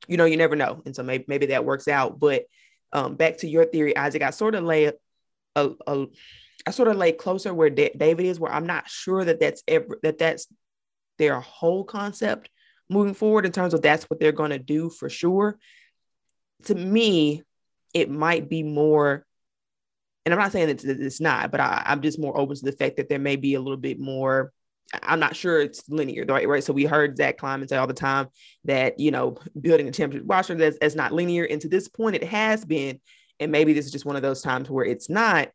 you 0.07 0.17
know, 0.17 0.25
you 0.25 0.37
never 0.37 0.55
know. 0.55 0.81
And 0.85 0.95
so 0.95 1.03
maybe, 1.03 1.25
maybe 1.27 1.45
that 1.47 1.65
works 1.65 1.87
out. 1.87 2.19
But 2.19 2.45
um, 2.93 3.15
back 3.15 3.37
to 3.37 3.47
your 3.47 3.65
theory, 3.65 3.95
Isaac, 3.95 4.21
I 4.21 4.31
sort 4.31 4.55
of 4.55 4.63
lay 4.63 4.85
a, 4.85 4.93
a, 5.55 5.69
a 5.87 6.05
I 6.67 6.71
sort 6.71 6.87
of 6.87 6.97
lay 6.97 7.11
closer 7.11 7.53
where 7.53 7.69
D- 7.69 7.91
David 7.95 8.25
is, 8.25 8.39
where 8.39 8.51
I'm 8.51 8.65
not 8.65 8.89
sure 8.89 9.23
that 9.23 9.39
that's 9.39 9.63
ever 9.67 9.99
that 10.03 10.17
that's 10.17 10.47
their 11.17 11.39
whole 11.39 11.83
concept 11.83 12.49
moving 12.89 13.13
forward 13.13 13.45
in 13.45 13.51
terms 13.51 13.73
of 13.73 13.81
that's 13.81 14.09
what 14.09 14.19
they're 14.19 14.31
going 14.31 14.49
to 14.49 14.59
do 14.59 14.89
for 14.89 15.09
sure. 15.09 15.57
To 16.65 16.75
me, 16.75 17.43
it 17.93 18.09
might 18.09 18.49
be 18.49 18.63
more, 18.63 19.25
and 20.25 20.33
I'm 20.33 20.39
not 20.39 20.51
saying 20.51 20.67
that 20.67 20.83
it's 20.83 21.21
not, 21.21 21.51
but 21.51 21.59
I, 21.59 21.83
I'm 21.85 22.01
just 22.01 22.19
more 22.19 22.37
open 22.37 22.55
to 22.55 22.65
the 22.65 22.71
fact 22.71 22.97
that 22.97 23.09
there 23.09 23.19
may 23.19 23.35
be 23.35 23.53
a 23.53 23.61
little 23.61 23.77
bit 23.77 23.99
more 23.99 24.51
I'm 25.03 25.19
not 25.19 25.35
sure 25.35 25.61
it's 25.61 25.87
linear, 25.89 26.25
right? 26.27 26.47
Right. 26.47 26.63
So 26.63 26.73
we 26.73 26.85
heard 26.85 27.17
Zach 27.17 27.37
Kleiman 27.37 27.67
say 27.67 27.77
all 27.77 27.87
the 27.87 27.93
time 27.93 28.27
that 28.65 28.99
you 28.99 29.11
know 29.11 29.37
building 29.59 29.87
a 29.87 29.91
championship 29.91 30.29
roster 30.29 30.55
that's, 30.55 30.77
that's 30.79 30.95
not 30.95 31.11
linear, 31.11 31.45
and 31.45 31.61
to 31.61 31.69
this 31.69 31.87
point, 31.87 32.15
it 32.15 32.23
has 32.23 32.65
been, 32.65 32.99
and 33.39 33.51
maybe 33.51 33.73
this 33.73 33.85
is 33.85 33.91
just 33.91 34.05
one 34.05 34.15
of 34.15 34.21
those 34.21 34.41
times 34.41 34.69
where 34.69 34.85
it's 34.85 35.09
not. 35.09 35.49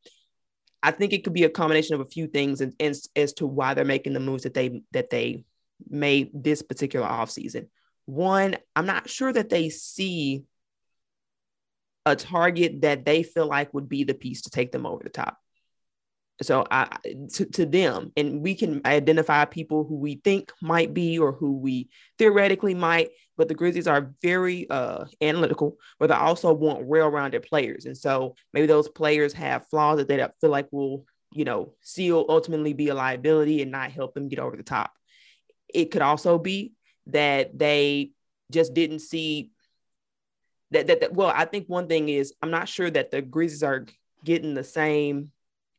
I 0.83 0.91
think 0.91 1.15
it 1.15 1.25
could 1.25 1.33
be 1.33 1.45
a 1.45 1.51
combination 1.51 1.95
of 1.95 2.03
a 2.03 2.07
few 2.07 2.27
things, 2.27 2.61
and, 2.61 2.75
and 2.79 2.95
as 3.17 3.33
to 3.35 3.47
why 3.47 3.75
they're 3.75 3.85
making 3.85 4.13
the 4.13 4.21
moves 4.21 4.45
that 4.45 4.55
they 4.55 4.83
that 4.93 5.11
they 5.11 5.45
made 5.89 6.31
this 6.35 6.63
particular 6.63 7.07
offseason. 7.07 7.69
One, 8.07 8.57
I'm 8.77 8.87
not 8.87 9.09
sure 9.09 9.33
that 9.33 9.49
they 9.49 9.71
see 9.71 10.45
a 12.07 12.15
target 12.15 12.83
that 12.83 13.05
they 13.05 13.23
feel 13.23 13.47
like 13.47 13.73
would 13.73 13.89
be 13.89 14.05
the 14.05 14.15
piece 14.15 14.43
to 14.43 14.51
take 14.51 14.73
them 14.73 14.85
over 14.87 15.03
the 15.03 15.09
top 15.09 15.39
so 16.43 16.67
I 16.71 16.89
to, 17.35 17.45
to 17.45 17.67
them 17.67 18.13
and 18.17 18.41
we 18.41 18.55
can 18.55 18.81
identify 18.85 19.45
people 19.45 19.85
who 19.85 19.97
we 19.97 20.17
think 20.17 20.53
might 20.61 20.93
be 20.93 21.19
or 21.19 21.33
who 21.33 21.59
we 21.59 21.89
theoretically 22.19 22.75
might 22.75 23.11
but 23.37 23.49
the 23.49 23.55
Grizzlies 23.55 23.87
are 23.87 24.15
very 24.23 24.69
uh, 24.71 25.05
analytical 25.21 25.79
but 25.99 26.09
they 26.09 26.15
also 26.15 26.53
want 26.53 26.87
well-rounded 26.87 27.43
players. 27.43 27.85
And 27.85 27.97
so 27.97 28.35
maybe 28.53 28.67
those 28.67 28.89
players 28.89 29.33
have 29.35 29.69
flaws 29.69 29.99
that 29.99 30.09
they 30.09 30.27
feel 30.41 30.51
like 30.51 30.69
will 30.73 31.05
you 31.33 31.45
know 31.45 31.75
still 31.81 32.27
ultimately 32.29 32.73
be 32.73 32.89
a 32.89 32.95
liability 32.95 33.63
and 33.63 33.71
not 33.71 33.93
help 33.93 34.15
them 34.15 34.29
get 34.29 34.39
over 34.39 34.57
the 34.57 34.63
top. 34.63 34.93
It 35.73 35.91
could 35.91 36.03
also 36.03 36.39
be 36.39 36.73
that 37.07 37.57
they 37.57 38.13
just 38.51 38.75
didn't 38.75 39.01
see 39.01 39.51
that, 40.71 40.87
that, 40.89 41.01
that 41.01 41.15
well 41.15 41.33
i 41.35 41.45
think 41.45 41.67
one 41.69 41.87
thing 41.87 42.09
is 42.09 42.35
i'm 42.43 42.51
not 42.51 42.69
sure 42.69 42.91
that 42.91 43.11
the 43.11 43.23
grizzlies 43.23 43.63
are 43.63 43.87
getting 44.25 44.55
the 44.55 44.65
same 44.65 45.31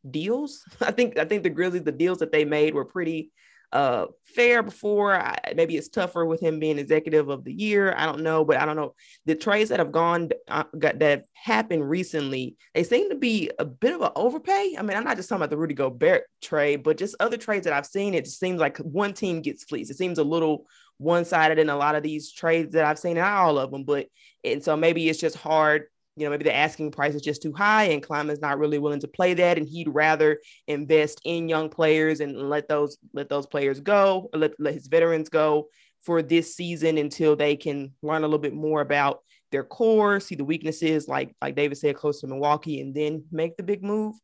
deals. 0.10 0.64
I 0.82 0.92
think 0.92 1.18
I 1.18 1.26
think 1.26 1.44
the 1.44 1.50
Grizzlies, 1.50 1.84
the 1.84 1.92
deals 1.92 2.20
that 2.20 2.32
they 2.32 2.46
made 2.46 2.74
were 2.74 2.86
pretty 2.86 3.32
uh 3.72 4.06
fair 4.36 4.62
before. 4.62 5.16
I, 5.16 5.38
maybe 5.56 5.76
it's 5.76 5.90
tougher 5.90 6.26
with 6.26 6.40
him 6.40 6.60
being 6.60 6.78
executive 6.78 7.30
of 7.30 7.44
the 7.44 7.54
year. 7.54 7.94
I 7.98 8.06
don't 8.06 8.22
know, 8.22 8.46
but 8.46 8.58
I 8.58 8.66
don't 8.66 8.76
know 8.76 8.94
the 9.26 9.36
trades 9.36 9.70
that 9.70 9.80
have 9.80 9.92
gone 9.92 10.30
uh, 10.48 10.64
got, 10.78 11.00
that 11.00 11.10
have 11.10 11.26
happened 11.34 11.90
recently. 11.90 12.56
They 12.74 12.84
seem 12.84 13.10
to 13.10 13.16
be 13.16 13.50
a 13.60 13.66
bit 13.66 13.96
of 13.96 14.02
an 14.02 14.12
overpay. 14.16 14.76
I 14.78 14.82
mean, 14.82 14.96
I'm 14.96 15.04
not 15.04 15.18
just 15.18 15.30
talking 15.30 15.42
about 15.42 15.50
the 15.50 15.58
Rudy 15.58 15.74
Gobert 15.74 16.24
trade, 16.42 16.84
but 16.84 16.98
just 16.98 17.16
other 17.20 17.38
trades 17.38 17.66
that 17.66 17.74
I've 17.74 17.86
seen. 17.86 18.14
It 18.14 18.28
seems 18.28 18.60
like 18.60 18.78
one 18.78 19.14
team 19.14 19.42
gets 19.42 19.64
fleeced. 19.64 19.92
It 19.92 19.98
seems 19.98 20.20
a 20.20 20.24
little 20.24 20.66
one-sided 20.98 21.60
in 21.60 21.70
a 21.70 21.76
lot 21.76 21.96
of 21.96 22.04
these 22.04 22.32
trades 22.32 22.74
that 22.74 22.86
I've 22.86 23.00
seen, 23.00 23.18
not 23.18 23.34
all 23.34 23.58
of 23.58 23.72
them, 23.72 23.84
but 23.84 24.08
and 24.44 24.64
so 24.64 24.78
maybe 24.78 25.10
it's 25.10 25.20
just 25.20 25.36
hard 25.36 25.86
you 26.16 26.24
know, 26.24 26.30
maybe 26.30 26.46
the 26.46 26.56
asking 26.56 26.92
price 26.92 27.14
is 27.14 27.22
just 27.22 27.42
too 27.42 27.52
high 27.52 27.86
and 27.86 28.02
Kleiman's 28.02 28.40
not 28.40 28.58
really 28.58 28.80
willing 28.80 29.02
to 29.02 29.08
play 29.08 29.34
that. 29.34 29.58
And 29.58 29.68
he'd 29.68 29.90
rather 29.90 30.40
invest 30.68 31.20
in 31.26 31.50
young 31.50 31.70
players 31.70 32.22
and 32.22 32.50
let 32.50 32.70
those 32.70 32.98
let 33.14 33.28
those 33.28 33.48
players 33.48 33.82
go, 33.82 34.30
let, 34.34 34.54
let 34.58 34.74
his 34.74 34.88
veterans 34.88 35.30
go 35.30 35.68
for 36.04 36.22
this 36.22 36.56
season 36.56 36.98
until 36.98 37.36
they 37.36 37.56
can 37.56 37.92
learn 38.02 38.24
a 38.24 38.28
little 38.28 38.40
bit 38.40 38.54
more 38.54 38.82
about 38.82 39.20
their 39.52 39.64
core, 39.64 40.20
see 40.20 40.36
the 40.36 40.46
weaknesses, 40.46 41.08
like 41.08 41.36
like 41.42 41.56
David 41.56 41.78
said, 41.78 41.96
close 41.96 42.22
to 42.22 42.28
Milwaukee, 42.28 42.80
and 42.80 42.96
then 42.96 43.26
make 43.32 43.58
the 43.58 43.64
big 43.64 43.84
move. 43.84 44.16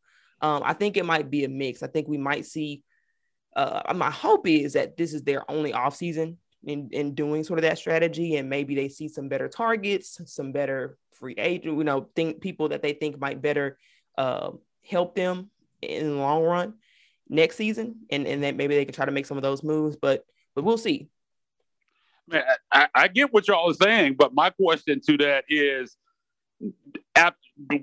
Um, 0.41 0.62
I 0.65 0.73
think 0.73 0.97
it 0.97 1.06
might 1.06 1.30
be 1.30 1.43
a 1.43 1.49
mix. 1.49 1.84
I 1.84 1.88
think 1.88 2.08
we 2.08 2.17
might 2.17 2.45
see. 2.45 2.84
Uh, 3.56 3.82
my 3.95 4.10
hope 4.10 4.47
is 4.47 4.73
that 4.73 4.95
this 4.95 5.13
is 5.13 5.23
their 5.23 5.49
only 5.51 5.73
offseason 5.73 6.38
in, 6.63 6.89
in 6.91 7.15
doing 7.15 7.43
sort 7.43 7.60
of 7.60 7.63
that 7.63 7.78
strategy, 7.78 8.38
and 8.38 8.50
maybe 8.50 8.76
they 8.76 8.89
see 8.89 9.08
some 9.08 9.30
better 9.30 9.47
targets, 9.47 10.21
some 10.26 10.52
better 10.52 10.97
free 11.13 11.36
agent, 11.38 11.78
you 11.78 11.84
know, 11.84 12.10
think 12.15 12.41
people 12.41 12.69
that 12.69 12.82
they 12.82 12.93
think 12.93 13.19
might 13.19 13.41
better 13.41 13.78
uh, 14.17 14.52
help 14.84 15.15
them 15.15 15.50
in 15.82 16.10
the 16.10 16.15
long 16.15 16.43
run. 16.43 16.74
next 17.32 17.56
season, 17.56 17.95
and 18.12 18.28
and 18.28 18.43
then 18.43 18.58
maybe 18.58 18.76
they 18.76 18.86
can 18.86 18.93
try 18.93 19.06
to 19.06 19.12
make 19.12 19.26
some 19.26 19.38
of 19.38 19.43
those 19.43 19.63
moves. 19.63 19.95
But 19.95 20.26
but 20.54 20.63
we'll 20.63 20.78
see. 20.78 21.08
Man, 22.28 22.43
I, 22.71 22.88
I 22.93 23.08
get 23.08 23.34
what 23.34 23.47
y'all 23.47 23.71
are 23.71 23.74
saying, 23.74 24.15
but 24.19 24.34
my 24.34 24.52
question 24.52 25.02
to 25.08 25.17
that 25.17 25.45
is, 25.50 25.97
after, 27.15 27.38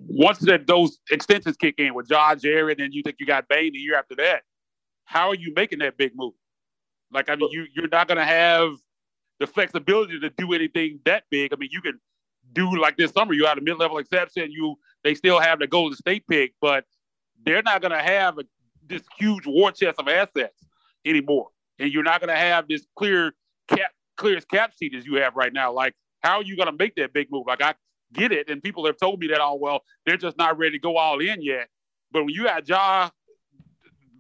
once 0.07 0.39
that 0.41 0.67
those 0.67 0.99
extensions 1.11 1.57
kick 1.57 1.75
in 1.79 1.95
with 1.95 2.09
Josh 2.09 2.43
Jared 2.43 2.81
and 2.81 2.95
you 2.95 3.03
think 3.03 3.17
you 3.19 3.27
got 3.27 3.49
Bane 3.49 3.73
the 3.73 3.79
year 3.79 3.97
after 3.97 4.15
that, 4.17 4.43
how 5.05 5.29
are 5.29 5.35
you 5.35 5.53
making 5.55 5.81
that 5.81 5.97
big 5.97 6.13
move? 6.15 6.35
Like, 7.13 7.31
I 7.31 7.37
mean, 7.37 7.51
you 7.51 7.67
you're 7.75 7.89
not 7.89 8.09
going 8.09 8.19
to 8.19 8.25
have 8.25 8.71
the 9.41 9.47
flexibility 9.47 10.19
to 10.21 10.31
do 10.31 10.53
anything 10.53 11.01
that 11.05 11.25
big. 11.31 11.53
I 11.53 11.57
mean, 11.57 11.71
you 11.73 11.81
can 11.81 11.99
do 12.53 12.81
like 12.81 12.97
this 12.97 13.13
summer. 13.13 13.33
You 13.33 13.47
had 13.47 13.59
a 13.59 13.61
mid-level 13.61 13.99
exception. 13.99 14.51
You 14.51 14.77
they 15.05 15.15
still 15.15 15.41
have 15.41 15.59
the 15.59 15.67
Golden 15.67 15.97
State 15.97 16.25
pick, 16.29 16.55
but 16.61 16.85
they're 17.45 17.63
not 17.63 17.81
going 17.81 17.93
to 17.93 18.03
have 18.03 18.39
a, 18.39 18.45
this 18.87 19.03
huge 19.19 19.47
war 19.47 19.71
chest 19.71 19.99
of 19.99 20.09
assets 20.09 20.67
anymore. 21.05 21.49
And 21.79 21.93
you're 21.93 22.03
not 22.03 22.21
going 22.21 22.35
to 22.35 22.37
have 22.37 22.67
this 22.69 22.87
clear 22.97 23.33
cap, 23.69 23.93
clear 24.17 24.41
cap 24.41 24.73
sheet 24.79 24.95
as 24.95 25.07
you 25.07 25.15
have 25.17 25.37
right 25.37 25.53
now. 25.53 25.73
Like, 25.73 25.95
how 26.21 26.39
are 26.39 26.43
you 26.43 26.57
going 26.57 26.67
to 26.67 26.77
make 26.77 26.97
that 26.97 27.13
big 27.13 27.29
move? 27.31 27.45
Like, 27.47 27.63
I 27.63 27.75
get 28.13 28.33
it, 28.33 28.51
and 28.51 28.63
people 28.63 28.85
have 28.87 28.97
told 28.97 29.21
me 29.21 29.29
that. 29.29 29.41
Oh, 29.41 29.55
well, 29.55 29.83
they're 30.05 30.17
just 30.17 30.37
not 30.37 30.59
ready 30.59 30.73
to 30.73 30.79
go 30.81 30.97
all 30.97 31.21
in 31.21 31.41
yet. 31.43 31.69
But 32.11 32.25
when 32.25 32.35
you 32.35 32.45
got 32.45 32.69
Ja, 32.69 33.11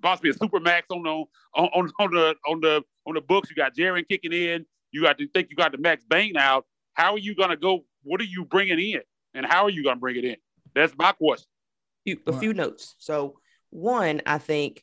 possibly 0.02 0.30
a 0.30 0.34
super 0.34 0.60
max 0.60 0.86
on 0.90 1.02
the 1.02 1.24
on, 1.54 1.90
on 1.98 2.10
the 2.10 2.36
on 2.46 2.60
the 2.60 2.82
on 3.06 3.14
the 3.14 3.20
books, 3.20 3.50
you 3.50 3.56
got 3.56 3.74
Jaren 3.74 4.06
kicking 4.08 4.32
in. 4.32 4.66
You 4.92 5.02
got 5.02 5.18
to 5.18 5.28
think 5.28 5.50
you 5.50 5.56
got 5.56 5.72
the 5.72 5.78
Max 5.78 6.04
Bane 6.04 6.36
out. 6.36 6.64
How 6.94 7.12
are 7.12 7.18
you 7.18 7.34
going 7.34 7.50
to 7.50 7.56
go? 7.56 7.84
What 8.02 8.20
are 8.20 8.24
you 8.24 8.44
bringing 8.44 8.78
in, 8.78 9.00
and 9.34 9.44
how 9.44 9.64
are 9.64 9.70
you 9.70 9.82
going 9.82 9.96
to 9.96 10.00
bring 10.00 10.16
it 10.16 10.24
in? 10.24 10.36
That's 10.74 10.94
my 10.98 11.12
question. 11.12 11.46
A 12.26 12.32
few 12.32 12.54
notes. 12.54 12.94
So 12.98 13.38
one, 13.70 14.22
I 14.24 14.38
think 14.38 14.82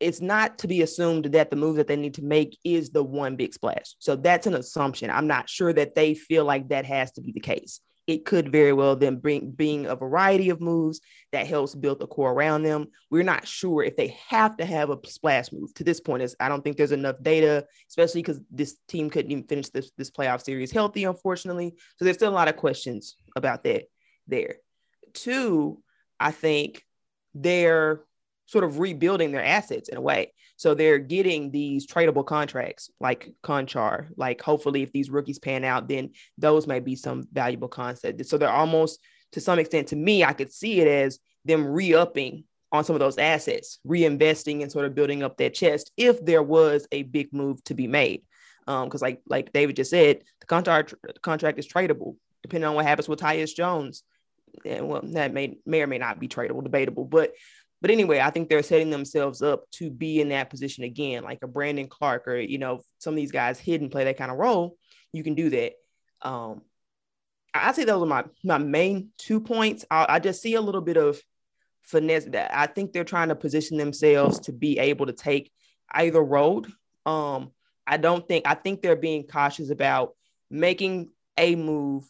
it's 0.00 0.20
not 0.20 0.58
to 0.58 0.68
be 0.68 0.82
assumed 0.82 1.26
that 1.26 1.50
the 1.50 1.56
move 1.56 1.76
that 1.76 1.86
they 1.86 1.96
need 1.96 2.14
to 2.14 2.24
make 2.24 2.58
is 2.64 2.90
the 2.90 3.02
one 3.02 3.36
big 3.36 3.54
splash. 3.54 3.94
So 3.98 4.16
that's 4.16 4.46
an 4.46 4.54
assumption. 4.54 5.10
I'm 5.10 5.26
not 5.26 5.48
sure 5.48 5.72
that 5.72 5.94
they 5.94 6.14
feel 6.14 6.44
like 6.44 6.68
that 6.68 6.84
has 6.84 7.12
to 7.12 7.20
be 7.20 7.32
the 7.32 7.40
case. 7.40 7.80
It 8.06 8.24
could 8.24 8.52
very 8.52 8.72
well 8.72 8.94
then 8.94 9.16
bring 9.16 9.50
being 9.50 9.86
a 9.86 9.96
variety 9.96 10.50
of 10.50 10.60
moves 10.60 11.00
that 11.32 11.46
helps 11.46 11.74
build 11.74 11.98
the 11.98 12.06
core 12.06 12.32
around 12.32 12.62
them. 12.62 12.86
We're 13.10 13.24
not 13.24 13.48
sure 13.48 13.82
if 13.82 13.96
they 13.96 14.16
have 14.28 14.56
to 14.58 14.64
have 14.64 14.90
a 14.90 14.98
splash 15.06 15.50
move. 15.52 15.74
To 15.74 15.84
this 15.84 16.00
point, 16.00 16.22
is 16.22 16.36
I 16.38 16.48
don't 16.48 16.62
think 16.62 16.76
there's 16.76 16.92
enough 16.92 17.16
data, 17.20 17.66
especially 17.88 18.22
because 18.22 18.40
this 18.50 18.76
team 18.86 19.10
couldn't 19.10 19.32
even 19.32 19.44
finish 19.44 19.70
this 19.70 19.90
this 19.98 20.10
playoff 20.10 20.44
series 20.44 20.70
healthy, 20.70 21.04
unfortunately. 21.04 21.74
So 21.96 22.04
there's 22.04 22.16
still 22.16 22.30
a 22.30 22.34
lot 22.34 22.48
of 22.48 22.56
questions 22.56 23.16
about 23.34 23.64
that 23.64 23.84
there. 24.28 24.56
Two, 25.12 25.82
I 26.20 26.30
think 26.30 26.84
they're 27.34 28.02
sort 28.46 28.64
of 28.64 28.78
rebuilding 28.78 29.32
their 29.32 29.44
assets 29.44 29.88
in 29.88 29.96
a 29.96 30.00
way. 30.00 30.32
So 30.56 30.74
they're 30.74 30.98
getting 30.98 31.50
these 31.50 31.86
tradable 31.86 32.24
contracts 32.24 32.90
like 33.00 33.30
Konchar. 33.42 34.08
Like 34.16 34.40
hopefully, 34.40 34.82
if 34.82 34.92
these 34.92 35.10
rookies 35.10 35.38
pan 35.38 35.64
out, 35.64 35.88
then 35.88 36.10
those 36.38 36.66
may 36.66 36.80
be 36.80 36.96
some 36.96 37.24
valuable 37.32 37.68
concept. 37.68 38.24
So 38.26 38.38
they're 38.38 38.48
almost 38.48 39.00
to 39.32 39.40
some 39.40 39.58
extent, 39.58 39.88
to 39.88 39.96
me, 39.96 40.24
I 40.24 40.32
could 40.32 40.52
see 40.52 40.80
it 40.80 40.88
as 40.88 41.18
them 41.44 41.66
re-upping 41.66 42.44
on 42.72 42.84
some 42.84 42.96
of 42.96 43.00
those 43.00 43.18
assets, 43.18 43.78
reinvesting 43.86 44.62
and 44.62 44.72
sort 44.72 44.86
of 44.86 44.94
building 44.94 45.22
up 45.22 45.36
their 45.36 45.50
chest 45.50 45.92
if 45.96 46.24
there 46.24 46.42
was 46.42 46.86
a 46.92 47.02
big 47.02 47.32
move 47.32 47.62
to 47.64 47.74
be 47.74 47.86
made. 47.86 48.22
Because 48.66 49.02
um, 49.02 49.06
like 49.06 49.22
like 49.28 49.52
David 49.52 49.76
just 49.76 49.90
said, 49.90 50.22
the 50.40 50.46
contract 50.46 50.94
contract 51.22 51.58
is 51.58 51.68
tradable 51.68 52.16
depending 52.42 52.68
on 52.68 52.74
what 52.74 52.86
happens 52.86 53.08
with 53.08 53.20
Tyus 53.20 53.54
Jones. 53.54 54.02
And 54.64 54.88
well, 54.88 55.02
that 55.04 55.32
may 55.32 55.58
may 55.66 55.82
or 55.82 55.86
may 55.86 55.98
not 55.98 56.18
be 56.18 56.28
tradable, 56.28 56.62
debatable, 56.62 57.04
but 57.04 57.32
but 57.80 57.90
anyway, 57.90 58.20
I 58.20 58.30
think 58.30 58.48
they're 58.48 58.62
setting 58.62 58.90
themselves 58.90 59.42
up 59.42 59.70
to 59.72 59.90
be 59.90 60.20
in 60.20 60.30
that 60.30 60.50
position 60.50 60.84
again, 60.84 61.24
like 61.24 61.40
a 61.42 61.48
Brandon 61.48 61.88
Clarke 61.88 62.28
or 62.28 62.38
you 62.38 62.58
know 62.58 62.80
some 62.98 63.14
of 63.14 63.16
these 63.16 63.32
guys 63.32 63.58
hidden 63.58 63.90
play 63.90 64.04
that 64.04 64.18
kind 64.18 64.30
of 64.30 64.38
role. 64.38 64.76
You 65.12 65.22
can 65.22 65.34
do 65.34 65.50
that. 65.50 65.72
Um, 66.22 66.62
I 67.54 67.72
say 67.72 67.84
those 67.84 68.02
are 68.02 68.06
my 68.06 68.24
my 68.44 68.58
main 68.58 69.10
two 69.18 69.40
points. 69.40 69.84
I, 69.90 70.06
I 70.08 70.18
just 70.18 70.42
see 70.42 70.54
a 70.54 70.60
little 70.60 70.80
bit 70.80 70.96
of 70.96 71.20
finesse 71.82 72.24
that 72.26 72.50
I 72.54 72.66
think 72.66 72.92
they're 72.92 73.04
trying 73.04 73.28
to 73.28 73.36
position 73.36 73.76
themselves 73.76 74.40
to 74.40 74.52
be 74.52 74.78
able 74.78 75.06
to 75.06 75.12
take 75.12 75.52
either 75.90 76.22
road. 76.22 76.66
Um, 77.04 77.52
I 77.86 77.98
don't 77.98 78.26
think 78.26 78.46
I 78.46 78.54
think 78.54 78.82
they're 78.82 78.96
being 78.96 79.26
cautious 79.26 79.70
about 79.70 80.14
making 80.50 81.10
a 81.38 81.54
move 81.54 82.04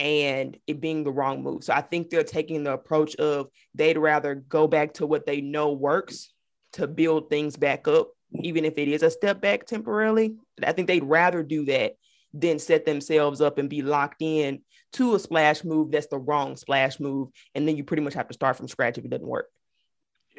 and 0.00 0.56
it 0.66 0.80
being 0.80 1.04
the 1.04 1.12
wrong 1.12 1.42
move. 1.42 1.62
So 1.62 1.74
I 1.74 1.82
think 1.82 2.08
they're 2.08 2.24
taking 2.24 2.64
the 2.64 2.72
approach 2.72 3.14
of 3.16 3.48
they'd 3.74 3.98
rather 3.98 4.34
go 4.34 4.66
back 4.66 4.94
to 4.94 5.06
what 5.06 5.26
they 5.26 5.42
know 5.42 5.72
works 5.72 6.32
to 6.72 6.86
build 6.86 7.28
things 7.28 7.56
back 7.56 7.86
up, 7.86 8.08
even 8.42 8.64
if 8.64 8.78
it 8.78 8.88
is 8.88 9.02
a 9.02 9.10
step 9.10 9.42
back 9.42 9.66
temporarily. 9.66 10.36
I 10.64 10.72
think 10.72 10.88
they'd 10.88 11.04
rather 11.04 11.42
do 11.42 11.66
that 11.66 11.96
than 12.32 12.58
set 12.58 12.86
themselves 12.86 13.42
up 13.42 13.58
and 13.58 13.68
be 13.68 13.82
locked 13.82 14.22
in 14.22 14.62
to 14.94 15.14
a 15.14 15.18
splash 15.18 15.64
move 15.64 15.90
that's 15.90 16.06
the 16.06 16.18
wrong 16.18 16.56
splash 16.56 16.98
move. 16.98 17.28
And 17.54 17.68
then 17.68 17.76
you 17.76 17.84
pretty 17.84 18.02
much 18.02 18.14
have 18.14 18.28
to 18.28 18.34
start 18.34 18.56
from 18.56 18.68
scratch 18.68 18.96
if 18.96 19.04
it 19.04 19.10
doesn't 19.10 19.26
work. 19.26 19.48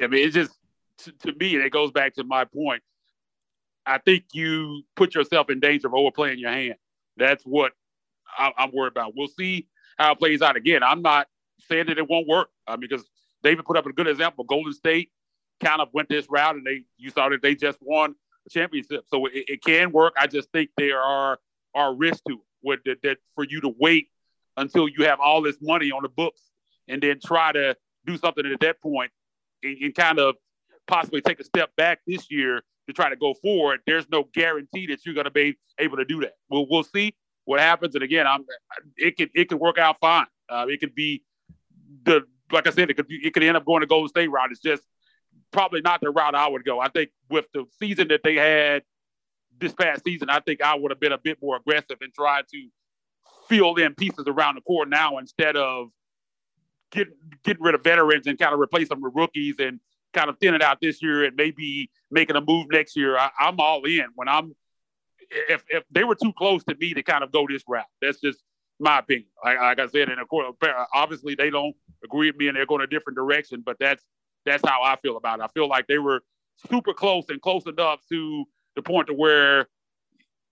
I 0.02 0.08
mean, 0.08 0.26
it's 0.26 0.34
just 0.34 0.52
to, 0.98 1.12
to 1.12 1.34
me, 1.38 1.54
and 1.54 1.64
it 1.64 1.70
goes 1.70 1.92
back 1.92 2.14
to 2.14 2.24
my 2.24 2.44
point. 2.46 2.82
I 3.86 3.98
think 3.98 4.24
you 4.32 4.82
put 4.96 5.14
yourself 5.14 5.50
in 5.50 5.60
danger 5.60 5.86
of 5.86 5.94
overplaying 5.94 6.38
your 6.38 6.50
hand. 6.50 6.74
That's 7.16 7.44
what 7.44 7.72
I, 8.36 8.52
am 8.58 8.70
worried 8.72 8.92
about. 8.92 9.14
We'll 9.16 9.28
see 9.28 9.68
how 9.98 10.12
it 10.12 10.18
plays 10.18 10.42
out. 10.42 10.56
Again, 10.56 10.82
I'm 10.82 11.02
not 11.02 11.26
saying 11.68 11.86
that 11.86 11.98
it 11.98 12.08
won't 12.08 12.26
work 12.26 12.48
uh, 12.66 12.76
because 12.76 13.04
David 13.42 13.64
put 13.64 13.76
up 13.76 13.86
a 13.86 13.92
good 13.92 14.08
example. 14.08 14.44
Golden 14.44 14.72
State 14.72 15.10
kind 15.60 15.80
of 15.80 15.88
went 15.92 16.08
this 16.08 16.26
route, 16.28 16.56
and 16.56 16.66
they 16.66 16.82
you 16.96 17.10
saw 17.10 17.28
that 17.28 17.42
they 17.42 17.54
just 17.54 17.78
won 17.80 18.14
the 18.44 18.50
championship. 18.50 19.04
So 19.08 19.26
it, 19.26 19.44
it 19.48 19.64
can 19.64 19.92
work. 19.92 20.14
I 20.18 20.26
just 20.26 20.50
think 20.52 20.70
there 20.76 21.00
are 21.00 21.38
are 21.74 21.94
risks 21.94 22.22
to 22.28 22.40
it. 22.64 22.80
That, 22.84 23.02
that 23.02 23.18
for 23.34 23.44
you 23.44 23.60
to 23.62 23.74
wait 23.78 24.08
until 24.56 24.88
you 24.88 25.04
have 25.04 25.20
all 25.20 25.42
this 25.42 25.56
money 25.60 25.90
on 25.90 26.02
the 26.02 26.08
books 26.08 26.40
and 26.88 27.02
then 27.02 27.18
try 27.24 27.52
to 27.52 27.76
do 28.06 28.16
something 28.16 28.44
at 28.46 28.60
that 28.60 28.80
point 28.80 29.10
and, 29.62 29.76
and 29.78 29.94
kind 29.94 30.18
of 30.18 30.36
possibly 30.86 31.20
take 31.20 31.40
a 31.40 31.44
step 31.44 31.74
back 31.76 32.00
this 32.06 32.30
year 32.30 32.62
to 32.86 32.92
try 32.92 33.08
to 33.08 33.16
go 33.16 33.34
forward. 33.34 33.80
There's 33.86 34.08
no 34.10 34.28
guarantee 34.34 34.86
that 34.88 35.04
you're 35.04 35.14
going 35.14 35.24
to 35.24 35.30
be 35.30 35.56
able 35.78 35.96
to 35.96 36.04
do 36.04 36.20
that. 36.20 36.34
We'll 36.50 36.66
we'll 36.68 36.84
see 36.84 37.14
what 37.44 37.60
happens. 37.60 37.94
And 37.94 38.04
again, 38.04 38.26
I'm 38.26 38.44
it 38.96 39.16
could 39.16 39.30
it 39.34 39.48
could 39.48 39.58
work 39.58 39.78
out 39.78 39.96
fine. 40.00 40.26
Uh, 40.48 40.66
it 40.68 40.80
could 40.80 40.94
be 40.94 41.22
the 42.04 42.22
like 42.50 42.66
I 42.66 42.70
said, 42.70 42.90
it 42.90 42.94
could 42.94 43.08
be, 43.08 43.20
it 43.24 43.32
could 43.32 43.42
end 43.42 43.56
up 43.56 43.64
going 43.64 43.80
to 43.80 43.86
Golden 43.86 44.08
State 44.08 44.30
route. 44.30 44.50
It's 44.50 44.60
just 44.60 44.82
probably 45.52 45.80
not 45.80 46.00
the 46.00 46.10
route 46.10 46.34
I 46.34 46.48
would 46.48 46.64
go. 46.64 46.80
I 46.80 46.88
think 46.88 47.10
with 47.30 47.46
the 47.54 47.64
season 47.78 48.08
that 48.08 48.20
they 48.22 48.34
had 48.34 48.82
this 49.58 49.72
past 49.72 50.04
season, 50.04 50.28
I 50.28 50.40
think 50.40 50.62
I 50.62 50.74
would 50.74 50.90
have 50.90 51.00
been 51.00 51.12
a 51.12 51.18
bit 51.18 51.38
more 51.42 51.56
aggressive 51.56 51.96
and 52.00 52.12
tried 52.12 52.44
to 52.52 52.68
fill 53.48 53.74
in 53.76 53.94
pieces 53.94 54.24
around 54.26 54.56
the 54.56 54.60
court 54.62 54.88
now 54.88 55.18
instead 55.18 55.56
of 55.56 55.88
getting 56.90 57.14
getting 57.42 57.62
rid 57.62 57.74
of 57.74 57.82
veterans 57.82 58.26
and 58.26 58.38
kind 58.38 58.54
of 58.54 58.60
replace 58.60 58.88
them 58.88 59.00
with 59.00 59.12
rookies 59.14 59.56
and 59.58 59.80
kind 60.12 60.28
of 60.28 60.36
thin 60.38 60.54
it 60.54 60.62
out 60.62 60.78
this 60.80 61.02
year 61.02 61.24
and 61.24 61.36
maybe 61.36 61.90
making 62.10 62.36
a 62.36 62.40
move 62.40 62.66
next 62.70 62.96
year. 62.96 63.16
I, 63.16 63.30
I'm 63.40 63.58
all 63.60 63.82
in 63.84 64.06
when 64.14 64.28
I'm 64.28 64.54
if 65.48 65.64
if 65.68 65.84
they 65.90 66.04
were 66.04 66.14
too 66.14 66.32
close 66.32 66.64
to 66.64 66.74
me 66.74 66.94
to 66.94 67.02
kind 67.02 67.24
of 67.24 67.32
go 67.32 67.46
this 67.48 67.62
route. 67.68 67.86
That's 68.00 68.20
just 68.20 68.42
my 68.80 68.98
opinion. 68.98 69.28
Like, 69.44 69.58
like 69.58 69.80
I 69.80 69.86
said, 69.86 70.08
and 70.08 70.20
of 70.20 70.28
course, 70.28 70.54
obviously 70.94 71.34
they 71.34 71.50
don't 71.50 71.74
agree 72.04 72.28
with 72.28 72.36
me 72.36 72.48
and 72.48 72.56
they're 72.56 72.66
going 72.66 72.82
a 72.82 72.86
different 72.86 73.16
direction. 73.16 73.62
But 73.64 73.76
that's 73.78 74.04
that's 74.44 74.62
how 74.66 74.82
I 74.82 74.96
feel 74.96 75.16
about 75.16 75.40
it. 75.40 75.42
I 75.42 75.48
feel 75.48 75.68
like 75.68 75.86
they 75.86 75.98
were 75.98 76.22
super 76.70 76.92
close 76.92 77.24
and 77.28 77.40
close 77.40 77.64
enough 77.66 78.00
to 78.10 78.44
the 78.76 78.82
point 78.82 79.08
to 79.08 79.14
where 79.14 79.68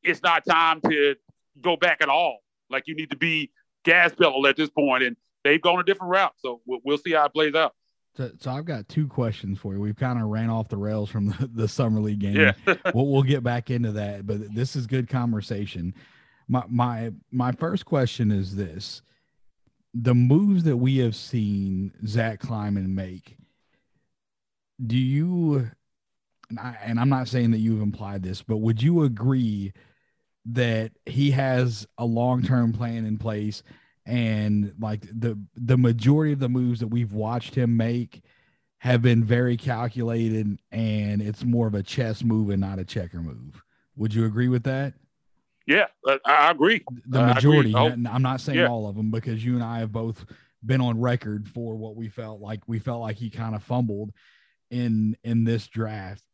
it's 0.02 0.22
not 0.22 0.44
time 0.44 0.80
to 0.82 1.16
go 1.60 1.76
back 1.76 1.98
at 2.00 2.08
all. 2.08 2.38
Like 2.70 2.84
you 2.86 2.94
need 2.94 3.10
to 3.10 3.16
be 3.16 3.50
gas 3.84 4.14
pedal 4.14 4.46
at 4.46 4.56
this 4.56 4.70
point, 4.70 5.02
and 5.02 5.16
they've 5.44 5.60
gone 5.60 5.80
a 5.80 5.84
different 5.84 6.12
route. 6.12 6.34
So 6.38 6.60
we'll, 6.66 6.80
we'll 6.84 6.98
see 6.98 7.12
how 7.12 7.24
it 7.26 7.32
plays 7.32 7.54
out. 7.54 7.74
So, 8.16 8.30
so 8.40 8.50
I've 8.50 8.64
got 8.64 8.88
two 8.88 9.06
questions 9.06 9.58
for 9.58 9.74
you. 9.74 9.80
We've 9.80 9.96
kind 9.96 10.20
of 10.20 10.28
ran 10.28 10.50
off 10.50 10.68
the 10.68 10.76
rails 10.76 11.10
from 11.10 11.28
the, 11.28 11.50
the 11.52 11.68
summer 11.68 12.00
league 12.00 12.20
game. 12.20 12.36
Yeah. 12.36 12.52
we'll, 12.94 13.06
we'll 13.06 13.22
get 13.22 13.42
back 13.42 13.70
into 13.70 13.92
that, 13.92 14.26
but 14.26 14.54
this 14.54 14.74
is 14.76 14.86
good 14.86 15.08
conversation. 15.08 15.94
My 16.48 16.64
my 16.68 17.12
my 17.30 17.52
first 17.52 17.86
question 17.86 18.32
is 18.32 18.56
this: 18.56 19.02
the 19.94 20.14
moves 20.14 20.64
that 20.64 20.78
we 20.78 20.98
have 20.98 21.14
seen 21.14 21.92
Zach 22.04 22.40
Kleiman 22.40 22.94
make. 22.94 23.36
Do 24.84 24.96
you? 24.96 25.70
And, 26.48 26.58
I, 26.58 26.76
and 26.82 26.98
I'm 26.98 27.08
not 27.08 27.28
saying 27.28 27.52
that 27.52 27.58
you've 27.58 27.82
implied 27.82 28.24
this, 28.24 28.42
but 28.42 28.56
would 28.56 28.82
you 28.82 29.04
agree 29.04 29.72
that 30.46 30.90
he 31.06 31.30
has 31.30 31.86
a 31.96 32.04
long 32.04 32.42
term 32.42 32.72
plan 32.72 33.06
in 33.06 33.18
place 33.18 33.62
and 34.06 34.74
like 34.80 35.02
the 35.02 35.38
the 35.54 35.78
majority 35.78 36.32
of 36.32 36.38
the 36.38 36.48
moves 36.48 36.80
that 36.80 36.88
we've 36.88 37.12
watched 37.12 37.54
him 37.54 37.76
make 37.76 38.22
have 38.78 39.02
been 39.02 39.22
very 39.22 39.56
calculated 39.56 40.58
and 40.72 41.20
it's 41.20 41.44
more 41.44 41.66
of 41.66 41.74
a 41.74 41.82
chess 41.82 42.24
move 42.24 42.50
and 42.50 42.60
not 42.60 42.78
a 42.78 42.84
checker 42.84 43.20
move. 43.20 43.62
Would 43.96 44.14
you 44.14 44.24
agree 44.24 44.48
with 44.48 44.64
that? 44.64 44.94
Yeah, 45.66 45.86
uh, 46.08 46.18
I 46.24 46.50
agree. 46.50 46.82
The 47.06 47.26
majority. 47.26 47.70
Agree. 47.70 47.80
Oh, 48.06 48.10
I'm 48.10 48.22
not 48.22 48.40
saying 48.40 48.58
yeah. 48.58 48.68
all 48.68 48.88
of 48.88 48.96
them 48.96 49.10
because 49.10 49.44
you 49.44 49.54
and 49.54 49.62
I 49.62 49.80
have 49.80 49.92
both 49.92 50.24
been 50.64 50.80
on 50.80 50.98
record 51.00 51.48
for 51.48 51.76
what 51.76 51.94
we 51.94 52.08
felt 52.08 52.40
like 52.40 52.60
we 52.66 52.78
felt 52.78 53.00
like 53.00 53.16
he 53.16 53.30
kind 53.30 53.54
of 53.54 53.62
fumbled 53.62 54.12
in 54.70 55.16
in 55.22 55.44
this 55.44 55.66
draft. 55.66 56.24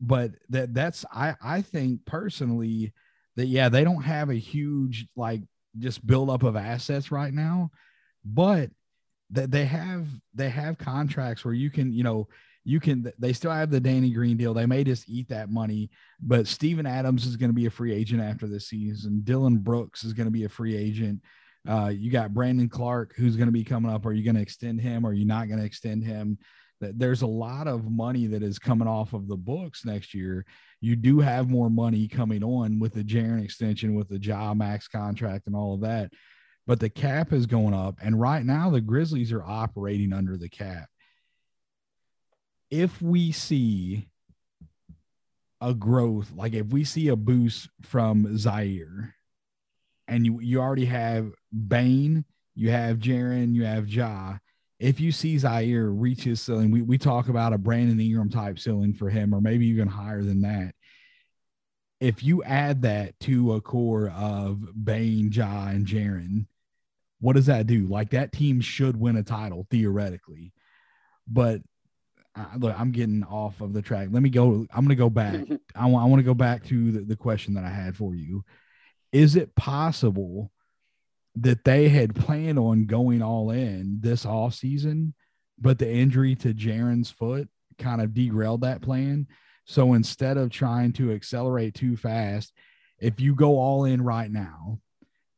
but 0.00 0.32
that 0.50 0.74
that's 0.74 1.04
I 1.12 1.36
I 1.42 1.62
think 1.62 2.04
personally 2.04 2.92
that 3.36 3.46
yeah 3.46 3.68
they 3.68 3.84
don't 3.84 4.02
have 4.02 4.30
a 4.30 4.34
huge 4.34 5.06
like 5.16 5.42
just 5.78 6.06
buildup 6.06 6.42
of 6.42 6.56
assets 6.56 7.10
right 7.10 7.32
now, 7.32 7.70
but 8.24 8.70
that 9.30 9.50
they 9.50 9.64
have 9.64 10.06
they 10.34 10.48
have 10.48 10.78
contracts 10.78 11.44
where 11.44 11.54
you 11.54 11.70
can 11.70 11.92
you 11.92 12.04
know 12.04 12.28
you 12.64 12.80
can 12.80 13.12
they 13.18 13.32
still 13.32 13.50
have 13.50 13.70
the 13.70 13.80
Danny 13.80 14.10
Green 14.10 14.36
deal. 14.36 14.52
They 14.52 14.66
may 14.66 14.84
just 14.84 15.08
eat 15.08 15.28
that 15.28 15.50
money, 15.50 15.90
but 16.20 16.46
Steven 16.46 16.86
Adams 16.86 17.24
is 17.24 17.36
going 17.36 17.50
to 17.50 17.54
be 17.54 17.66
a 17.66 17.70
free 17.70 17.92
agent 17.92 18.20
after 18.20 18.46
this 18.46 18.68
season. 18.68 19.20
Dillon 19.22 19.58
Brooks 19.58 20.04
is 20.04 20.12
going 20.12 20.26
to 20.26 20.32
be 20.32 20.44
a 20.44 20.48
free 20.48 20.76
agent. 20.76 21.20
Uh, 21.68 21.88
you 21.88 22.10
got 22.10 22.34
Brandon 22.34 22.68
Clarke, 22.68 23.14
who's 23.16 23.36
going 23.36 23.48
to 23.48 23.52
be 23.52 23.64
coming 23.64 23.90
up. 23.90 24.06
Are 24.06 24.12
you 24.12 24.24
going 24.24 24.36
to 24.36 24.42
extend 24.42 24.80
him? 24.80 25.04
Or 25.04 25.10
are 25.10 25.14
you 25.14 25.26
not 25.26 25.48
going 25.48 25.58
to 25.58 25.64
extend 25.64 26.04
him? 26.04 26.38
There's 26.80 27.22
a 27.22 27.26
lot 27.26 27.68
of 27.68 27.90
money 27.90 28.26
that 28.28 28.42
is 28.42 28.58
coming 28.58 28.88
off 28.88 29.12
of 29.12 29.28
the 29.28 29.36
books 29.36 29.84
next 29.84 30.12
year. 30.12 30.44
You 30.80 30.94
do 30.94 31.20
have 31.20 31.48
more 31.48 31.70
money 31.70 32.06
coming 32.06 32.44
on 32.44 32.78
with 32.78 32.92
the 32.92 33.04
Jaren 33.04 33.42
extension, 33.42 33.94
with 33.94 34.08
the 34.08 34.18
Ja 34.18 34.52
Max 34.52 34.86
contract, 34.86 35.46
and 35.46 35.56
all 35.56 35.74
of 35.74 35.80
that. 35.80 36.12
But 36.66 36.80
the 36.80 36.90
cap 36.90 37.32
is 37.32 37.46
going 37.46 37.74
up, 37.74 37.98
and 38.02 38.20
right 38.20 38.44
now 38.44 38.70
the 38.70 38.80
Grizzlies 38.80 39.32
are 39.32 39.44
operating 39.44 40.12
under 40.12 40.36
the 40.36 40.48
cap. 40.48 40.88
If 42.70 43.00
we 43.00 43.32
see 43.32 44.08
a 45.60 45.72
growth, 45.72 46.32
like 46.34 46.52
if 46.52 46.66
we 46.66 46.84
see 46.84 47.08
a 47.08 47.16
boost 47.16 47.70
from 47.82 48.26
Ziaire, 48.36 49.12
and 50.08 50.26
you 50.26 50.40
you 50.40 50.60
already 50.60 50.86
have 50.86 51.32
Bane, 51.52 52.24
you 52.54 52.70
have 52.70 52.98
Jaren, 52.98 53.54
you 53.54 53.64
have 53.64 53.88
Ja. 53.88 54.38
If 54.78 55.00
you 55.00 55.10
see 55.10 55.36
Ziaire 55.36 55.90
reach 55.90 56.24
his 56.24 56.40
ceiling, 56.40 56.70
we, 56.70 56.82
we 56.82 56.98
talk 56.98 57.28
about 57.28 57.52
a 57.52 57.58
Brandon 57.58 57.98
Ingram 57.98 58.30
type 58.30 58.58
ceiling 58.58 58.92
for 58.92 59.08
him, 59.08 59.34
or 59.34 59.40
maybe 59.40 59.66
even 59.68 59.88
higher 59.88 60.22
than 60.22 60.42
that. 60.42 60.74
If 61.98 62.22
you 62.22 62.42
add 62.42 62.82
that 62.82 63.18
to 63.20 63.54
a 63.54 63.60
core 63.60 64.10
of 64.10 64.60
Bane, 64.84 65.32
Ja, 65.32 65.68
and 65.68 65.86
Jaren, 65.86 66.46
what 67.20 67.36
does 67.36 67.46
that 67.46 67.66
do? 67.66 67.86
Like 67.86 68.10
that 68.10 68.32
team 68.32 68.60
should 68.60 69.00
win 69.00 69.16
a 69.16 69.22
title 69.22 69.66
theoretically, 69.70 70.52
but 71.26 71.62
uh, 72.36 72.44
look, 72.58 72.78
I'm 72.78 72.92
getting 72.92 73.24
off 73.24 73.60
of 73.60 73.72
the 73.72 73.80
track. 73.80 74.08
Let 74.10 74.22
me 74.22 74.28
go. 74.28 74.66
I'm 74.70 74.84
going 74.84 74.90
to 74.90 74.94
go 74.94 75.08
back. 75.08 75.40
I 75.74 75.86
want. 75.86 76.04
I 76.04 76.08
want 76.08 76.20
to 76.20 76.24
go 76.24 76.34
back 76.34 76.64
to 76.66 76.92
the, 76.92 77.00
the 77.00 77.16
question 77.16 77.54
that 77.54 77.64
I 77.64 77.70
had 77.70 77.96
for 77.96 78.14
you. 78.14 78.44
Is 79.12 79.36
it 79.36 79.54
possible 79.54 80.50
that 81.36 81.64
they 81.64 81.88
had 81.88 82.14
planned 82.14 82.58
on 82.58 82.86
going 82.86 83.22
all 83.22 83.50
in 83.50 83.98
this 84.00 84.24
off 84.24 84.54
season, 84.54 85.14
but 85.58 85.78
the 85.78 85.90
injury 85.90 86.34
to 86.36 86.54
Jaren's 86.54 87.10
foot 87.10 87.48
kind 87.78 88.00
of 88.00 88.14
derailed 88.14 88.62
that 88.62 88.82
plan. 88.82 89.26
So 89.66 89.94
instead 89.94 90.36
of 90.36 90.50
trying 90.50 90.92
to 90.94 91.12
accelerate 91.12 91.74
too 91.74 91.96
fast, 91.96 92.52
if 92.98 93.20
you 93.20 93.34
go 93.34 93.58
all 93.58 93.84
in 93.84 94.02
right 94.02 94.30
now 94.30 94.78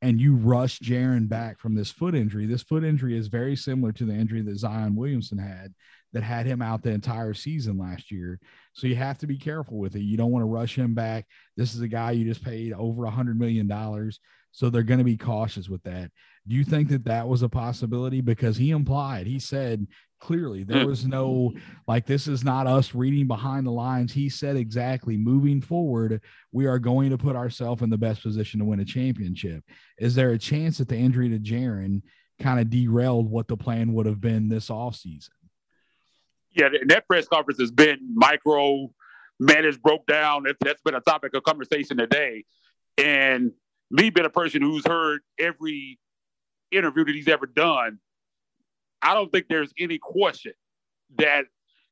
and 0.00 0.20
you 0.20 0.36
rush 0.36 0.78
Jaren 0.78 1.28
back 1.28 1.58
from 1.58 1.74
this 1.74 1.90
foot 1.90 2.14
injury, 2.14 2.46
this 2.46 2.62
foot 2.62 2.84
injury 2.84 3.16
is 3.16 3.26
very 3.26 3.56
similar 3.56 3.90
to 3.92 4.04
the 4.04 4.14
injury 4.14 4.42
that 4.42 4.58
Zion 4.58 4.94
Williamson 4.94 5.38
had 5.38 5.74
that 6.12 6.22
had 6.22 6.46
him 6.46 6.62
out 6.62 6.82
the 6.82 6.90
entire 6.90 7.34
season 7.34 7.76
last 7.78 8.10
year. 8.10 8.38
So 8.72 8.86
you 8.86 8.94
have 8.96 9.18
to 9.18 9.26
be 9.26 9.36
careful 9.36 9.78
with 9.78 9.96
it. 9.96 10.02
You 10.02 10.16
don't 10.16 10.30
want 10.30 10.42
to 10.42 10.46
rush 10.46 10.76
him 10.76 10.94
back. 10.94 11.26
This 11.56 11.74
is 11.74 11.80
a 11.80 11.88
guy 11.88 12.12
you 12.12 12.24
just 12.24 12.44
paid 12.44 12.72
over 12.72 13.04
a 13.04 13.10
hundred 13.10 13.38
million 13.38 13.66
dollars. 13.66 14.20
So 14.52 14.70
they're 14.70 14.82
going 14.82 14.98
to 14.98 15.04
be 15.04 15.16
cautious 15.16 15.68
with 15.68 15.82
that. 15.84 16.10
Do 16.46 16.54
you 16.54 16.64
think 16.64 16.88
that 16.88 17.04
that 17.04 17.28
was 17.28 17.42
a 17.42 17.48
possibility? 17.48 18.20
Because 18.20 18.56
he 18.56 18.70
implied, 18.70 19.26
he 19.26 19.38
said 19.38 19.86
clearly 20.20 20.64
there 20.64 20.84
mm. 20.84 20.86
was 20.86 21.06
no, 21.06 21.52
like, 21.86 22.06
this 22.06 22.26
is 22.26 22.42
not 22.42 22.66
us 22.66 22.94
reading 22.94 23.26
behind 23.26 23.66
the 23.66 23.70
lines. 23.70 24.12
He 24.12 24.28
said 24.28 24.56
exactly 24.56 25.16
moving 25.16 25.60
forward, 25.60 26.22
we 26.50 26.66
are 26.66 26.78
going 26.78 27.10
to 27.10 27.18
put 27.18 27.36
ourselves 27.36 27.82
in 27.82 27.90
the 27.90 27.98
best 27.98 28.22
position 28.22 28.60
to 28.60 28.66
win 28.66 28.80
a 28.80 28.84
championship. 28.84 29.62
Is 29.98 30.14
there 30.14 30.30
a 30.30 30.38
chance 30.38 30.78
that 30.78 30.88
the 30.88 30.96
injury 30.96 31.28
to 31.28 31.38
Jaren 31.38 32.02
kind 32.40 32.58
of 32.58 32.70
derailed 32.70 33.30
what 33.30 33.46
the 33.46 33.56
plan 33.56 33.92
would 33.92 34.06
have 34.06 34.20
been 34.20 34.48
this 34.48 34.70
offseason? 34.70 35.28
Yeah, 36.50 36.70
that 36.86 37.06
press 37.06 37.28
conference 37.28 37.60
has 37.60 37.70
been 37.70 37.98
micro 38.14 38.90
managed, 39.38 39.82
broke 39.82 40.06
down. 40.06 40.44
That's 40.64 40.82
been 40.82 40.94
a 40.94 41.00
topic 41.00 41.34
of 41.34 41.42
conversation 41.44 41.98
today. 41.98 42.44
And 42.96 43.52
me 43.90 44.10
being 44.10 44.26
a 44.26 44.30
person 44.30 44.62
who's 44.62 44.86
heard 44.86 45.20
every 45.38 45.98
interview 46.70 47.04
that 47.04 47.14
he's 47.14 47.28
ever 47.28 47.46
done, 47.46 47.98
I 49.02 49.14
don't 49.14 49.30
think 49.30 49.46
there's 49.48 49.72
any 49.78 49.98
question 49.98 50.52
that 51.18 51.44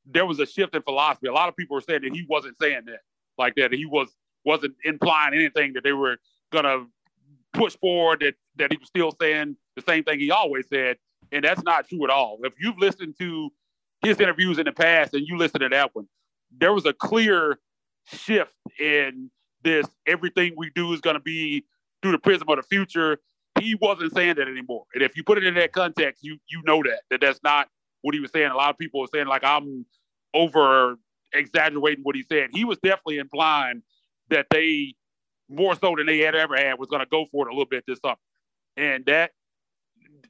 there 0.05 0.25
was 0.25 0.39
a 0.39 0.45
shift 0.45 0.75
in 0.75 0.81
philosophy. 0.81 1.27
A 1.27 1.33
lot 1.33 1.49
of 1.49 1.55
people 1.55 1.77
are 1.77 1.81
saying 1.81 2.01
that 2.03 2.13
he 2.13 2.25
wasn't 2.29 2.57
saying 2.59 2.81
that, 2.85 2.99
like 3.37 3.55
that 3.55 3.73
he 3.73 3.85
was 3.85 4.09
wasn't 4.45 4.75
implying 4.85 5.33
anything 5.33 5.73
that 5.73 5.83
they 5.83 5.91
were 5.93 6.17
gonna 6.51 6.85
push 7.53 7.75
forward. 7.77 8.19
That 8.21 8.35
that 8.57 8.71
he 8.71 8.77
was 8.77 8.87
still 8.87 9.13
saying 9.19 9.57
the 9.75 9.81
same 9.81 10.03
thing 10.03 10.19
he 10.19 10.31
always 10.31 10.67
said, 10.67 10.97
and 11.31 11.43
that's 11.43 11.63
not 11.63 11.87
true 11.87 12.03
at 12.03 12.09
all. 12.09 12.39
If 12.43 12.53
you've 12.59 12.77
listened 12.77 13.15
to 13.19 13.49
his 14.03 14.19
interviews 14.19 14.59
in 14.59 14.65
the 14.65 14.71
past 14.71 15.13
and 15.13 15.25
you 15.27 15.37
listen 15.37 15.61
to 15.61 15.69
that 15.69 15.95
one, 15.95 16.07
there 16.55 16.73
was 16.73 16.85
a 16.85 16.93
clear 16.93 17.59
shift 18.05 18.53
in 18.79 19.31
this. 19.63 19.85
Everything 20.05 20.53
we 20.55 20.69
do 20.75 20.93
is 20.93 21.01
to 21.01 21.19
be 21.19 21.65
through 22.01 22.13
the 22.13 22.19
prism 22.19 22.47
of 22.49 22.57
the 22.57 22.63
future. 22.63 23.19
He 23.59 23.75
wasn't 23.75 24.13
saying 24.13 24.35
that 24.35 24.47
anymore. 24.47 24.85
And 24.93 25.03
if 25.03 25.17
you 25.17 25.23
put 25.23 25.37
it 25.37 25.43
in 25.43 25.55
that 25.55 25.71
context, 25.71 26.23
you 26.23 26.37
you 26.47 26.61
know 26.65 26.83
that 26.83 27.01
that 27.09 27.21
that's 27.21 27.39
not 27.43 27.67
what 28.01 28.13
he 28.13 28.19
was 28.19 28.31
saying. 28.31 28.51
A 28.51 28.55
lot 28.55 28.69
of 28.69 28.77
people 28.77 29.03
are 29.03 29.07
saying 29.13 29.27
like 29.27 29.43
I'm 29.43 29.85
over 30.33 30.97
exaggerating 31.33 32.03
what 32.03 32.15
he 32.15 32.23
said. 32.23 32.49
He 32.53 32.65
was 32.65 32.77
definitely 32.79 33.17
implying 33.17 33.81
that 34.29 34.47
they 34.51 34.93
more 35.49 35.75
so 35.75 35.95
than 35.95 36.05
they 36.05 36.19
had 36.19 36.35
ever 36.35 36.55
had 36.55 36.77
was 36.77 36.89
going 36.89 36.99
to 36.99 37.09
go 37.09 37.25
for 37.31 37.47
it 37.47 37.51
a 37.51 37.53
little 37.53 37.65
bit 37.65 37.83
this 37.87 37.99
summer, 37.99 38.15
and 38.75 39.05
that 39.05 39.31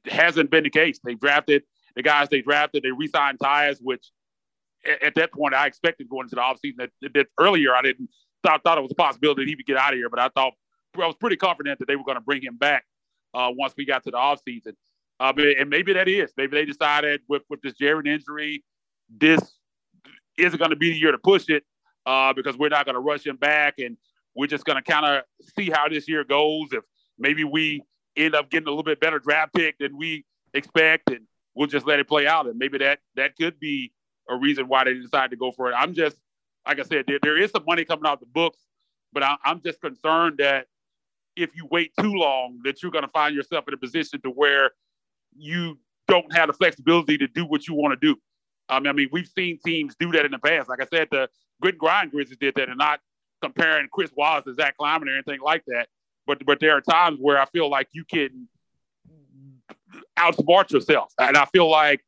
hasn't 0.06 0.50
been 0.52 0.64
the 0.64 0.70
case. 0.70 1.00
They 1.04 1.16
drafted 1.16 1.64
the 1.96 2.04
guys 2.04 2.30
they 2.30 2.42
drafted. 2.42 2.84
They 2.84 2.92
re-signed 2.92 3.40
Tyus, 3.40 3.80
which 3.82 4.12
at, 4.86 5.04
at, 5.04 5.16
that 5.16 5.34
point 5.34 5.54
I 5.54 5.66
expected 5.66 6.08
going 6.08 6.26
into 6.26 6.36
the 6.36 6.42
offseason. 6.42 6.90
That, 7.02 7.14
that 7.14 7.28
earlier 7.40 7.76
I 7.76 7.82
didn't 7.82 8.10
thought, 8.44 8.64
thought 8.64 8.78
it 8.78 8.82
was 8.82 8.92
a 8.92 8.96
possibility 8.96 9.46
he 9.46 9.56
would 9.56 9.66
get 9.66 9.78
out 9.78 9.94
of 9.94 9.98
here, 9.98 10.10
but 10.10 10.20
I 10.20 10.30
thought 10.30 10.54
I 11.04 11.08
was 11.08 11.16
pretty 11.16 11.38
confident 11.38 11.80
that 11.80 11.88
they 11.88 11.96
were 11.96 12.04
going 12.04 12.18
to 12.18 12.22
bring 12.22 12.42
him 12.42 12.58
back 12.58 12.86
uh, 13.34 13.52
once 13.54 13.74
we 13.78 13.86
got 13.86 14.04
to 14.04 14.12
the 14.12 14.18
offseason. 14.18 14.74
Uh, 15.20 15.34
and 15.60 15.70
maybe 15.70 15.94
that 15.94 16.08
is. 16.08 16.32
Maybe 16.38 16.58
they 16.58 16.66
decided 16.66 17.22
with, 17.28 17.42
with 17.50 17.62
this 17.62 17.74
Jaren 17.74 18.08
injury, 18.08 18.64
this 19.10 19.40
isn't 20.38 20.60
going 20.60 20.70
to 20.70 20.76
be 20.76 20.92
the 20.92 20.98
year 20.98 21.12
to 21.12 21.18
push 21.18 21.50
it 21.50 21.64
uh, 22.06 22.34
because 22.34 22.58
we're 22.58 22.70
not 22.70 22.86
going 22.86 22.96
to 22.96 23.02
rush 23.02 23.26
him 23.26 23.36
back. 23.36 23.80
And 23.80 23.98
we're 24.36 24.48
just 24.48 24.66
going 24.66 24.82
to 24.82 24.84
kind 24.84 25.06
of 25.06 25.24
see 25.58 25.72
how 25.72 25.90
this 25.90 26.08
year 26.08 26.24
goes. 26.24 26.68
If 26.72 26.84
maybe 27.18 27.44
we 27.44 27.82
end 28.16 28.36
up 28.36 28.50
getting 28.50 28.68
a 28.68 28.72
little 28.72 28.84
bit 28.84 29.00
better 29.00 29.20
draft 29.20 29.54
pick 29.54 29.78
than 29.80 29.98
we 29.98 30.24
expect, 30.54 31.10
and 31.10 31.22
we'll 31.56 31.68
just 31.68 31.88
let 31.88 32.00
it 32.00 32.08
play 32.08 32.28
out. 32.28 32.46
And 32.46 32.58
maybe 32.58 32.78
that 32.78 33.00
that 33.16 33.36
could 33.36 33.60
be 33.60 33.92
a 34.30 34.36
reason 34.36 34.68
why 34.68 34.84
they 34.84 34.94
decided 34.94 35.32
to 35.32 35.38
go 35.38 35.52
for 35.52 35.72
it. 35.72 35.76
I'm 35.76 35.94
just, 35.94 36.18
like 36.68 36.80
I 36.80 36.84
said, 36.84 37.06
there, 37.08 37.20
there 37.22 37.38
is 37.38 37.50
some 37.52 37.64
money 37.66 37.86
coming 37.86 38.06
out 38.06 38.20
the 38.20 38.28
books, 38.28 38.60
but 39.14 39.24
I, 39.24 39.38
I'm 39.44 39.62
just 39.62 39.82
concerned 39.82 40.38
that 40.38 40.68
if 41.38 41.56
you 41.56 41.68
wait 41.70 41.92
too 42.00 42.14
long, 42.14 42.60
that 42.64 42.82
you're 42.82 42.92
going 42.92 43.06
to 43.06 43.12
find 43.12 43.36
yourself 43.36 43.68
in 43.68 43.74
a 43.74 43.78
position 43.78 44.20
to 44.22 44.30
where 44.30 44.72
you 45.38 45.78
don't 46.08 46.36
have 46.36 46.48
the 46.48 46.54
flexibility 46.54 47.18
to 47.18 47.28
do 47.28 47.46
what 47.46 47.68
you 47.68 47.76
want 47.76 48.00
to 48.00 48.14
do. 48.14 48.20
Um, 48.70 48.88
I 48.88 48.92
mean, 48.92 49.08
we've 49.12 49.28
seen 49.28 49.60
teams 49.66 49.96
do 50.00 50.12
that 50.12 50.26
in 50.26 50.32
the 50.32 50.40
past. 50.40 50.68
Like 50.68 50.82
I 50.82 50.88
said, 50.92 51.08
the 51.12 51.30
Grit 51.62 51.78
Grind 51.78 52.12
Grizzlies 52.12 52.38
did 52.38 52.56
that, 52.56 52.70
and 52.70 52.78
not 52.78 53.00
comparing 53.42 53.88
Chris 53.92 54.12
Wallace 54.16 54.46
to 54.46 54.54
Zach 54.56 54.78
Kleiman 54.78 55.08
or 55.08 55.14
anything 55.14 55.40
like 55.42 55.64
that. 55.68 55.88
But 56.26 56.46
but 56.46 56.60
there 56.60 56.76
are 56.76 56.82
times 56.82 57.20
where 57.22 57.40
I 57.40 57.46
feel 57.46 57.70
like 57.70 57.88
you 57.94 58.04
can 58.04 58.50
outsmart 60.18 60.72
yourself, 60.72 61.14
and 61.20 61.38
I 61.38 61.46
feel 61.46 61.70
like 61.70 62.04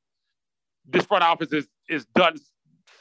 this 0.86 1.05
front 1.05 1.23
office 1.23 1.53
is 1.53 1.67
is 1.88 2.05
done 2.15 2.38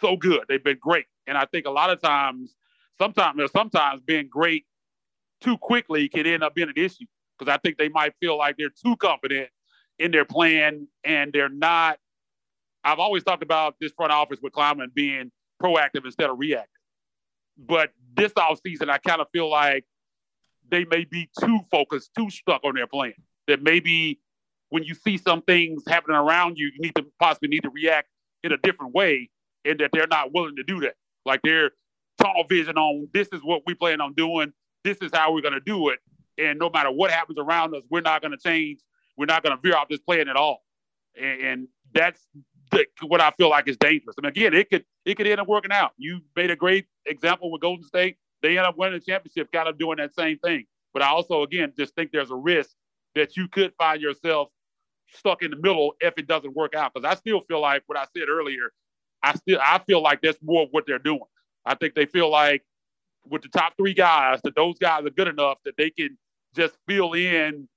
so 0.00 0.16
good. 0.16 0.42
They've 0.48 0.62
been 0.62 0.78
great, 0.80 1.06
and 1.26 1.36
I 1.36 1.46
think 1.46 1.66
a 1.66 1.70
lot 1.70 1.90
of 1.90 2.00
times, 2.00 2.54
sometimes 2.98 3.50
sometimes 3.50 4.02
being 4.02 4.28
great 4.28 4.66
too 5.40 5.56
quickly 5.58 6.08
can 6.08 6.26
end 6.26 6.42
up 6.42 6.54
being 6.54 6.68
an 6.68 6.74
issue 6.76 7.04
because 7.38 7.52
I 7.52 7.58
think 7.58 7.78
they 7.78 7.88
might 7.88 8.14
feel 8.20 8.36
like 8.36 8.56
they're 8.56 8.70
too 8.70 8.96
confident 8.96 9.48
in 9.98 10.10
their 10.10 10.24
plan 10.24 10.88
and 11.04 11.32
they're 11.32 11.48
not. 11.48 11.98
I've 12.84 12.98
always 12.98 13.24
talked 13.24 13.42
about 13.42 13.76
this 13.80 13.92
front 13.92 14.12
office 14.12 14.38
with 14.42 14.52
Kleiman 14.52 14.90
being 14.94 15.30
proactive 15.62 16.04
instead 16.04 16.30
of 16.30 16.38
reactive. 16.38 16.70
But 17.56 17.90
this 18.14 18.32
offseason, 18.32 18.88
I 18.88 18.98
kind 18.98 19.20
of 19.20 19.26
feel 19.32 19.50
like 19.50 19.84
they 20.70 20.84
may 20.84 21.04
be 21.04 21.28
too 21.40 21.60
focused, 21.70 22.10
too 22.16 22.30
stuck 22.30 22.62
on 22.64 22.74
their 22.74 22.86
plan. 22.86 23.14
That 23.48 23.62
maybe 23.62 24.20
when 24.68 24.84
you 24.84 24.94
see 24.94 25.18
some 25.18 25.42
things 25.42 25.82
happening 25.88 26.16
around 26.16 26.58
you, 26.58 26.66
you 26.66 26.80
need 26.80 26.94
to 26.96 27.06
possibly 27.18 27.48
need 27.48 27.62
to 27.62 27.70
react 27.70 28.08
in 28.44 28.52
a 28.52 28.58
different 28.58 28.94
way, 28.94 29.30
and 29.64 29.78
that 29.80 29.90
they're 29.92 30.06
not 30.06 30.32
willing 30.32 30.56
to 30.56 30.62
do 30.62 30.80
that. 30.80 30.94
Like 31.24 31.40
they're 31.42 31.72
tunnel 32.20 32.44
vision 32.48 32.76
on 32.76 33.08
this 33.12 33.28
is 33.32 33.40
what 33.42 33.62
we 33.66 33.74
plan 33.74 34.00
on 34.00 34.12
doing 34.14 34.52
this 34.84 34.98
is 34.98 35.10
how 35.12 35.32
we're 35.32 35.42
going 35.42 35.54
to 35.54 35.60
do 35.60 35.88
it. 35.88 35.98
And 36.38 36.58
no 36.58 36.70
matter 36.70 36.90
what 36.90 37.10
happens 37.10 37.38
around 37.38 37.74
us, 37.74 37.82
we're 37.90 38.00
not 38.00 38.22
going 38.22 38.32
to 38.32 38.38
change. 38.38 38.80
We're 39.16 39.26
not 39.26 39.42
going 39.42 39.56
to 39.56 39.60
veer 39.60 39.76
off 39.76 39.88
this 39.88 40.00
plan 40.00 40.28
at 40.28 40.36
all. 40.36 40.62
and, 41.20 41.40
and 41.40 41.68
that's 41.92 42.20
the, 42.70 42.86
what 43.06 43.20
I 43.20 43.30
feel 43.32 43.50
like 43.50 43.68
is 43.68 43.76
dangerous. 43.76 44.16
Mean, 44.20 44.28
again, 44.28 44.54
it 44.54 44.70
could 44.70 44.84
it 45.04 45.16
could 45.16 45.26
end 45.26 45.40
up 45.40 45.48
working 45.48 45.72
out. 45.72 45.92
You 45.96 46.20
made 46.36 46.50
a 46.50 46.56
great 46.56 46.86
example 47.06 47.50
with 47.50 47.60
Golden 47.60 47.84
State. 47.84 48.16
They 48.42 48.58
end 48.58 48.66
up 48.66 48.76
winning 48.76 48.98
the 48.98 49.04
championship, 49.04 49.50
kind 49.52 49.68
of 49.68 49.78
doing 49.78 49.96
that 49.98 50.14
same 50.14 50.38
thing. 50.38 50.66
But 50.92 51.02
I 51.02 51.08
also, 51.08 51.42
again, 51.42 51.72
just 51.76 51.94
think 51.94 52.12
there's 52.12 52.30
a 52.30 52.36
risk 52.36 52.70
that 53.14 53.36
you 53.36 53.48
could 53.48 53.72
find 53.78 54.00
yourself 54.00 54.48
stuck 55.12 55.42
in 55.42 55.50
the 55.50 55.56
middle 55.56 55.94
if 56.00 56.14
it 56.18 56.26
doesn't 56.26 56.54
work 56.54 56.74
out. 56.74 56.92
Because 56.94 57.10
I 57.10 57.14
still 57.16 57.40
feel 57.48 57.60
like 57.60 57.82
what 57.86 57.98
I 57.98 58.04
said 58.16 58.28
earlier. 58.28 58.72
I 59.22 59.34
still 59.34 59.58
I 59.60 59.80
feel 59.86 60.02
like 60.02 60.20
that's 60.22 60.38
more 60.42 60.62
of 60.62 60.68
what 60.70 60.84
they're 60.86 60.98
doing. 60.98 61.20
I 61.64 61.74
think 61.74 61.94
they 61.94 62.06
feel 62.06 62.30
like 62.30 62.62
with 63.30 63.42
the 63.42 63.48
top 63.48 63.74
three 63.76 63.94
guys 63.94 64.40
that 64.44 64.54
those 64.56 64.78
guys 64.78 65.04
are 65.04 65.10
good 65.10 65.28
enough 65.28 65.58
that 65.64 65.76
they 65.76 65.90
can 65.90 66.16
just 66.54 66.76
fill 66.86 67.12
in 67.12 67.68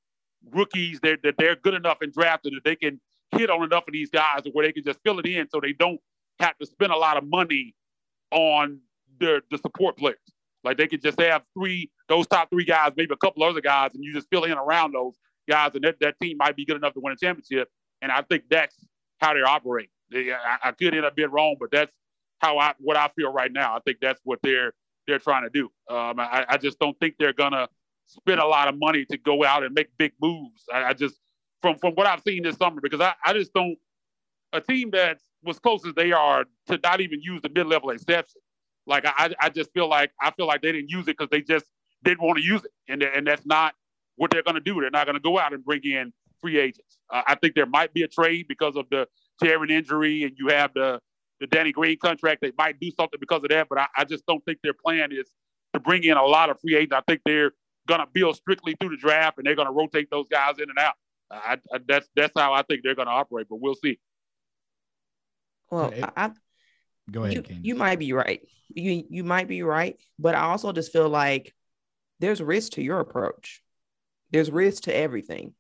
rookies 0.52 1.00
that, 1.02 1.20
that 1.24 1.36
they're 1.38 1.56
good 1.56 1.74
enough 1.74 1.98
and 2.02 2.12
drafted 2.14 2.54
that 2.54 2.64
they 2.64 2.76
can 2.76 3.00
hit 3.38 3.50
on 3.50 3.64
enough 3.64 3.84
of 3.88 3.94
these 3.94 4.10
guys 4.10 4.42
where 4.52 4.66
they 4.66 4.72
can 4.72 4.84
just 4.84 5.00
fill 5.04 5.20
it 5.20 5.26
in 5.26 5.48
so 5.50 5.60
they 5.60 5.74
don't 5.74 6.00
have 6.40 6.58
to 6.58 6.66
spend 6.66 6.92
a 6.92 6.98
lot 6.98 7.18
of 7.18 7.24
money 7.24 7.76
on 8.32 8.80
their 9.20 9.42
the 9.52 9.58
support 9.58 9.98
players. 9.98 10.18
Like 10.64 10.78
they 10.78 10.88
could 10.88 11.02
just 11.02 11.20
have 11.20 11.44
three, 11.58 11.90
those 12.08 12.28
top 12.28 12.50
three 12.50 12.66
guys, 12.66 12.92
maybe 12.96 13.14
a 13.14 13.18
couple 13.18 13.44
other 13.44 13.62
guys, 13.62 13.92
and 13.94 14.04
you 14.04 14.14
just 14.14 14.28
fill 14.30 14.44
in 14.44 14.54
around 14.54 14.94
those 14.94 15.16
guys, 15.50 15.72
and 15.74 15.84
that, 15.84 15.96
that 16.02 16.16
team 16.22 16.38
might 16.38 16.56
be 16.56 16.66
good 16.66 16.76
enough 16.76 16.94
to 16.94 17.00
win 17.00 17.14
a 17.14 17.18
championship. 17.18 17.68
And 18.02 18.12
I 18.12 18.22
think 18.22 18.44
that's 18.50 18.76
how 19.20 19.34
they're 19.34 19.48
operating. 19.48 19.90
They, 20.12 20.32
I, 20.32 20.58
I 20.66 20.72
could 20.72 20.94
end 20.94 21.06
up 21.06 21.16
being 21.16 21.32
wrong, 21.32 21.56
but 21.60 21.72
that's 21.72 21.92
how 22.40 22.58
I 22.58 22.74
what 22.80 22.98
I 22.98 23.10
feel 23.16 23.32
right 23.32 23.52
now. 23.52 23.76
I 23.76 23.80
think 23.86 23.98
that's 24.02 24.20
what 24.24 24.40
they're 24.44 24.74
they're 25.12 25.20
trying 25.20 25.44
to 25.44 25.50
do. 25.50 25.66
Um, 25.94 26.20
I, 26.20 26.46
I, 26.48 26.58
just 26.58 26.80
don't 26.80 26.98
think 27.00 27.16
they're 27.20 27.34
gonna 27.34 27.68
spend 28.08 28.40
a 28.40 28.46
lot 28.46 28.68
of 28.68 28.80
money 28.80 29.06
to 29.06 29.18
go 29.18 29.44
out 29.44 29.64
and 29.64 29.74
make 29.74 29.88
big 29.98 30.14
moves. 30.22 30.64
I, 30.74 30.84
I 30.86 30.94
just 30.94 31.16
from 31.62 31.78
from 31.78 31.94
what 31.94 32.08
I've 32.08 32.22
seen 32.22 32.44
this 32.44 32.56
summer 32.56 32.82
because 32.82 33.02
I, 33.02 33.14
I 33.26 33.34
just 33.34 33.54
don't 33.54 33.78
a 34.54 34.62
team 34.62 34.90
that's 34.92 35.24
was 35.44 35.60
close 35.60 35.86
as 35.86 35.94
they 35.96 36.12
are 36.12 36.46
to 36.68 36.80
not 36.84 37.02
even 37.02 37.22
use 37.22 37.42
the 37.42 37.50
mid 37.50 37.68
level 37.68 37.90
exception. 37.90 38.42
Like 38.88 39.04
I 39.06 39.34
I 39.40 39.50
just 39.50 39.72
feel 39.74 39.88
like 39.88 40.12
I 40.22 40.32
feel 40.32 40.48
like 40.48 40.62
they 40.62 40.72
didn't 40.72 40.90
use 40.90 41.04
it 41.04 41.18
because 41.18 41.30
they 41.30 41.42
just 41.42 41.66
didn't 42.04 42.24
want 42.24 42.40
to 42.40 42.44
use 42.44 42.64
it, 42.64 42.72
and 42.88 43.04
and 43.04 43.28
that's 43.28 43.46
not 43.46 43.76
what 44.16 44.32
they're 44.32 44.44
going 44.44 44.56
to 44.56 44.62
do. 44.62 44.80
They're 44.82 44.90
not 44.90 45.06
going 45.06 45.16
to 45.16 45.22
go 45.22 45.40
out 45.40 45.54
and 45.54 45.64
bring 45.64 45.84
in 45.84 46.14
free 46.40 46.58
agents. 46.58 47.00
Uh, 47.10 47.22
I 47.28 47.36
think 47.36 47.56
there 47.56 47.66
might 47.66 47.94
be 47.94 48.04
a 48.04 48.08
trade 48.08 48.48
because 48.48 48.76
of 48.76 48.86
the 48.90 49.08
tearing 49.42 49.70
injury, 49.70 50.24
and 50.24 50.34
you 50.38 50.48
have 50.48 50.74
the 50.74 51.00
the 51.42 51.48
Danny 51.48 51.74
Green 51.74 51.98
contract. 51.98 52.42
They 52.42 52.52
might 52.58 52.80
do 52.80 52.92
something 52.92 53.20
because 53.20 53.42
of 53.44 53.50
that, 53.50 53.68
but 53.68 53.80
I, 53.80 53.88
I 53.98 54.06
just 54.06 54.26
don't 54.26 54.44
think 54.46 54.60
their 54.64 54.74
plan 54.74 55.12
is 55.12 55.30
to 55.74 55.80
bring 55.80 56.04
in 56.04 56.16
a 56.16 56.24
lot 56.24 56.50
of 56.50 56.62
free 56.62 56.76
agents. 56.76 56.94
I 56.96 57.02
think 57.08 57.22
they're 57.26 57.52
going 57.88 58.00
to 58.00 58.08
build 58.14 58.36
strictly 58.38 58.76
through 58.80 58.90
the 58.90 58.98
draft, 58.98 59.38
and 59.40 59.46
they're 59.46 59.56
going 59.56 59.68
to 59.68 59.74
rotate 59.74 60.10
those 60.12 60.28
guys 60.30 60.60
in 60.60 60.70
and 60.70 60.78
out. 60.78 60.94
I, 61.30 61.58
I, 61.74 61.80
that's 61.88 62.08
that's 62.16 62.34
how 62.36 62.54
I 62.54 62.62
think 62.62 62.82
they're 62.84 62.96
going 62.96 63.08
to 63.08 63.14
operate, 63.14 63.48
but 63.50 63.60
we'll 63.60 63.76
see. 63.76 64.00
Well, 65.72 65.94
I, 66.16 66.32
go 67.10 67.24
ahead. 67.24 67.48
You, 67.50 67.58
you 67.62 67.76
might 67.76 68.00
be 68.00 68.14
right. 68.14 68.42
You 68.70 69.04
you 69.10 69.24
might 69.24 69.48
be 69.48 69.64
right, 69.64 69.98
but 70.20 70.36
I 70.36 70.42
also 70.42 70.72
just 70.72 70.92
feel 70.92 71.10
like 71.10 71.54
there's 72.20 72.42
risk 72.42 72.74
to 72.74 72.84
your 72.84 73.00
approach. 73.00 73.64
There's 74.32 74.52
risk 74.52 74.84
to 74.84 74.96
everything. 74.96 75.54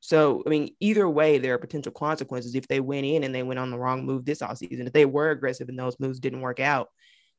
So, 0.00 0.42
I 0.46 0.48
mean, 0.48 0.74
either 0.80 1.08
way, 1.08 1.38
there 1.38 1.54
are 1.54 1.58
potential 1.58 1.92
consequences 1.92 2.54
if 2.54 2.66
they 2.66 2.80
went 2.80 3.06
in 3.06 3.22
and 3.22 3.34
they 3.34 3.42
went 3.42 3.60
on 3.60 3.70
the 3.70 3.78
wrong 3.78 4.06
move 4.06 4.24
this 4.24 4.40
offseason. 4.40 4.86
If 4.86 4.92
they 4.92 5.04
were 5.04 5.30
aggressive 5.30 5.68
and 5.68 5.78
those 5.78 6.00
moves 6.00 6.20
didn't 6.20 6.40
work 6.40 6.58
out. 6.58 6.88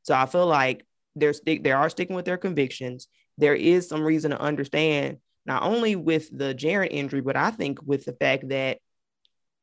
So 0.03 0.13
I 0.13 0.25
feel 0.27 0.45
like 0.45 0.85
they're 1.15 1.33
stick 1.33 1.63
they 1.63 1.71
are 1.71 1.89
sticking 1.89 2.15
with 2.15 2.25
their 2.25 2.37
convictions. 2.37 3.07
There 3.37 3.55
is 3.55 3.89
some 3.89 4.03
reason 4.03 4.31
to 4.31 4.39
understand 4.39 5.17
not 5.45 5.63
only 5.63 5.95
with 5.95 6.29
the 6.35 6.53
Jaren 6.53 6.89
injury, 6.91 7.21
but 7.21 7.35
I 7.35 7.51
think 7.51 7.79
with 7.83 8.05
the 8.05 8.13
fact 8.13 8.49
that 8.49 8.77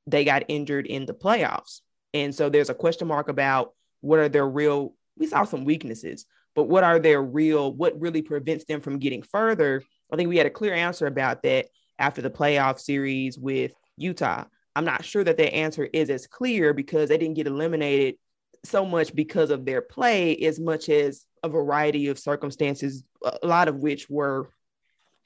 they 0.07 0.25
got 0.25 0.45
injured 0.49 0.87
in 0.87 1.07
the 1.07 1.15
playoffs. 1.15 1.81
And 2.15 2.35
so 2.35 2.49
there's 2.49 2.71
a 2.71 2.75
question 2.75 3.07
mark 3.07 3.29
about 3.29 3.75
what 4.01 4.19
are 4.19 4.29
their 4.29 4.49
real, 4.49 4.95
we 5.17 5.27
saw 5.27 5.45
some 5.45 5.65
weaknesses, 5.65 6.27
but 6.55 6.65
what 6.65 6.83
are 6.83 6.99
their 6.99 7.23
real, 7.23 7.73
what 7.73 8.01
really 8.01 8.23
prevents 8.23 8.65
them 8.65 8.81
from 8.81 8.99
getting 8.99 9.23
further? 9.23 9.83
I 10.13 10.17
think 10.17 10.29
we 10.29 10.39
had 10.39 10.47
a 10.47 10.51
clear 10.51 10.75
answer 10.75 11.07
about 11.07 11.43
that 11.43 11.67
after 11.99 12.23
the 12.23 12.31
playoff 12.31 12.79
series 12.81 13.39
with 13.39 13.73
Utah. 13.97 14.45
I'm 14.77 14.85
not 14.85 15.05
sure 15.05 15.25
that 15.25 15.37
their 15.37 15.53
answer 15.53 15.89
is 15.93 16.09
as 16.11 16.27
clear 16.27 16.73
because 16.73 17.09
they 17.09 17.19
didn't 17.19 17.35
get 17.35 17.47
eliminated 17.49 18.17
so 18.65 18.85
much 18.85 19.15
because 19.15 19.51
of 19.51 19.65
their 19.65 19.81
play 19.81 20.37
as 20.37 20.61
much 20.61 20.89
as 20.89 21.25
a 21.43 21.49
variety 21.49 22.09
of 22.09 22.19
circumstances, 22.19 23.05
a 23.43 23.47
lot 23.47 23.69
of 23.69 23.77
which 23.77 24.09
were 24.09 24.51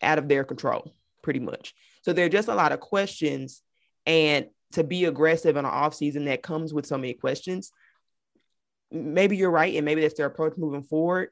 out 0.03 0.19
of 0.19 0.29
their 0.29 0.45
control, 0.45 0.95
pretty 1.23 1.41
much. 1.41 1.75
So 2.03 2.13
there 2.13 2.27
are 2.27 2.31
just 2.31 2.49
a 2.49 2.55
lot 2.55 2.73
of 2.73 2.81
questions. 2.81 3.63
And 4.07 4.47
to 4.73 4.85
be 4.85 5.05
aggressive 5.05 5.57
in 5.57 5.65
an 5.65 5.71
offseason 5.71 6.25
that 6.27 6.43
comes 6.43 6.73
with 6.75 6.87
so 6.87 6.97
many 6.97 7.15
questions, 7.15 7.73
maybe 8.91 9.37
you're 9.37 9.51
right. 9.51 9.75
And 9.75 9.85
maybe 9.85 10.01
that's 10.01 10.15
their 10.15 10.27
approach 10.27 10.55
moving 10.57 10.83
forward. 10.83 11.29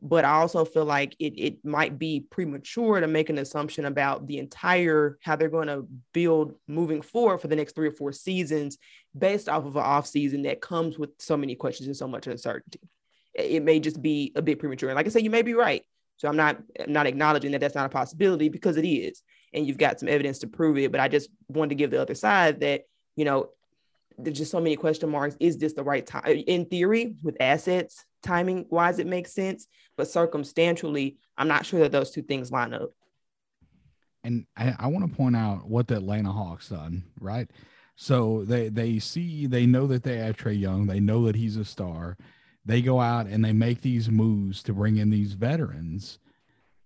But 0.00 0.24
I 0.24 0.32
also 0.32 0.64
feel 0.64 0.84
like 0.84 1.16
it, 1.18 1.34
it 1.36 1.64
might 1.64 1.98
be 1.98 2.26
premature 2.30 3.00
to 3.00 3.06
make 3.06 3.30
an 3.30 3.38
assumption 3.38 3.84
about 3.84 4.26
the 4.26 4.38
entire 4.38 5.18
how 5.22 5.36
they're 5.36 5.48
going 5.48 5.68
to 5.68 5.86
build 6.12 6.54
moving 6.68 7.02
forward 7.02 7.38
for 7.38 7.48
the 7.48 7.56
next 7.56 7.74
three 7.74 7.88
or 7.88 7.92
four 7.92 8.12
seasons 8.12 8.78
based 9.16 9.48
off 9.48 9.64
of 9.64 9.76
an 9.76 9.82
offseason 9.82 10.44
that 10.44 10.60
comes 10.60 10.98
with 10.98 11.10
so 11.18 11.36
many 11.36 11.54
questions 11.54 11.88
and 11.88 11.96
so 11.96 12.06
much 12.06 12.26
uncertainty. 12.26 12.80
It 13.34 13.62
may 13.62 13.80
just 13.80 14.00
be 14.00 14.32
a 14.36 14.42
bit 14.42 14.58
premature. 14.58 14.90
And 14.90 14.96
like 14.96 15.06
I 15.06 15.08
said, 15.08 15.22
you 15.22 15.30
may 15.30 15.42
be 15.42 15.54
right. 15.54 15.82
So 16.18 16.28
I'm 16.28 16.36
not 16.36 16.58
I'm 16.78 16.92
not 16.92 17.06
acknowledging 17.06 17.50
that 17.52 17.60
that's 17.60 17.74
not 17.74 17.86
a 17.86 17.88
possibility 17.88 18.48
because 18.48 18.76
it 18.76 18.86
is, 18.86 19.22
and 19.52 19.66
you've 19.66 19.78
got 19.78 19.98
some 19.98 20.08
evidence 20.08 20.38
to 20.40 20.46
prove 20.46 20.78
it. 20.78 20.92
But 20.92 21.00
I 21.00 21.08
just 21.08 21.28
wanted 21.48 21.70
to 21.70 21.74
give 21.74 21.90
the 21.90 22.00
other 22.00 22.14
side 22.14 22.60
that 22.60 22.82
you 23.16 23.24
know 23.24 23.50
there's 24.18 24.38
just 24.38 24.52
so 24.52 24.60
many 24.60 24.76
question 24.76 25.10
marks. 25.10 25.36
Is 25.40 25.58
this 25.58 25.72
the 25.72 25.82
right 25.82 26.06
time? 26.06 26.24
In 26.26 26.66
theory, 26.66 27.16
with 27.22 27.36
assets, 27.40 28.04
timing 28.22 28.66
wise, 28.70 28.98
it 28.98 29.06
makes 29.06 29.32
sense, 29.32 29.66
but 29.96 30.08
circumstantially, 30.08 31.18
I'm 31.36 31.48
not 31.48 31.66
sure 31.66 31.80
that 31.80 31.92
those 31.92 32.10
two 32.10 32.22
things 32.22 32.52
line 32.52 32.74
up. 32.74 32.90
And 34.24 34.46
I, 34.56 34.74
I 34.78 34.86
want 34.86 35.10
to 35.10 35.16
point 35.16 35.36
out 35.36 35.68
what 35.68 35.88
the 35.88 35.96
Atlanta 35.96 36.30
Hawks 36.30 36.68
done, 36.68 37.04
right? 37.20 37.50
So 37.96 38.44
they 38.44 38.68
they 38.68 38.98
see 38.98 39.46
they 39.46 39.66
know 39.66 39.86
that 39.88 40.02
they 40.02 40.18
have 40.18 40.36
Trae 40.36 40.58
Young, 40.58 40.86
they 40.86 41.00
know 41.00 41.26
that 41.26 41.36
he's 41.36 41.56
a 41.56 41.64
star 41.64 42.16
they 42.64 42.82
go 42.82 43.00
out 43.00 43.26
and 43.26 43.44
they 43.44 43.52
make 43.52 43.80
these 43.80 44.08
moves 44.08 44.62
to 44.64 44.72
bring 44.72 44.96
in 44.96 45.10
these 45.10 45.32
veterans. 45.32 46.18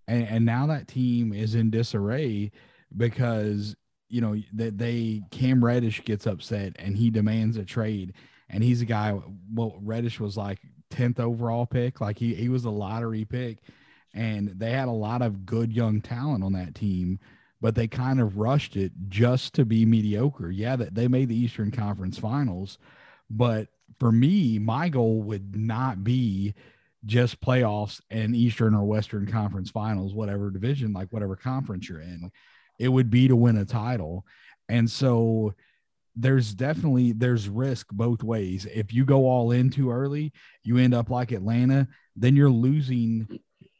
And, 0.08 0.26
and 0.28 0.44
now 0.44 0.66
that 0.66 0.88
team 0.88 1.32
is 1.32 1.54
in 1.54 1.70
disarray 1.70 2.50
because, 2.96 3.76
you 4.08 4.20
know, 4.20 4.36
that 4.54 4.78
they, 4.78 5.22
Cam 5.30 5.64
Reddish 5.64 6.04
gets 6.04 6.26
upset 6.26 6.76
and 6.78 6.96
he 6.96 7.10
demands 7.10 7.56
a 7.56 7.64
trade. 7.64 8.14
And 8.48 8.62
he's 8.62 8.80
a 8.80 8.86
guy, 8.86 9.18
well, 9.52 9.78
Reddish 9.82 10.20
was 10.20 10.36
like 10.36 10.60
10th 10.90 11.20
overall 11.20 11.66
pick. 11.66 12.00
Like 12.00 12.18
he, 12.18 12.34
he 12.34 12.48
was 12.48 12.64
a 12.64 12.70
lottery 12.70 13.24
pick. 13.24 13.58
And 14.14 14.48
they 14.48 14.70
had 14.70 14.88
a 14.88 14.92
lot 14.92 15.20
of 15.20 15.44
good 15.44 15.72
young 15.72 16.00
talent 16.00 16.42
on 16.42 16.54
that 16.54 16.74
team, 16.74 17.18
but 17.60 17.74
they 17.74 17.86
kind 17.86 18.20
of 18.20 18.38
rushed 18.38 18.76
it 18.76 18.92
just 19.08 19.52
to 19.54 19.66
be 19.66 19.84
mediocre. 19.84 20.50
Yeah, 20.50 20.76
that 20.76 20.94
they 20.94 21.06
made 21.06 21.28
the 21.28 21.36
Eastern 21.36 21.70
Conference 21.70 22.18
Finals, 22.18 22.78
but 23.28 23.68
for 23.98 24.12
me, 24.12 24.58
my 24.58 24.88
goal 24.88 25.22
would 25.22 25.56
not 25.56 26.02
be 26.02 26.54
just 27.04 27.40
playoffs 27.40 28.00
and 28.10 28.34
Eastern 28.34 28.74
or 28.74 28.84
Western 28.84 29.26
Conference 29.26 29.70
Finals, 29.70 30.14
whatever 30.14 30.50
division, 30.50 30.92
like 30.92 31.12
whatever 31.12 31.36
conference 31.36 31.88
you're 31.88 32.00
in. 32.00 32.30
It 32.78 32.88
would 32.88 33.10
be 33.10 33.28
to 33.28 33.36
win 33.36 33.56
a 33.56 33.64
title. 33.64 34.26
And 34.68 34.90
so 34.90 35.54
there's 36.16 36.54
definitely 36.54 37.12
there's 37.12 37.48
risk 37.48 37.88
both 37.92 38.22
ways. 38.22 38.66
If 38.72 38.92
you 38.92 39.04
go 39.04 39.26
all 39.26 39.52
in 39.52 39.70
too 39.70 39.90
early, 39.90 40.32
you 40.64 40.78
end 40.78 40.94
up 40.94 41.10
like 41.10 41.30
Atlanta, 41.30 41.86
then 42.16 42.34
you're 42.34 42.50
losing 42.50 43.28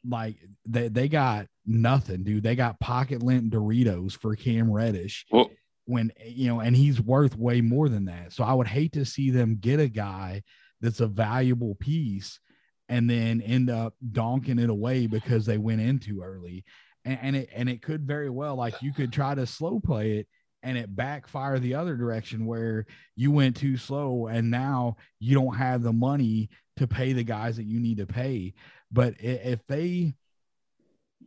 like 0.07 0.37
they, 0.65 0.87
they 0.87 1.07
got 1.09 1.47
nothing, 1.65 2.23
dude. 2.23 2.43
They 2.43 2.55
got 2.55 2.79
pocket 2.79 3.23
lint 3.23 3.51
Doritos 3.51 4.13
for 4.13 4.35
Cam 4.35 4.71
Reddish. 4.71 5.25
Well, 5.31 5.49
when 5.85 6.11
you 6.25 6.47
know, 6.47 6.59
and 6.59 6.75
he's 6.75 7.01
worth 7.01 7.35
way 7.35 7.61
more 7.61 7.89
than 7.89 8.05
that. 8.05 8.33
So 8.33 8.43
I 8.43 8.53
would 8.53 8.67
hate 8.67 8.93
to 8.93 9.05
see 9.05 9.31
them 9.31 9.57
get 9.59 9.79
a 9.79 9.87
guy 9.87 10.43
that's 10.79 10.99
a 10.99 11.07
valuable 11.07 11.75
piece 11.75 12.39
and 12.87 13.09
then 13.09 13.41
end 13.41 13.69
up 13.69 13.95
donking 14.11 14.61
it 14.61 14.69
away 14.69 15.07
because 15.07 15.45
they 15.45 15.57
went 15.57 15.81
in 15.81 15.99
too 15.99 16.21
early. 16.21 16.65
And, 17.03 17.19
and 17.21 17.35
it 17.37 17.49
and 17.55 17.67
it 17.69 17.81
could 17.81 18.05
very 18.05 18.29
well 18.29 18.55
like 18.55 18.81
you 18.81 18.93
could 18.93 19.11
try 19.11 19.33
to 19.33 19.47
slow 19.47 19.79
play 19.79 20.19
it 20.19 20.27
and 20.63 20.77
it 20.77 20.95
backfire 20.95 21.59
the 21.59 21.75
other 21.75 21.95
direction 21.95 22.45
where 22.45 22.85
you 23.15 23.31
went 23.31 23.55
too 23.55 23.77
slow 23.77 24.27
and 24.27 24.49
now 24.49 24.97
you 25.19 25.35
don't 25.35 25.55
have 25.55 25.83
the 25.83 25.93
money 25.93 26.49
to 26.77 26.87
pay 26.87 27.13
the 27.13 27.23
guys 27.23 27.57
that 27.57 27.65
you 27.65 27.79
need 27.79 27.97
to 27.97 28.05
pay. 28.05 28.53
But 28.91 29.15
if 29.19 29.65
they 29.67 30.13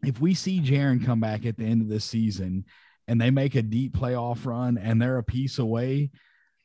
if 0.04 0.20
we 0.20 0.34
see 0.34 0.60
Jaren 0.60 1.04
come 1.04 1.20
back 1.20 1.44
at 1.44 1.58
the 1.58 1.64
end 1.64 1.82
of 1.82 1.88
the 1.88 2.00
season 2.00 2.64
and 3.06 3.20
they 3.20 3.30
make 3.30 3.54
a 3.54 3.62
deep 3.62 3.94
playoff 3.94 4.46
run 4.46 4.78
and 4.78 5.00
they're 5.00 5.18
a 5.18 5.22
piece 5.22 5.58
away, 5.58 6.10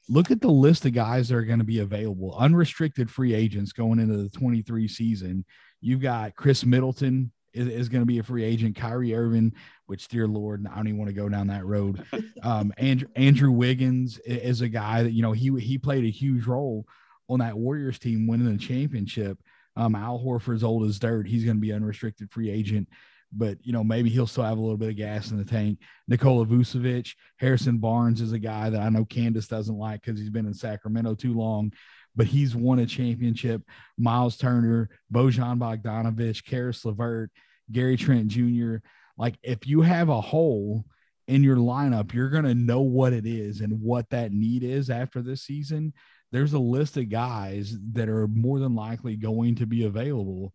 look 0.08 0.32
at 0.32 0.42
the 0.42 0.48
list 0.48 0.86
of 0.86 0.94
guys 0.94 1.30
that 1.30 1.36
are 1.36 1.44
going 1.44 1.60
to 1.60 1.66
be 1.66 1.80
available. 1.80 2.36
Unrestricted 2.38 3.10
free 3.10 3.34
agents 3.34 3.74
going 3.74 4.00
into 4.00 4.18
the 4.18 4.30
23 4.30 4.88
season. 4.88 5.46
You've 5.82 6.02
got 6.02 6.36
Khris 6.36 6.66
Middleton 6.66 7.32
is, 7.56 7.68
is 7.68 7.90
going 7.90 8.02
to 8.02 8.06
be 8.06 8.20
a 8.20 8.24
free 8.24 8.44
agent. 8.44 8.76
Kyrie 8.76 9.16
Irving, 9.16 9.54
which 9.86 10.08
dear 10.08 10.28
Lord, 10.28 10.66
I 10.72 10.76
don't 10.76 10.88
even 10.88 11.00
want 11.00 11.10
to 11.10 11.16
go 11.16 11.30
down 11.30 11.48
that 11.48 11.66
road. 11.66 12.04
Um, 12.44 12.72
Andrew, 12.78 13.08
Andrew 13.16 13.50
Wiggins 13.50 14.20
is 14.20 14.62
a 14.62 14.70
guy 14.70 15.02
that, 15.02 15.14
you 15.14 15.24
know, 15.24 15.32
he, 15.32 15.50
he 15.60 15.80
played 15.80 16.04
a 16.04 16.12
huge 16.12 16.46
role 16.46 16.86
on 17.28 17.40
that 17.40 17.58
Warriors 17.58 17.98
team 17.98 18.28
winning 18.28 18.52
the 18.52 18.58
championship. 18.60 19.40
Um, 19.76 19.96
Al 19.96 20.20
Horford's 20.20 20.64
old 20.64 20.88
as 20.88 21.00
dirt. 21.00 21.28
He's 21.28 21.44
going 21.44 21.58
to 21.58 21.62
be 21.62 21.74
unrestricted 21.74 22.32
free 22.32 22.50
agent, 22.50 22.88
but 23.32 23.58
you 23.62 23.74
know 23.74 23.84
maybe 23.84 24.10
he'll 24.10 24.28
still 24.28 24.44
have 24.44 24.58
a 24.58 24.62
little 24.62 24.78
bit 24.78 24.90
of 24.90 24.96
gas 24.96 25.32
in 25.32 25.38
the 25.38 25.46
tank. 25.46 25.80
Nikola 26.08 26.46
Vucevic, 26.46 27.14
Harrison 27.38 27.78
Barnes 27.78 28.22
is 28.22 28.32
a 28.32 28.40
guy 28.40 28.70
that 28.70 28.82
I 28.82 28.90
know 28.90 29.06
Candace 29.06 29.48
doesn't 29.48 29.78
like 29.78 30.02
because 30.02 30.20
he's 30.20 30.30
been 30.30 30.46
in 30.46 30.54
Sacramento 30.54 31.16
too 31.16 31.34
long, 31.34 31.74
but 32.16 32.28
he's 32.28 32.56
won 32.56 32.80
a 32.80 32.86
championship. 32.86 33.62
Miles 33.98 34.38
Turner, 34.38 34.90
Bojan 35.14 35.60
Bogdanovic, 35.60 36.46
Caris 36.46 36.86
LeVert, 36.86 37.32
Gary 37.72 37.98
Trent 37.98 38.28
Jr. 38.28 38.78
Like 39.18 39.36
if 39.44 39.68
you 39.68 39.82
have 39.82 40.10
a 40.10 40.22
hole 40.22 40.86
in 41.28 41.44
your 41.44 41.58
lineup, 41.58 42.14
you're 42.14 42.30
going 42.30 42.44
to 42.46 42.56
know 42.56 42.82
what 42.82 43.14
it 43.14 43.26
is 43.26 43.62
and 43.62 43.82
what 43.82 44.10
that 44.10 44.32
need 44.32 44.64
is 44.64 44.90
after 44.90 45.22
this 45.22 45.42
season 45.44 45.94
there's 46.36 46.54
a 46.54 46.60
list 46.60 46.98
of 46.98 47.10
guys 47.10 47.78
that 47.94 48.10
are 48.10 48.28
more 48.28 48.60
than 48.60 48.76
likely 48.76 49.16
going 49.16 49.56
to 49.56 49.66
be 49.66 49.86
available 49.86 50.54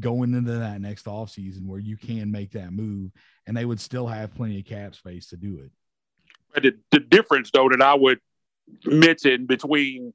going 0.00 0.34
into 0.34 0.50
that 0.50 0.80
next 0.80 1.06
off 1.06 1.30
season 1.30 1.68
where 1.68 1.78
you 1.78 1.96
can 1.96 2.32
make 2.32 2.50
that 2.50 2.72
move 2.72 3.12
and 3.46 3.56
they 3.56 3.64
would 3.64 3.80
still 3.80 4.08
have 4.08 4.34
plenty 4.34 4.58
of 4.58 4.66
cap 4.66 4.94
space 4.94 5.28
to 5.28 5.36
do 5.36 5.60
it. 5.60 6.62
The, 6.62 6.76
the 6.90 6.98
difference 6.98 7.50
though 7.52 7.68
that 7.68 7.80
I 7.80 7.94
would 7.94 8.18
mention 8.84 9.46
between 9.46 10.12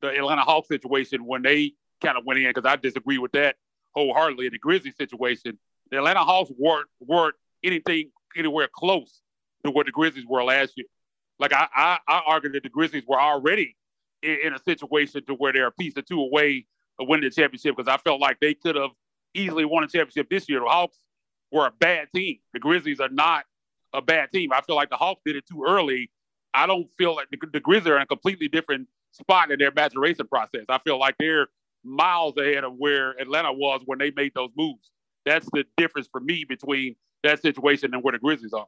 the 0.00 0.08
Atlanta 0.08 0.42
Hawks 0.42 0.66
situation 0.66 1.24
when 1.24 1.42
they 1.42 1.74
kind 2.00 2.18
of 2.18 2.24
went 2.24 2.40
in 2.40 2.48
because 2.48 2.68
I 2.68 2.74
disagree 2.74 3.18
with 3.18 3.32
that 3.32 3.54
wholeheartedly. 3.94 4.48
The 4.48 4.58
Grizzlies 4.58 4.96
situation, 4.96 5.56
the 5.90 5.98
Atlanta 5.98 6.20
Hawks 6.20 6.50
weren't 6.58 6.88
weren't 7.00 7.34
anything 7.64 8.10
anywhere 8.36 8.68
close 8.72 9.20
to 9.64 9.70
what 9.70 9.86
the 9.86 9.92
Grizzlies 9.92 10.26
were 10.26 10.44
last 10.44 10.72
year. 10.76 10.86
Like 11.38 11.52
I 11.52 11.68
I, 11.74 11.98
I 12.08 12.22
argued 12.26 12.54
that 12.54 12.62
the 12.62 12.68
Grizzlies 12.68 13.04
were 13.06 13.20
already 13.20 13.76
in, 14.22 14.38
in 14.44 14.54
a 14.54 14.58
situation 14.58 15.24
to 15.26 15.34
where 15.34 15.52
they're 15.52 15.68
a 15.68 15.72
piece 15.72 15.96
or 15.96 16.02
two 16.02 16.20
away 16.20 16.66
of 16.98 17.08
winning 17.08 17.28
the 17.28 17.30
championship 17.30 17.76
because 17.76 17.92
I 17.92 17.98
felt 17.98 18.20
like 18.20 18.38
they 18.40 18.54
could 18.54 18.76
have 18.76 18.90
easily 19.34 19.64
won 19.64 19.84
a 19.84 19.88
championship 19.88 20.28
this 20.30 20.48
year. 20.48 20.60
The 20.60 20.66
Hawks 20.66 20.98
were 21.52 21.66
a 21.66 21.70
bad 21.70 22.08
team. 22.14 22.38
The 22.52 22.58
Grizzlies 22.58 23.00
are 23.00 23.08
not 23.08 23.44
a 23.92 24.02
bad 24.02 24.30
team. 24.32 24.52
I 24.52 24.60
feel 24.60 24.76
like 24.76 24.90
the 24.90 24.96
Hawks 24.96 25.22
did 25.24 25.36
it 25.36 25.46
too 25.46 25.64
early. 25.66 26.10
I 26.54 26.66
don't 26.66 26.88
feel 26.96 27.14
like 27.14 27.28
the, 27.30 27.38
the 27.52 27.60
Grizzlies 27.60 27.90
are 27.92 27.96
in 27.96 28.02
a 28.02 28.06
completely 28.06 28.48
different 28.48 28.88
spot 29.12 29.50
in 29.50 29.58
their 29.58 29.72
maturation 29.72 30.26
process. 30.26 30.64
I 30.68 30.78
feel 30.78 30.98
like 30.98 31.16
they're 31.18 31.48
miles 31.84 32.36
ahead 32.36 32.64
of 32.64 32.74
where 32.76 33.10
Atlanta 33.20 33.52
was 33.52 33.82
when 33.84 33.98
they 33.98 34.10
made 34.10 34.32
those 34.34 34.50
moves. 34.56 34.90
That's 35.28 35.48
the 35.52 35.64
difference 35.76 36.08
for 36.10 36.20
me 36.20 36.44
between 36.44 36.96
that 37.22 37.42
situation 37.42 37.94
and 37.94 38.02
where 38.02 38.12
the 38.12 38.18
Grizzlies 38.18 38.52
are 38.52 38.66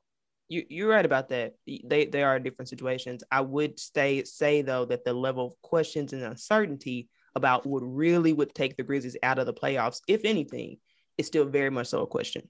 you, 0.50 0.66
you're 0.68 0.88
right 0.88 1.06
about 1.06 1.28
that. 1.28 1.54
They 1.66 2.06
they 2.06 2.22
are 2.24 2.38
different 2.40 2.68
situations. 2.68 3.22
I 3.30 3.40
would 3.40 3.78
stay 3.78 4.24
say 4.24 4.62
though 4.62 4.84
that 4.84 5.04
the 5.04 5.14
level 5.14 5.46
of 5.46 5.62
questions 5.62 6.12
and 6.12 6.22
uncertainty 6.22 7.08
about 7.36 7.64
what 7.64 7.80
really 7.80 8.32
would 8.32 8.52
take 8.52 8.76
the 8.76 8.82
Grizzlies 8.82 9.16
out 9.22 9.38
of 9.38 9.46
the 9.46 9.54
playoffs, 9.54 10.00
if 10.08 10.24
anything, 10.24 10.78
is 11.16 11.28
still 11.28 11.44
very 11.44 11.70
much 11.70 11.86
so 11.86 12.02
a 12.02 12.06
question. 12.06 12.48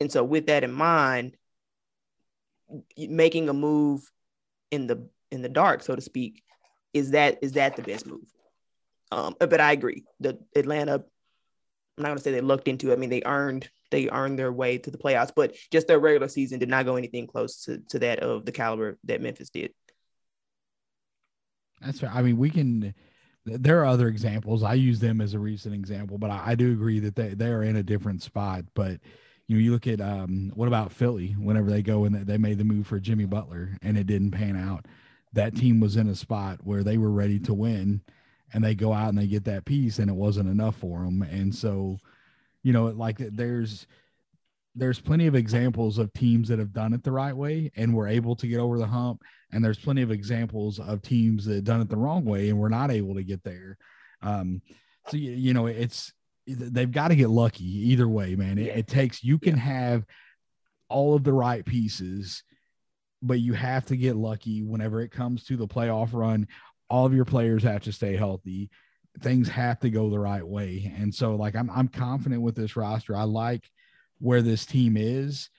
And 0.00 0.10
so, 0.10 0.22
with 0.22 0.46
that 0.46 0.62
in 0.62 0.72
mind, 0.72 1.36
making 2.96 3.48
a 3.48 3.52
move 3.52 4.08
in 4.70 4.86
the 4.86 5.08
in 5.32 5.42
the 5.42 5.48
dark, 5.48 5.82
so 5.82 5.96
to 5.96 6.00
speak, 6.00 6.44
is 6.94 7.10
that 7.10 7.38
is 7.42 7.52
that 7.52 7.74
the 7.74 7.82
best 7.82 8.06
move? 8.06 8.32
Um, 9.10 9.34
but 9.40 9.60
I 9.60 9.72
agree. 9.72 10.04
The 10.20 10.38
Atlanta, 10.54 11.02
I'm 11.98 12.02
not 12.02 12.10
gonna 12.10 12.20
say 12.20 12.32
they 12.32 12.40
looked 12.40 12.68
into. 12.68 12.90
It. 12.90 12.94
I 12.94 12.96
mean, 12.96 13.10
they 13.10 13.22
earned 13.24 13.68
they 13.90 14.08
earned 14.10 14.38
their 14.38 14.52
way 14.52 14.78
to 14.78 14.90
the 14.90 14.98
playoffs, 14.98 15.32
but 15.34 15.54
just 15.70 15.88
their 15.88 15.98
regular 15.98 16.28
season 16.28 16.58
did 16.58 16.68
not 16.68 16.84
go 16.84 16.96
anything 16.96 17.26
close 17.26 17.64
to, 17.64 17.78
to 17.88 17.98
that 18.00 18.20
of 18.20 18.44
the 18.44 18.52
caliber 18.52 18.98
that 19.04 19.20
Memphis 19.20 19.50
did. 19.50 19.72
That's 21.80 22.02
right. 22.02 22.14
I 22.14 22.22
mean, 22.22 22.38
we 22.38 22.50
can. 22.50 22.94
There 23.44 23.80
are 23.80 23.86
other 23.86 24.08
examples. 24.08 24.62
I 24.62 24.74
use 24.74 25.00
them 25.00 25.20
as 25.20 25.32
a 25.32 25.38
recent 25.38 25.74
example, 25.74 26.18
but 26.18 26.30
I, 26.30 26.42
I 26.48 26.54
do 26.54 26.72
agree 26.72 27.00
that 27.00 27.16
they 27.16 27.34
they 27.34 27.48
are 27.48 27.62
in 27.62 27.76
a 27.76 27.82
different 27.82 28.22
spot. 28.22 28.64
But 28.74 29.00
you 29.46 29.56
know, 29.56 29.62
you 29.62 29.72
look 29.72 29.86
at 29.86 30.00
um, 30.00 30.52
what 30.54 30.68
about 30.68 30.92
Philly? 30.92 31.34
Whenever 31.38 31.70
they 31.70 31.82
go 31.82 32.04
and 32.04 32.14
they 32.26 32.38
made 32.38 32.58
the 32.58 32.64
move 32.64 32.86
for 32.86 33.00
Jimmy 33.00 33.24
Butler 33.24 33.76
and 33.82 33.96
it 33.96 34.06
didn't 34.06 34.32
pan 34.32 34.56
out, 34.56 34.86
that 35.32 35.56
team 35.56 35.80
was 35.80 35.96
in 35.96 36.08
a 36.08 36.14
spot 36.14 36.60
where 36.62 36.82
they 36.82 36.98
were 36.98 37.10
ready 37.10 37.38
to 37.40 37.54
win, 37.54 38.02
and 38.52 38.62
they 38.62 38.74
go 38.74 38.92
out 38.92 39.08
and 39.08 39.18
they 39.18 39.26
get 39.26 39.44
that 39.44 39.64
piece, 39.64 39.98
and 39.98 40.10
it 40.10 40.14
wasn't 40.14 40.48
enough 40.48 40.76
for 40.76 41.04
them. 41.04 41.22
And 41.22 41.54
so, 41.54 41.98
you 42.62 42.72
know, 42.72 42.86
like 42.86 43.18
there's 43.18 43.86
there's 44.74 45.00
plenty 45.00 45.26
of 45.26 45.34
examples 45.34 45.98
of 45.98 46.12
teams 46.12 46.48
that 46.48 46.58
have 46.58 46.72
done 46.72 46.92
it 46.92 47.02
the 47.02 47.10
right 47.10 47.36
way 47.36 47.70
and 47.76 47.94
were 47.94 48.06
able 48.06 48.36
to 48.36 48.46
get 48.46 48.60
over 48.60 48.78
the 48.78 48.86
hump, 48.86 49.22
and 49.52 49.64
there's 49.64 49.78
plenty 49.78 50.02
of 50.02 50.10
examples 50.10 50.78
of 50.78 51.02
teams 51.02 51.44
that 51.46 51.64
done 51.64 51.80
it 51.80 51.88
the 51.88 51.96
wrong 51.96 52.24
way 52.24 52.48
and 52.48 52.58
were 52.58 52.70
not 52.70 52.90
able 52.90 53.14
to 53.14 53.24
get 53.24 53.42
there. 53.42 53.76
Um, 54.22 54.62
so 55.08 55.16
you, 55.16 55.32
you 55.32 55.54
know, 55.54 55.66
it's 55.66 56.12
they've 56.46 56.90
got 56.90 57.08
to 57.08 57.16
get 57.16 57.28
lucky 57.28 57.64
either 57.64 58.08
way, 58.08 58.34
man. 58.34 58.58
It, 58.58 58.76
it 58.76 58.86
takes 58.86 59.22
you 59.22 59.38
can 59.38 59.56
have 59.56 60.04
all 60.88 61.14
of 61.14 61.24
the 61.24 61.32
right 61.32 61.64
pieces, 61.64 62.42
but 63.22 63.40
you 63.40 63.52
have 63.52 63.86
to 63.86 63.96
get 63.96 64.16
lucky 64.16 64.62
whenever 64.62 65.00
it 65.00 65.10
comes 65.10 65.44
to 65.44 65.56
the 65.56 65.68
playoff 65.68 66.10
run. 66.12 66.46
All 66.90 67.06
of 67.06 67.14
your 67.14 67.24
players 67.24 67.62
have 67.62 67.82
to 67.82 67.92
stay 67.92 68.16
healthy 68.16 68.70
things 69.20 69.48
have 69.48 69.80
to 69.80 69.90
go 69.90 70.10
the 70.10 70.18
right 70.18 70.46
way. 70.46 70.92
And 70.96 71.14
so 71.14 71.34
like 71.34 71.56
I'm 71.56 71.70
I'm 71.70 71.88
confident 71.88 72.42
with 72.42 72.54
this 72.54 72.76
roster. 72.76 73.16
I 73.16 73.24
like 73.24 73.68
where 74.18 74.42
this 74.42 74.66
team 74.66 74.96
is. 74.96 75.50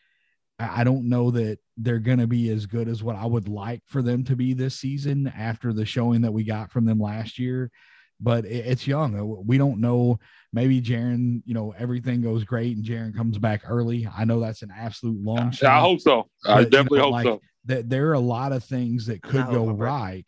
I 0.59 0.84
don't 0.84 1.07
know 1.07 1.32
that 1.32 1.59
they're 1.77 1.99
going 1.99 2.19
to 2.19 2.27
be 2.27 2.49
as 2.49 2.65
good 2.65 2.89
as 2.89 3.01
what 3.01 3.15
I 3.15 3.25
would 3.25 3.47
like 3.47 3.82
for 3.86 4.01
them 4.01 4.25
to 4.25 4.36
be 4.36 4.53
this 4.53 4.75
season 4.75 5.32
after 5.36 5.71
the 5.71 5.86
showing 5.86 6.21
that 6.21 6.34
we 6.34 6.43
got 6.43 6.69
from 6.69 6.84
them 6.84 6.99
last 6.99 7.39
year. 7.39 7.71
But 8.19 8.43
it's 8.43 8.86
young. 8.86 9.17
Uh, 9.17 9.23
we 9.23 9.57
don't 9.57 9.80
know. 9.80 10.19
Maybe 10.51 10.82
Jaren, 10.82 11.41
you 11.45 11.53
know, 11.53 11.73
everything 11.77 12.19
goes 12.19 12.43
great 12.43 12.75
and 12.75 12.86
Jaren 12.86 13.15
comes 13.15 13.38
back 13.38 13.61
early. 13.65 14.09
I 14.13 14.25
know 14.25 14.41
that's 14.41 14.61
an 14.61 14.73
absolute 14.77 15.23
long 15.23 15.51
shot. 15.51 15.77
I 15.77 15.80
hope 15.80 16.01
so. 16.01 16.27
I 16.45 16.65
definitely 16.65 16.97
you 16.97 17.03
know, 17.03 17.03
hope 17.05 17.11
like, 17.13 17.25
so. 17.25 17.41
That 17.65 17.89
there 17.89 18.09
are 18.09 18.13
a 18.13 18.19
lot 18.19 18.51
of 18.51 18.65
things 18.65 19.05
that 19.05 19.21
could 19.21 19.45
go 19.47 19.69
right. 19.69 20.27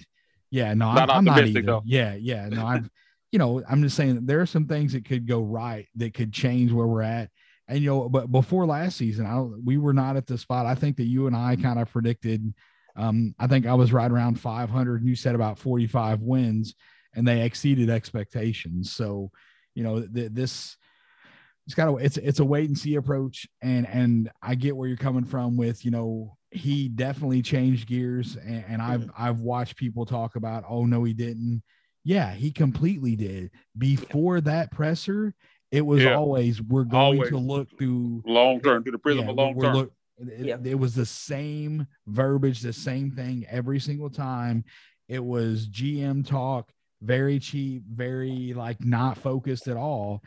Yeah, 0.52 0.74
no, 0.74 0.94
not 0.94 1.10
I'm, 1.10 1.18
I'm 1.20 1.26
not 1.26 1.48
either. 1.48 1.62
Though. 1.62 1.82
Yeah, 1.86 2.14
yeah, 2.16 2.50
no, 2.50 2.66
I've 2.66 2.90
you 3.32 3.40
know, 3.40 3.64
I'm 3.68 3.82
just 3.82 3.96
saying 3.96 4.26
there 4.26 4.42
are 4.42 4.46
some 4.46 4.68
things 4.68 4.94
that 4.94 5.06
could 5.06 5.26
go 5.26 5.42
right 5.42 5.88
that 5.96 6.14
could 6.14 6.34
change 6.34 6.72
where 6.72 6.88
we're 6.88 7.02
at. 7.02 7.30
And 7.68 7.80
you 7.80 7.90
know, 7.90 8.10
but 8.10 8.30
before 8.32 8.66
last 8.66 8.98
season, 8.98 9.26
I 9.26 9.40
we 9.42 9.78
were 9.78 9.94
not 9.94 10.18
at 10.18 10.28
the 10.28 10.38
spot. 10.38 10.66
I 10.66 10.76
think 10.76 10.98
that 10.98 11.06
you 11.06 11.28
and 11.28 11.36
I 11.36 11.56
kind 11.56 11.80
of 11.80 11.90
predicted. 11.90 12.54
Um, 12.98 13.34
I 13.40 13.48
think 13.48 13.66
I 13.66 13.74
was 13.74 13.94
right 13.94 14.12
around 14.12 14.40
500, 14.40 15.00
and 15.00 15.10
you 15.10 15.16
said 15.16 15.34
about 15.34 15.58
45 15.58 16.22
wins, 16.22 16.76
and 17.16 17.26
they 17.26 17.44
exceeded 17.44 17.90
expectations. 17.90 18.92
So, 18.92 19.32
you 19.74 19.84
know, 19.84 20.02
th- 20.06 20.34
this 20.34 20.76
it's 21.66 21.76
kind 21.76 21.90
of 21.90 22.04
it's 22.04 22.18
it's 22.18 22.42
a 22.42 22.46
wait 22.46 22.68
and 22.68 22.78
see 22.78 22.96
approach, 22.96 23.48
and 23.62 23.88
and 23.88 24.30
I 24.42 24.56
get 24.56 24.76
where 24.76 24.90
you're 24.90 24.98
coming 24.98 25.24
from 25.24 25.56
with 25.56 25.86
you 25.86 25.92
know 25.92 26.36
he 26.52 26.90
definitely 26.90 27.42
changed 27.42 27.88
gears, 27.88 28.36
and, 28.36 28.64
and 28.68 28.82
I've 28.82 29.02
mm-hmm. 29.02 29.24
I've 29.24 29.40
watched 29.40 29.78
people 29.78 30.06
talk 30.06 30.36
about 30.36 30.66
oh 30.68 30.86
no 30.86 31.04
he 31.04 31.14
didn't 31.14 31.64
yeah, 32.04 32.34
he 32.34 32.52
completely 32.52 33.16
did. 33.16 33.52
Before 33.78 34.42
that 34.42 34.72
presser, 34.72 35.34
it 35.72 35.86
was 35.86 36.04
yeah. 36.04 36.16
always 36.16 36.62
we're 36.62 36.84
going 36.84 37.18
always. 37.20 37.30
to 37.30 37.38
look 37.38 37.78
through 37.78 38.24
long 38.26 38.60
term 38.62 38.84
to 38.84 38.92
the 38.92 38.98
prism 38.98 39.26
yeah, 39.26 39.32
of 39.32 39.38
long 39.38 39.60
term. 39.60 39.76
Look, 39.76 39.94
it, 40.18 40.46
yeah. 40.46 40.58
it 40.64 40.80
was 40.80 40.96
the 40.96 41.06
same 41.06 41.88
verbiage, 42.08 42.62
the 42.62 42.74
same 42.74 43.12
thing 43.12 43.46
every 43.50 43.80
single 43.80 44.10
time. 44.10 44.64
It 45.08 45.24
was 45.24 45.68
GM 45.68 46.26
talk, 46.26 46.72
very 47.02 47.40
cheap, 47.40 47.84
very 47.88 48.54
like 48.54 48.84
not 48.84 49.18
focused 49.18 49.68
at 49.68 49.78
all. 49.78 50.24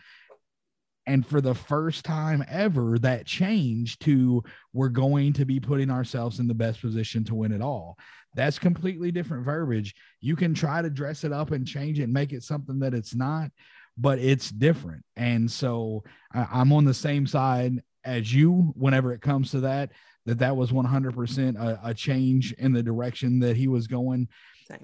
And 1.07 1.27
for 1.27 1.41
the 1.41 1.55
first 1.55 2.05
time 2.05 2.45
ever, 2.49 2.99
that 3.01 3.27
changed 3.27 4.03
to 4.03 4.43
we're 4.73 4.89
going 4.89 5.35
to 5.35 5.45
be 5.45 5.61
putting 5.61 5.91
ourselves 5.91 6.41
in 6.41 6.47
the 6.47 6.55
best 6.55 6.81
position 6.81 7.25
to 7.25 7.35
win 7.35 7.53
it 7.53 7.61
all. 7.61 7.99
That's 8.35 8.59
completely 8.59 9.13
different 9.13 9.45
verbiage. 9.45 9.95
You 10.21 10.35
can 10.35 10.55
try 10.55 10.83
to 10.83 10.91
dress 10.91 11.25
it 11.25 11.33
up 11.33 11.51
and 11.51 11.67
change 11.67 12.01
it 12.01 12.05
and 12.05 12.13
make 12.13 12.33
it 12.33 12.43
something 12.43 12.81
that 12.81 12.95
it's 12.95 13.15
not, 13.15 13.51
but 13.97 14.19
it's 14.19 14.51
different. 14.51 15.05
And 15.17 15.51
so 15.51 16.05
I, 16.33 16.61
am 16.61 16.73
on 16.73 16.85
the 16.85 16.95
same 16.95 17.27
side 17.27 17.83
as 18.05 18.33
you 18.35 18.73
whenever 18.77 19.13
it 19.13 19.21
comes 19.21 19.51
to 19.53 19.61
that, 19.61 19.91
that 20.27 20.39
that 20.39 20.57
was 20.57 20.73
100% 20.73 21.57
a, 21.57 21.81
a 21.85 21.95
change 21.95 22.53
in 22.55 22.73
the 22.73 22.83
direction 22.83 23.39
that 23.41 23.57
he 23.57 23.69
was 23.69 23.87
going. 23.87 24.29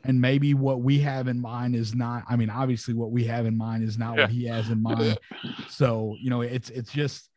And 0.05 0.20
maybe 0.20 0.55
what 0.55 0.83
we 0.83 0.99
have 1.01 1.26
in 1.26 1.41
mind 1.41 1.74
is 1.74 1.95
not, 1.95 2.24
I 2.28 2.37
mean, 2.37 2.51
obviously 2.51 2.95
what 2.95 3.11
we 3.11 3.24
have 3.24 3.47
in 3.47 3.57
mind 3.57 3.83
is 3.83 3.97
not 3.99 4.16
yeah. 4.16 4.24
what 4.24 4.31
he 4.31 4.45
has 4.47 4.68
in 4.68 4.83
mind. 4.83 5.18
so, 5.68 6.16
you 6.20 6.31
know, 6.31 6.43
it's, 6.43 6.70
it's 6.70 6.93
just, 6.93 7.31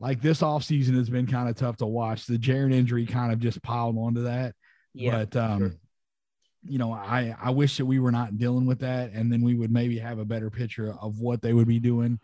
like 0.00 0.20
this 0.20 0.40
offseason 0.40 0.96
has 0.96 1.08
been 1.08 1.26
kind 1.26 1.48
of 1.48 1.56
tough 1.56 1.76
to 1.78 1.86
watch. 1.86 2.26
The 2.26 2.38
Jaren 2.38 2.72
injury 2.74 3.06
kind 3.06 3.32
of 3.32 3.38
just 3.38 3.62
piled 3.62 3.96
onto 3.96 4.24
that. 4.24 4.54
Yeah, 4.92 5.24
but 5.24 5.36
um, 5.36 5.58
sure. 5.58 5.74
you 6.64 6.78
know, 6.78 6.92
I 6.92 7.34
I 7.40 7.50
wish 7.50 7.76
that 7.78 7.86
we 7.86 7.98
were 7.98 8.12
not 8.12 8.36
dealing 8.36 8.66
with 8.66 8.80
that, 8.80 9.12
and 9.12 9.32
then 9.32 9.42
we 9.42 9.54
would 9.54 9.70
maybe 9.70 9.98
have 9.98 10.18
a 10.18 10.24
better 10.24 10.50
picture 10.50 10.94
of 11.00 11.20
what 11.20 11.42
they 11.42 11.52
would 11.52 11.68
be 11.68 11.80
doing. 11.80 12.20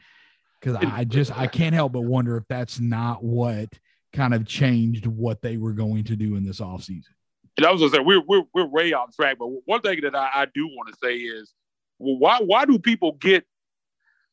because 0.61 0.77
I 0.77 1.05
just 1.05 1.37
I 1.37 1.47
can't 1.47 1.75
help 1.75 1.93
but 1.93 2.03
wonder 2.03 2.37
if 2.37 2.45
that's 2.49 2.81
not 2.81 3.25
what 3.25 3.69
kind 4.13 4.35
of 4.35 4.47
changed 4.47 5.07
what 5.07 5.41
they 5.41 5.57
were 5.57 5.73
going 5.73 6.05
to 6.05 6.17
do 6.17 6.37
in 6.37 6.45
this 6.45 6.61
offseason. 6.61 7.15
And 7.57 7.67
I 7.67 7.73
was 7.73 7.81
gonna 7.81 7.93
say 7.93 8.01
we're 8.01 8.23
we're 8.27 8.45
we're 8.55 8.67
way 8.67 8.93
off 8.93 9.15
track, 9.15 9.37
but 9.39 9.49
one 9.65 9.81
thing 9.81 10.01
that 10.03 10.15
I, 10.15 10.31
I 10.35 10.47
do 10.55 10.67
want 10.67 10.89
to 10.93 10.99
say 11.03 11.17
is 11.17 11.53
well, 11.99 12.19
why 12.19 12.39
why 12.41 12.65
do 12.65 12.79
people 12.79 13.13
get 13.13 13.45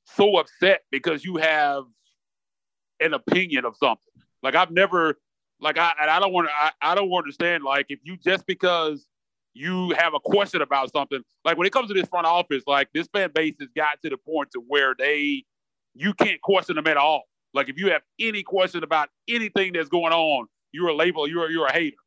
so 0.06 0.38
upset 0.38 0.82
because 0.92 1.26
you 1.26 1.38
have 1.38 1.84
an 3.00 3.14
opinion 3.14 3.66
of 3.66 3.76
something? 3.78 4.04
Like 4.44 4.56
I've 4.56 4.72
never 4.72 5.18
like 5.60 5.78
I 5.78 5.94
I 6.00 6.20
don't 6.20 6.32
want 6.32 6.48
to 6.48 6.54
I, 6.54 6.72
I 6.92 6.96
don't 6.96 7.12
understand 7.12 7.64
like 7.64 7.88
if 7.90 8.00
you 8.04 8.18
just 8.18 8.46
because 8.46 9.06
you 9.54 9.92
have 9.98 10.14
a 10.14 10.20
question 10.20 10.62
about 10.62 10.92
something 10.92 11.22
like 11.44 11.58
when 11.58 11.66
it 11.66 11.74
comes 11.74 11.88
to 11.88 11.94
this 11.94 12.08
front 12.08 12.28
office 12.28 12.64
like 12.68 12.88
this 12.94 13.08
fan 13.12 13.32
base 13.34 13.56
has 13.60 13.70
got 13.76 14.02
to 14.04 14.10
the 14.10 14.18
point 14.18 14.52
to 14.52 14.62
where 14.68 14.96
they 14.98 15.44
you 15.96 16.14
can't 16.14 16.40
question 16.42 16.76
them 16.76 16.86
at 16.86 16.96
all 16.96 17.24
like 17.54 17.68
if 17.68 17.78
you 17.78 17.90
have 17.90 18.04
any 18.20 18.44
question 18.44 18.84
about 18.84 19.10
anything 19.28 19.74
that's 19.74 19.90
going 19.90 20.14
on 20.14 20.46
you're 20.72 20.90
a 20.90 20.96
label 20.96 21.28
you're 21.28 21.50
you're 21.50 21.66
a 21.66 21.74
hater 21.74 21.98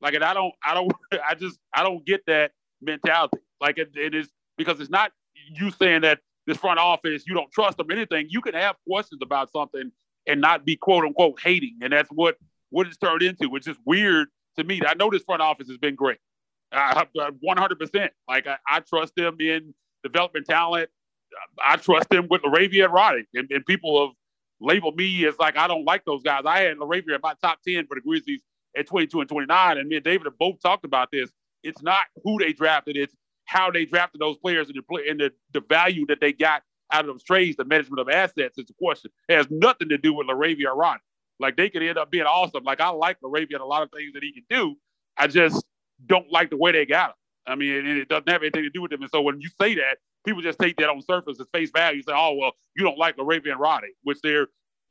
like 0.00 0.14
and 0.14 0.24
I 0.24 0.34
don't 0.34 0.54
I 0.64 0.74
don't 0.74 0.92
I 1.28 1.34
just 1.34 1.58
I 1.74 1.82
don't 1.82 2.04
get 2.04 2.24
that 2.26 2.52
mentality 2.80 3.38
like 3.60 3.78
it, 3.78 3.90
it 3.94 4.14
is 4.14 4.28
because 4.56 4.80
it's 4.80 4.90
not 4.90 5.12
you 5.52 5.70
saying 5.70 6.02
that 6.02 6.20
this 6.46 6.56
front 6.56 6.78
office 6.78 7.24
you 7.26 7.34
don't 7.34 7.50
trust 7.52 7.76
them 7.76 7.90
anything 7.90 8.26
you 8.30 8.40
can 8.40 8.54
have 8.54 8.76
questions 8.88 9.20
about 9.22 9.50
something 9.52 9.90
and 10.26 10.40
not 10.40 10.64
be 10.64 10.76
quote 10.76 11.04
unquote 11.04 11.38
hating 11.40 11.78
and 11.82 11.92
that's 11.92 12.08
what 12.10 12.36
what 12.70 12.86
it's 12.86 12.96
turned 12.96 13.22
into, 13.22 13.48
which 13.48 13.68
is 13.68 13.76
weird 13.84 14.28
to 14.56 14.64
me. 14.64 14.80
I 14.86 14.94
know 14.94 15.10
this 15.10 15.22
front 15.24 15.42
office 15.42 15.68
has 15.68 15.76
been 15.76 15.94
great. 15.94 16.18
Uh, 16.72 17.04
100%. 17.16 18.08
Like, 18.28 18.46
I, 18.46 18.56
I, 18.68 18.80
trust 18.80 19.16
them 19.16 19.36
in 19.40 19.74
development 20.04 20.46
talent. 20.46 20.88
I 21.64 21.76
trust 21.76 22.08
them 22.10 22.28
with 22.30 22.42
LaRavia 22.42 22.84
and 22.84 22.94
Roddy. 22.94 23.24
And, 23.34 23.50
and, 23.50 23.66
people 23.66 24.06
have 24.06 24.14
labeled 24.60 24.96
me 24.96 25.26
as 25.26 25.36
like, 25.38 25.56
I 25.56 25.66
don't 25.66 25.84
like 25.84 26.04
those 26.04 26.22
guys. 26.22 26.42
I 26.46 26.60
had 26.60 26.76
LaRavia 26.76 27.16
in 27.16 27.20
my 27.22 27.34
top 27.42 27.58
10 27.66 27.86
for 27.88 27.96
the 27.96 28.00
Grizzlies 28.02 28.40
at 28.76 28.86
22 28.86 29.20
and 29.20 29.28
29. 29.28 29.78
And 29.78 29.88
me 29.88 29.96
and 29.96 30.04
David 30.04 30.26
have 30.26 30.38
both 30.38 30.60
talked 30.60 30.84
about 30.84 31.10
this. 31.12 31.30
It's 31.62 31.82
not 31.82 32.06
who 32.24 32.38
they 32.38 32.52
drafted, 32.52 32.96
it's 32.96 33.14
how 33.44 33.70
they 33.70 33.84
drafted 33.84 34.20
those 34.20 34.36
players 34.38 34.68
and 34.68 34.76
the, 34.76 35.10
and 35.10 35.20
the, 35.20 35.32
the 35.52 35.60
value 35.68 36.06
that 36.06 36.20
they 36.20 36.32
got 36.32 36.62
out 36.92 37.00
of 37.00 37.06
those 37.06 37.24
trades, 37.24 37.56
the 37.56 37.64
management 37.64 38.00
of 38.00 38.08
assets 38.08 38.58
is 38.58 38.70
a 38.70 38.74
question. 38.74 39.10
It 39.28 39.36
has 39.36 39.46
nothing 39.50 39.88
to 39.90 39.98
do 39.98 40.12
with 40.12 40.26
LaRavia 40.26 40.66
or 40.66 40.76
Roddy. 40.76 41.00
Like 41.38 41.56
they 41.56 41.70
could 41.70 41.82
end 41.82 41.98
up 41.98 42.10
being 42.10 42.24
awesome. 42.24 42.64
Like 42.64 42.80
I 42.80 42.90
like 42.90 43.18
LaRavia 43.20 43.54
and 43.54 43.60
a 43.60 43.66
lot 43.66 43.82
of 43.82 43.90
things 43.90 44.12
that 44.14 44.22
he 44.22 44.32
can 44.32 44.44
do. 44.48 44.76
I 45.16 45.26
just 45.26 45.64
don't 46.06 46.30
like 46.30 46.50
the 46.50 46.56
way 46.56 46.72
they 46.72 46.86
got 46.86 47.10
him. 47.10 47.14
I 47.46 47.54
mean, 47.54 47.74
and 47.74 47.88
it 47.98 48.08
doesn't 48.08 48.28
have 48.28 48.42
anything 48.42 48.62
to 48.62 48.70
do 48.70 48.82
with 48.82 48.90
them. 48.90 49.02
And 49.02 49.10
so 49.10 49.22
when 49.22 49.40
you 49.40 49.48
say 49.60 49.74
that, 49.76 49.98
people 50.24 50.42
just 50.42 50.58
take 50.58 50.76
that 50.76 50.88
on 50.88 51.00
surface 51.02 51.40
as 51.40 51.46
face 51.52 51.70
value. 51.74 52.02
Say, 52.02 52.12
oh 52.14 52.34
well, 52.34 52.52
you 52.76 52.84
don't 52.84 52.98
like 52.98 53.16
LaRavia 53.16 53.52
and 53.52 53.60
Roddy, 53.60 53.88
which 54.02 54.18
there 54.22 54.48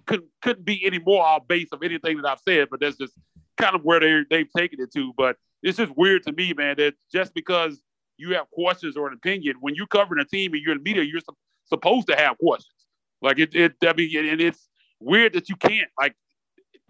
couldn't 0.07 0.29
couldn't 0.41 0.65
be 0.65 0.83
any 0.85 0.99
more 0.99 1.23
off 1.23 1.47
base 1.47 1.69
of 1.71 1.83
anything 1.83 2.17
that 2.17 2.27
I've 2.27 2.39
said. 2.39 2.67
But 2.71 2.79
that's 2.79 2.97
just 2.97 3.13
kind 3.59 3.75
of 3.75 3.83
where 3.83 3.99
they 3.99 4.23
they've 4.29 4.51
taken 4.55 4.81
it 4.81 4.91
to. 4.93 5.13
But 5.17 5.37
it's 5.61 5.77
just 5.77 5.95
weird 5.95 6.23
to 6.23 6.31
me, 6.31 6.53
man, 6.53 6.75
that 6.77 6.95
just 7.11 7.33
because 7.33 7.81
you 8.17 8.33
have 8.35 8.49
questions 8.51 8.97
or 8.97 9.07
an 9.07 9.13
opinion, 9.13 9.55
when 9.61 9.75
you're 9.75 9.87
covering 9.87 10.21
a 10.21 10.25
team 10.25 10.53
and 10.53 10.61
you're 10.61 10.75
in 10.75 10.83
media, 10.83 11.03
you're 11.03 11.21
su- 11.21 11.37
supposed 11.65 12.07
to 12.07 12.15
have 12.15 12.37
questions. 12.37 12.73
Like 13.21 13.39
it, 13.39 13.55
it, 13.55 13.75
I 13.83 13.93
mean, 13.93 14.27
and 14.27 14.41
it's 14.41 14.67
weird 14.99 15.33
that 15.33 15.49
you 15.49 15.55
can't. 15.55 15.89
Like 15.99 16.15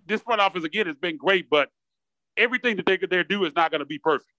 this 0.06 0.22
front 0.22 0.42
office 0.42 0.64
again 0.64 0.88
has 0.88 0.98
been 0.98 1.18
great, 1.18 1.50
but 1.50 1.70
everything 2.38 2.78
that 2.78 2.86
they 2.86 2.98
could 2.98 3.10
there 3.10 3.24
do 3.24 3.46
is 3.46 3.54
not 3.56 3.72
going 3.72 3.80
to 3.80 3.86
be 3.86 4.00
perfect. 4.00 4.30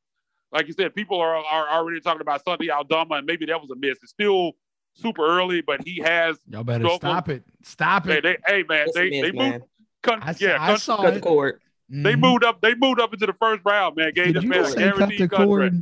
Like 0.53 0.67
you 0.67 0.73
said, 0.73 0.95
people 0.95 1.21
are, 1.21 1.37
are 1.37 1.69
already 1.69 2.01
talking 2.01 2.23
about 2.23 2.45
Santi 2.45 2.71
Aldama, 2.71 3.17
and 3.17 3.27
maybe 3.27 3.47
that 3.47 3.61
was 3.61 3.71
a 3.71 3.77
miss. 3.77 3.99
It's 4.03 4.11
still 4.11 4.53
super 4.95 5.25
early, 5.25 5.61
but 5.61 5.81
he 5.85 6.01
has. 6.01 6.39
Y'all 6.49 6.65
better 6.65 6.89
stop 6.97 7.29
it. 7.29 7.45
Stop 7.63 8.09
it. 8.09 8.25
Hey, 8.25 8.37
they, 8.47 8.53
hey 8.53 8.65
man, 8.69 8.87
they 8.95 9.11
they 9.11 9.33
moved. 9.33 9.65
Con, 10.03 10.21
I, 10.23 10.35
yeah, 10.41 10.57
I 10.59 10.77
saw 10.77 11.03
cut 11.03 11.15
the 11.15 11.21
cord. 11.91 12.05
They 12.05 12.13
mm-hmm. 12.13 12.21
moved 12.21 12.45
up. 12.45 12.61
They 12.61 12.75
moved 12.75 13.01
up 13.01 13.13
into 13.13 13.27
the 13.27 13.35
first 13.35 13.63
round, 13.65 13.97
man. 13.97 14.13
Gave 14.15 14.35
this 14.35 14.45
man 14.45 14.65
a 14.65 14.75
guaranteed 14.75 15.31
contract. 15.31 15.77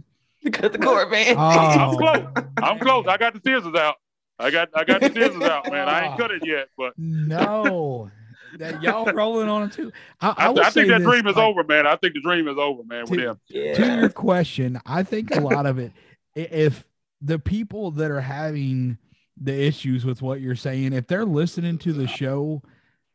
Cut 0.52 0.72
the 0.72 0.78
cord, 0.78 1.10
man. 1.10 1.36
Oh. 1.36 1.40
I'm 1.42 1.96
close. 1.96 2.44
I'm 2.62 2.78
close. 2.78 3.06
I 3.06 3.16
got 3.16 3.34
the 3.34 3.40
scissors 3.40 3.74
out. 3.74 3.96
I 4.38 4.50
got 4.50 4.68
I 4.74 4.84
got 4.84 5.00
the 5.00 5.12
scissors 5.12 5.42
out, 5.42 5.70
man. 5.70 5.88
I 5.88 6.06
ain't 6.06 6.18
cut 6.18 6.30
it 6.30 6.46
yet, 6.46 6.68
but 6.76 6.94
no 6.98 8.10
that 8.56 8.82
y'all 8.82 9.04
rolling 9.12 9.48
on 9.48 9.64
it 9.64 9.72
too. 9.72 9.92
I, 10.20 10.28
I, 10.28 10.46
I, 10.46 10.50
I 10.50 10.70
think 10.70 10.88
that 10.88 10.98
this, 10.98 11.06
dream 11.06 11.26
is 11.26 11.36
like, 11.36 11.44
over, 11.44 11.64
man. 11.64 11.86
I 11.86 11.96
think 11.96 12.14
the 12.14 12.20
dream 12.20 12.48
is 12.48 12.56
over, 12.58 12.82
man. 12.84 13.06
To, 13.06 13.10
with 13.10 13.20
him. 13.20 13.40
Yeah. 13.48 13.74
To 13.74 14.00
your 14.00 14.08
question, 14.08 14.80
I 14.86 15.02
think 15.02 15.34
a 15.34 15.40
lot 15.40 15.66
of 15.66 15.78
it, 15.78 15.92
if 16.34 16.86
the 17.20 17.38
people 17.38 17.90
that 17.92 18.10
are 18.10 18.20
having 18.20 18.98
the 19.36 19.54
issues 19.54 20.04
with 20.04 20.22
what 20.22 20.40
you're 20.40 20.56
saying, 20.56 20.92
if 20.92 21.06
they're 21.06 21.24
listening 21.24 21.78
to 21.78 21.92
the 21.92 22.06
show, 22.06 22.62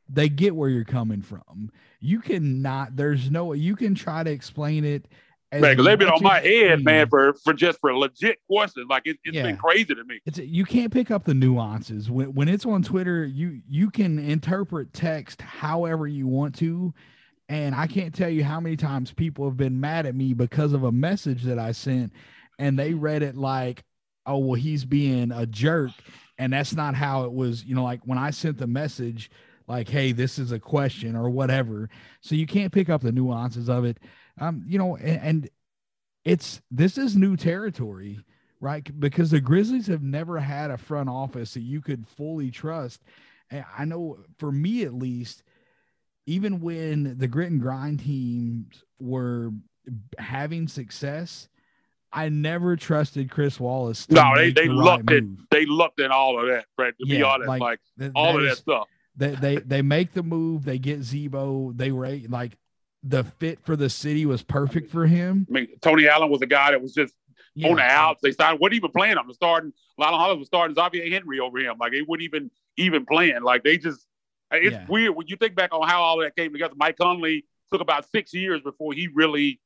they 0.09 0.29
get 0.29 0.55
where 0.55 0.69
you're 0.69 0.83
coming 0.83 1.21
from. 1.21 1.71
You 2.03 2.19
cannot. 2.19 2.95
There's 2.95 3.31
no. 3.31 3.53
You 3.53 3.75
can 3.75 3.95
try 3.95 4.23
to 4.23 4.29
explain 4.29 4.85
it 4.85 5.07
man, 5.61 5.77
they've 5.77 5.99
been 5.99 6.09
on 6.09 6.23
my 6.23 6.39
head, 6.39 6.83
man, 6.83 7.07
for 7.09 7.33
for 7.33 7.53
just 7.53 7.79
for 7.79 7.95
legit 7.95 8.39
questions. 8.47 8.87
Like 8.89 9.03
it, 9.05 9.17
has 9.25 9.35
yeah. 9.35 9.43
been 9.43 9.57
crazy 9.57 9.93
to 9.95 10.03
me. 10.03 10.19
It's 10.25 10.39
you 10.39 10.65
can't 10.65 10.91
pick 10.91 11.11
up 11.11 11.25
the 11.25 11.33
nuances 11.33 12.09
when 12.09 12.33
when 12.33 12.47
it's 12.47 12.65
on 12.65 12.83
Twitter. 12.83 13.25
You 13.25 13.61
you 13.67 13.89
can 13.89 14.19
interpret 14.19 14.93
text 14.93 15.41
however 15.41 16.07
you 16.07 16.27
want 16.27 16.55
to, 16.55 16.93
and 17.49 17.75
I 17.75 17.87
can't 17.87 18.13
tell 18.13 18.29
you 18.29 18.43
how 18.43 18.59
many 18.59 18.75
times 18.75 19.11
people 19.11 19.45
have 19.45 19.57
been 19.57 19.79
mad 19.79 20.05
at 20.05 20.15
me 20.15 20.33
because 20.33 20.73
of 20.73 20.83
a 20.83 20.91
message 20.91 21.43
that 21.43 21.59
I 21.59 21.71
sent, 21.71 22.13
and 22.59 22.77
they 22.77 22.93
read 22.93 23.23
it 23.23 23.35
like, 23.35 23.83
"Oh, 24.25 24.39
well, 24.39 24.59
he's 24.59 24.85
being 24.85 25.31
a 25.31 25.45
jerk," 25.45 25.91
and 26.37 26.53
that's 26.53 26.73
not 26.73 26.95
how 26.95 27.25
it 27.25 27.33
was. 27.33 27.63
You 27.63 27.75
know, 27.75 27.83
like 27.83 28.01
when 28.05 28.17
I 28.17 28.31
sent 28.31 28.57
the 28.57 28.67
message. 28.67 29.29
Like, 29.73 29.89
hey, 29.89 30.11
this 30.11 30.37
is 30.37 30.51
a 30.51 30.59
question 30.59 31.15
or 31.15 31.29
whatever. 31.29 31.89
So 32.21 32.35
you 32.35 32.45
can't 32.45 32.71
pick 32.71 32.89
up 32.89 33.01
the 33.01 33.11
nuances 33.11 33.69
of 33.69 33.85
it 33.85 33.97
um, 34.39 34.63
you 34.67 34.77
know, 34.77 34.95
and, 34.95 35.21
and 35.21 35.49
it's 36.25 36.61
this 36.71 36.97
is 36.97 37.15
new 37.15 37.35
territory, 37.35 38.19
right? 38.59 38.87
Because 38.99 39.31
the 39.31 39.41
Grizzlies 39.41 39.87
have 39.87 40.03
never 40.03 40.39
had 40.39 40.71
a 40.71 40.77
front 40.77 41.09
office 41.09 41.53
that 41.53 41.61
you 41.61 41.81
could 41.81 42.07
fully 42.07 42.49
trust. 42.49 43.01
And 43.51 43.65
I 43.77 43.85
know 43.85 44.19
for 44.37 44.51
me 44.51 44.83
at 44.83 44.93
least, 44.93 45.43
even 46.25 46.61
when 46.61 47.17
the 47.17 47.27
grit 47.27 47.51
and 47.51 47.61
grind 47.61 47.99
teams 47.99 48.83
were 48.99 49.51
having 50.17 50.67
success, 50.67 51.49
I 52.11 52.29
never 52.29 52.75
trusted 52.75 53.29
Chris 53.29 53.59
Wallace. 53.59 54.09
no, 54.09 54.33
they 54.35 54.51
they 54.51 54.67
the 54.67 54.73
looked 54.73 55.09
right 55.09 55.17
at 55.17 55.49
they 55.51 55.65
looked 55.65 55.99
at 55.99 56.11
all 56.11 56.39
of 56.39 56.47
that, 56.47 56.65
Fred. 56.75 56.93
To 56.99 57.07
yeah, 57.07 57.17
be 57.17 57.23
honest, 57.23 57.49
like, 57.49 57.61
like 57.61 57.79
all 58.15 58.37
of 58.37 58.43
is, 58.43 58.51
that 58.51 58.57
stuff. 58.57 58.87
They, 59.15 59.35
they 59.35 59.57
they 59.57 59.81
make 59.81 60.13
the 60.13 60.23
move. 60.23 60.65
They 60.65 60.79
get 60.79 61.03
Z-Bo. 61.03 61.73
They 61.75 61.91
were 61.91 62.09
like 62.29 62.57
the 63.03 63.23
fit 63.23 63.59
for 63.63 63.75
the 63.75 63.89
city 63.89 64.25
was 64.25 64.41
perfect 64.41 64.89
for 64.89 65.05
him. 65.05 65.45
I 65.49 65.53
mean, 65.53 65.67
Tony 65.81 66.07
Allen 66.07 66.29
was 66.29 66.41
a 66.41 66.47
guy 66.47 66.71
that 66.71 66.81
was 66.81 66.93
just 66.93 67.13
yeah. 67.55 67.69
on 67.69 67.75
the 67.75 67.83
outs. 67.83 68.21
They 68.21 68.31
started 68.31 68.59
what 68.59 68.73
even 68.73 68.91
playing 68.91 69.17
him. 69.17 69.31
Starting 69.33 69.73
Lionel 69.97 70.19
Hollins 70.19 70.39
was 70.39 70.47
starting 70.47 70.75
Xavier 70.75 71.09
Henry 71.09 71.39
over 71.39 71.59
him. 71.59 71.77
Like 71.79 71.91
they 71.91 72.01
wouldn't 72.01 72.23
even 72.23 72.49
even 72.77 73.05
playing. 73.05 73.43
Like 73.43 73.63
they 73.63 73.77
just 73.77 74.07
it's 74.51 74.73
yeah. 74.73 74.85
weird 74.87 75.15
when 75.15 75.27
you 75.27 75.35
think 75.35 75.55
back 75.55 75.73
on 75.73 75.87
how 75.87 76.01
all 76.01 76.19
that 76.19 76.35
came 76.35 76.51
together. 76.51 76.73
Mike 76.77 76.97
Conley 76.97 77.45
took 77.71 77.81
about 77.81 78.09
six 78.09 78.33
years 78.33 78.61
before 78.61 78.93
he 78.93 79.09
really 79.13 79.59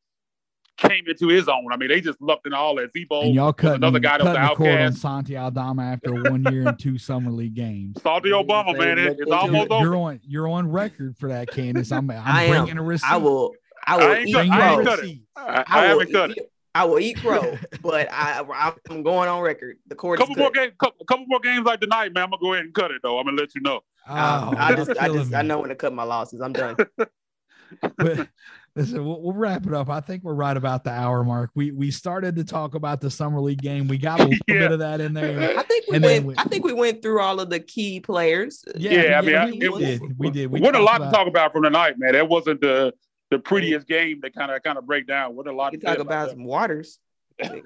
came 0.78 1.08
into 1.08 1.28
his 1.28 1.48
own. 1.48 1.66
I 1.72 1.78
mean, 1.78 1.90
they 1.90 2.02
just 2.02 2.22
lucked 2.22 2.48
in 2.48 2.54
all 2.54 2.76
that. 2.76 2.94
Z-Bo 2.94 3.22
and 3.22 3.34
y'all 3.34 3.54
cut 3.54 3.76
another 3.76 4.00
guy 4.00 4.18
that 4.18 4.24
was 4.24 4.34
the 4.34 4.40
outcast. 4.40 5.06
on 5.06 5.26
Santi 5.26 5.38
Aldama 5.38 5.84
after 5.84 6.14
one 6.14 6.44
year 6.52 6.68
and 6.68 6.80
two 6.80 6.98
summer 6.98 7.32
league 7.32 7.56
games. 7.56 8.02
Salty 8.02 8.30
Obama, 8.30 8.78
man, 8.78 8.98
it, 9.00 9.18
it's 9.20 9.32
almost 9.32 9.70
you're, 9.70 9.74
over. 9.74 9.84
You're 9.84 9.96
on 9.98 10.20
you're 10.24 10.48
on 10.48 10.72
record 10.72 11.18
for 11.18 11.30
that, 11.30 11.50
Candace. 11.50 11.92
I'm, 11.92 12.10
I'm 12.12 12.22
I 12.24 12.48
bringing 12.48 12.72
am. 12.72 12.80
a 12.80 12.84
receipt. 12.84 13.10
I 13.10 13.18
will. 13.18 13.54
I 13.86 13.98
will 13.98 14.12
I 14.12 14.24
eat 14.24 14.34
cut, 14.34 14.48
crow. 14.48 14.80
I, 14.80 14.84
cut 14.84 15.00
it. 15.00 15.20
I, 15.36 15.42
I, 15.42 15.64
I 15.68 15.86
haven't 15.86 16.12
cut 16.12 16.32
it. 16.32 16.52
I 16.76 16.86
will 16.86 17.00
eat 17.00 17.18
crow, 17.18 17.58
but 17.82 18.08
I, 18.12 18.74
I'm 18.90 19.02
going 19.02 19.30
on 19.30 19.42
record. 19.42 19.78
The 19.88 19.96
court. 19.96 20.20
Couple 20.20 20.36
more 20.36 20.52
games. 20.52 20.74
Couple, 20.80 21.06
couple 21.06 21.26
more 21.28 21.40
games 21.40 21.66
like 21.66 21.80
tonight, 21.80 22.14
man. 22.14 22.26
I'm 22.26 22.30
gonna 22.30 22.42
go 22.42 22.54
ahead 22.54 22.66
and 22.66 22.74
cut 22.74 22.92
it 22.92 23.02
though. 23.02 23.18
I'm 23.18 23.26
gonna 23.26 23.38
let 23.38 23.56
you 23.56 23.62
know. 23.62 23.82
Oh, 24.08 24.54
I 24.56 24.76
just, 24.76 24.92
I 25.00 25.08
just, 25.08 25.32
me. 25.32 25.38
I 25.38 25.42
know 25.42 25.60
when 25.60 25.70
to 25.70 25.76
cut 25.76 25.92
my 25.92 26.04
losses. 26.04 26.40
I'm 26.40 26.54
done. 26.54 26.78
but 27.98 28.30
Listen, 28.78 29.04
we'll, 29.04 29.22
we'll, 29.22 29.34
wrap 29.34 29.66
it 29.66 29.74
up. 29.74 29.90
I 29.90 30.02
think 30.02 30.24
we're 30.24 30.36
right 30.36 30.56
about 30.56 30.84
the 30.84 30.92
hour 30.92 31.24
mark. 31.24 31.50
We 31.56 31.72
we 31.72 31.90
started 31.90 32.36
to 32.36 32.44
talk 32.44 32.76
about 32.76 33.02
the 33.02 33.10
summer 33.10 33.42
league 33.42 33.62
game. 33.62 33.88
We 33.88 33.98
got 33.98 34.20
a 34.20 34.24
little 34.26 34.38
yeah. 34.48 34.60
bit 34.60 34.72
of 34.74 34.80
that 34.80 35.02
in 35.02 35.14
there. 35.14 35.58
I 35.58 35.64
think 35.64 35.86
we 35.90 36.00
went. 36.00 36.26
We, 36.26 36.36
I 36.38 36.44
think 36.44 36.64
we 36.64 36.74
went 36.74 37.02
through 37.02 37.20
all 37.22 37.40
of 37.40 37.50
the 37.50 37.60
key 37.60 38.00
players. 38.00 38.64
Yeah, 38.76 38.92
yeah 38.92 39.18
I 39.18 39.22
mean, 39.22 39.32
yeah, 39.32 39.44
I, 39.44 39.46
we, 39.48 39.84
it, 39.84 40.00
did. 40.00 40.20
We 40.20 40.30
did. 40.30 40.52
We 40.52 40.62
what 40.62 40.76
a 40.76 40.80
lot 40.80 40.98
about, 40.98 41.12
to 41.12 41.18
talk 41.18 41.28
about 41.28 41.54
from 41.54 41.64
tonight, 41.64 41.96
man. 41.98 42.14
That 42.14 42.30
wasn't 42.30 42.62
the 42.62 42.94
the 43.32 43.40
prettiest 43.40 43.88
game 43.88 44.22
to 44.22 44.30
kind 44.30 44.52
of 44.52 44.62
kind 44.62 44.78
of 44.78 44.86
break 44.86 45.08
down. 45.08 45.36
What 45.36 45.48
a 45.48 45.52
lot 45.52 45.72
to 45.74 45.80
talk 45.80 45.96
about, 45.98 46.06
about 46.06 46.30
some 46.30 46.44
waters. 46.44 47.00
Other 47.44 47.62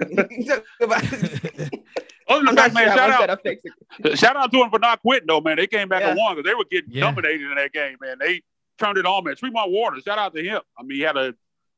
than 2.45 2.55
that, 2.55 2.73
man, 2.73 2.87
shout 2.95 3.09
out, 3.09 4.17
shout 4.17 4.35
out 4.37 4.51
to 4.51 4.59
them 4.59 4.69
for 4.69 4.79
not 4.79 5.01
quitting 5.01 5.27
though, 5.27 5.41
man. 5.41 5.57
They 5.57 5.67
came 5.67 5.89
back 5.89 6.01
yeah. 6.01 6.09
and 6.09 6.17
won 6.17 6.35
because 6.35 6.49
they 6.49 6.55
were 6.55 6.65
getting 6.69 6.91
yeah. 6.91 7.01
dominated 7.01 7.49
in 7.49 7.55
that 7.55 7.73
game, 7.73 7.97
man. 8.01 8.17
They 8.19 8.41
turned 8.81 8.97
it 8.97 9.05
on, 9.05 9.23
man. 9.23 9.35
Tremont 9.35 9.71
Waters, 9.71 10.03
shout 10.03 10.17
out 10.17 10.33
to 10.35 10.43
him. 10.43 10.61
I 10.77 10.83
mean, 10.83 10.97
he 10.97 11.03
had 11.03 11.17
a 11.17 11.33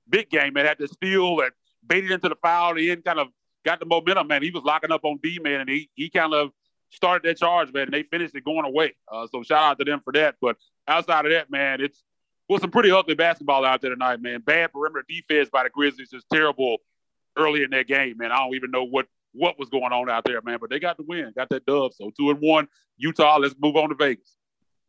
big 0.09 0.29
game, 0.29 0.53
man. 0.53 0.65
Had 0.65 0.79
to 0.79 0.87
steal 0.87 1.39
and 1.41 1.51
baited 1.85 2.11
into 2.11 2.29
the 2.29 2.35
foul. 2.41 2.75
He 2.75 2.95
kind 2.95 3.19
of 3.19 3.27
got 3.65 3.79
the 3.79 3.85
momentum, 3.85 4.27
man. 4.27 4.41
He 4.41 4.51
was 4.51 4.63
locking 4.63 4.91
up 4.91 5.03
on 5.03 5.19
D 5.21 5.39
man, 5.43 5.61
and 5.61 5.69
he 5.69 5.89
he 5.95 6.09
kind 6.09 6.33
of 6.33 6.51
started 6.89 7.27
that 7.27 7.37
charge, 7.37 7.73
man, 7.73 7.83
and 7.83 7.93
they 7.93 8.03
finished 8.03 8.35
it 8.35 8.43
going 8.43 8.65
away. 8.65 8.95
Uh, 9.11 9.27
so 9.31 9.43
shout 9.43 9.63
out 9.63 9.79
to 9.79 9.85
them 9.85 10.01
for 10.03 10.13
that. 10.13 10.35
But 10.41 10.57
outside 10.87 11.25
of 11.25 11.31
that, 11.31 11.51
man, 11.51 11.81
it's 11.81 12.03
was 12.49 12.61
some 12.61 12.71
pretty 12.71 12.91
ugly 12.91 13.15
basketball 13.15 13.65
out 13.65 13.81
there 13.81 13.91
tonight, 13.91 14.21
man. 14.21 14.41
Bad 14.41 14.73
perimeter 14.73 15.05
defense 15.07 15.49
by 15.49 15.63
the 15.63 15.69
Grizzlies, 15.69 16.09
just 16.09 16.25
terrible 16.31 16.77
early 17.37 17.63
in 17.63 17.71
that 17.71 17.87
game, 17.87 18.17
man. 18.17 18.31
I 18.31 18.37
don't 18.37 18.55
even 18.55 18.71
know 18.71 18.83
what 18.83 19.07
what 19.33 19.57
was 19.57 19.69
going 19.69 19.91
on 19.91 20.09
out 20.09 20.23
there, 20.25 20.41
man. 20.43 20.59
But 20.61 20.69
they 20.69 20.79
got 20.79 20.97
the 20.97 21.03
win, 21.03 21.33
got 21.35 21.49
that 21.49 21.65
dub. 21.65 21.93
So 21.93 22.11
two 22.17 22.29
and 22.29 22.39
one, 22.39 22.67
Utah. 22.97 23.37
Let's 23.37 23.55
move 23.59 23.75
on 23.75 23.89
to 23.89 23.95
Vegas. 23.95 24.37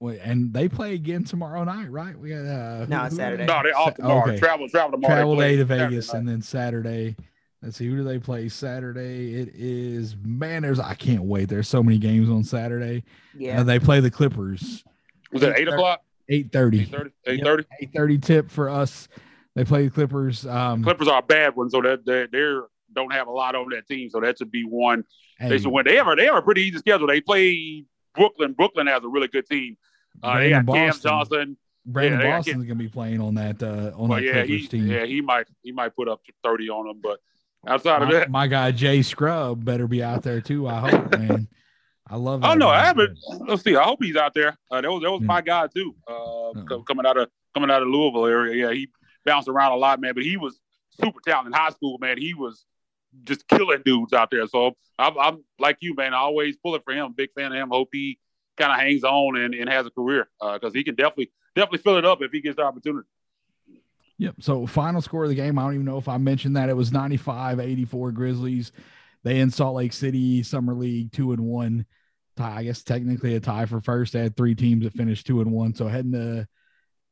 Wait, 0.04 0.20
and 0.22 0.52
they 0.52 0.68
play 0.68 0.92
again 0.92 1.24
tomorrow 1.24 1.64
night, 1.64 1.90
right? 1.90 2.14
We 2.18 2.28
got 2.28 2.44
uh, 2.44 2.84
no, 2.86 3.04
it's 3.04 3.16
Saturday. 3.16 3.46
No, 3.46 3.62
they 3.62 3.70
off 3.70 3.94
tomorrow. 3.94 4.28
Okay. 4.28 4.38
Travel, 4.38 4.68
travel 4.68 4.90
tomorrow. 4.90 5.14
Travel 5.14 5.36
day 5.36 5.56
to 5.56 5.64
Vegas, 5.64 6.12
and 6.12 6.28
then 6.28 6.42
Saturday. 6.42 7.16
Let's 7.62 7.78
see, 7.78 7.88
who 7.88 7.96
do 7.96 8.04
they 8.04 8.18
play 8.18 8.50
Saturday? 8.50 9.34
It 9.34 9.52
is 9.54 10.14
man. 10.22 10.60
There's 10.60 10.78
I 10.78 10.92
can't 10.92 11.22
wait. 11.22 11.48
There's 11.48 11.68
so 11.68 11.82
many 11.82 11.96
games 11.96 12.28
on 12.28 12.44
Saturday. 12.44 13.02
Yeah, 13.34 13.62
uh, 13.62 13.64
they 13.64 13.78
play 13.78 14.00
the 14.00 14.10
Clippers. 14.10 14.84
Was 15.32 15.42
it 15.42 15.54
eight 15.56 15.68
o'clock? 15.68 16.02
Eight 16.28 16.52
thirty. 16.52 16.82
Eight 17.26 17.42
thirty. 17.42 17.64
Eight 17.80 17.90
thirty 17.96 18.18
tip 18.18 18.50
for 18.50 18.68
us. 18.68 19.08
They 19.54 19.64
play 19.64 19.84
the 19.84 19.90
Clippers. 19.90 20.44
Um, 20.44 20.84
Clippers 20.84 21.08
are 21.08 21.20
a 21.20 21.22
bad 21.22 21.56
one, 21.56 21.70
so 21.70 21.80
that 21.80 22.04
they 22.04 22.26
they 22.30 22.58
don't 22.92 23.10
have 23.14 23.26
a 23.26 23.32
lot 23.32 23.54
on 23.54 23.70
that 23.70 23.88
team, 23.88 24.10
so 24.10 24.20
that 24.20 24.36
should 24.36 24.50
be 24.50 24.64
one. 24.64 25.04
Hey, 25.38 25.48
they 25.48 25.56
should 25.56 25.72
win. 25.72 25.86
They 25.86 25.96
have 25.96 26.08
a, 26.08 26.14
they 26.14 26.26
have 26.26 26.36
a 26.36 26.42
pretty 26.42 26.60
easy 26.60 26.76
schedule. 26.76 27.06
They 27.06 27.22
play 27.22 27.86
Brooklyn. 28.14 28.52
Brooklyn 28.52 28.86
has 28.86 29.02
a 29.02 29.08
really 29.08 29.28
good 29.28 29.46
team. 29.46 29.78
Uh, 30.22 30.38
they 30.38 30.50
got 30.50 30.66
Boston. 30.66 30.90
Cam 30.90 31.00
Johnson. 31.00 31.56
Brandon 31.86 32.20
yeah, 32.20 32.36
Boston's 32.36 32.64
gonna 32.64 32.74
be 32.76 32.88
playing 32.88 33.20
on 33.20 33.34
that 33.34 33.62
uh, 33.62 33.92
on 33.96 34.08
well, 34.08 34.20
that 34.20 34.22
yeah, 34.22 34.42
he, 34.44 34.66
team. 34.66 34.86
Yeah, 34.86 35.04
he 35.04 35.20
might 35.20 35.46
he 35.62 35.70
might 35.70 35.94
put 35.94 36.08
up 36.08 36.22
thirty 36.42 36.70
on 36.70 36.86
them, 36.86 37.00
but 37.02 37.20
outside 37.66 38.00
my, 38.00 38.06
of 38.06 38.12
that, 38.12 38.30
my 38.30 38.46
guy 38.46 38.70
Jay 38.70 39.02
Scrubb 39.02 39.64
better 39.64 39.86
be 39.86 40.02
out 40.02 40.22
there 40.22 40.40
too. 40.40 40.66
I 40.66 40.88
hope, 40.88 41.10
man. 41.18 41.48
I 42.08 42.16
love. 42.16 42.42
Oh 42.42 42.54
no, 42.54 42.68
I 42.68 42.84
haven't. 42.84 43.18
Let's 43.46 43.62
see. 43.62 43.76
I 43.76 43.82
hope 43.82 44.02
he's 44.02 44.16
out 44.16 44.34
there. 44.34 44.56
Uh, 44.70 44.80
that 44.80 44.90
was 44.90 45.02
that 45.02 45.10
was 45.10 45.20
yeah. 45.20 45.26
my 45.26 45.40
guy 45.42 45.66
too. 45.66 45.94
Uh, 46.08 46.50
uh-huh. 46.50 46.78
coming 46.86 47.06
out 47.06 47.18
of 47.18 47.28
coming 47.54 47.70
out 47.70 47.82
of 47.82 47.88
Louisville 47.88 48.26
area. 48.26 48.66
Yeah, 48.66 48.74
he 48.74 48.88
bounced 49.24 49.48
around 49.48 49.72
a 49.72 49.76
lot, 49.76 50.00
man. 50.00 50.14
But 50.14 50.22
he 50.22 50.36
was 50.36 50.58
super 51.02 51.20
talented 51.26 51.54
in 51.54 51.58
high 51.58 51.70
school, 51.70 51.98
man. 51.98 52.18
He 52.18 52.34
was 52.34 52.64
just 53.24 53.46
killing 53.48 53.82
dudes 53.84 54.12
out 54.12 54.30
there. 54.30 54.46
So 54.46 54.76
I'm, 54.98 55.18
I'm 55.18 55.44
like 55.58 55.78
you, 55.80 55.94
man. 55.94 56.14
I 56.14 56.18
always 56.18 56.56
pull 56.56 56.74
it 56.74 56.82
for 56.84 56.92
him. 56.92 57.12
Big 57.12 57.30
fan 57.34 57.52
of 57.52 57.58
him. 57.58 57.68
Hope 57.70 57.90
he 57.92 58.18
kind 58.56 58.72
of 58.72 58.78
hangs 58.78 59.04
on 59.04 59.36
and, 59.36 59.54
and 59.54 59.68
has 59.68 59.86
a 59.86 59.90
career 59.90 60.28
because 60.40 60.72
uh, 60.72 60.74
he 60.74 60.84
can 60.84 60.94
definitely 60.94 61.30
definitely 61.54 61.78
fill 61.78 61.96
it 61.96 62.04
up 62.04 62.22
if 62.22 62.32
he 62.32 62.40
gets 62.40 62.56
the 62.56 62.62
opportunity. 62.62 63.06
Yep. 64.18 64.36
So 64.40 64.66
final 64.66 65.02
score 65.02 65.24
of 65.24 65.28
the 65.28 65.34
game, 65.34 65.58
I 65.58 65.62
don't 65.62 65.74
even 65.74 65.86
know 65.86 65.98
if 65.98 66.08
I 66.08 66.18
mentioned 66.18 66.56
that 66.56 66.68
it 66.68 66.76
was 66.76 66.90
95-84 66.90 68.14
Grizzlies. 68.14 68.72
They 69.24 69.40
in 69.40 69.50
Salt 69.50 69.76
Lake 69.76 69.92
City 69.92 70.42
Summer 70.42 70.74
League 70.74 71.12
two 71.12 71.32
and 71.32 71.44
one. 71.44 71.86
Tie, 72.36 72.58
I 72.58 72.64
guess 72.64 72.82
technically 72.82 73.34
a 73.34 73.40
tie 73.40 73.66
for 73.66 73.80
first. 73.80 74.12
They 74.12 74.20
had 74.20 74.36
three 74.36 74.54
teams 74.54 74.84
that 74.84 74.92
finished 74.92 75.26
two 75.26 75.40
and 75.40 75.52
one. 75.52 75.74
So 75.74 75.88
heading 75.88 76.12
to 76.12 76.46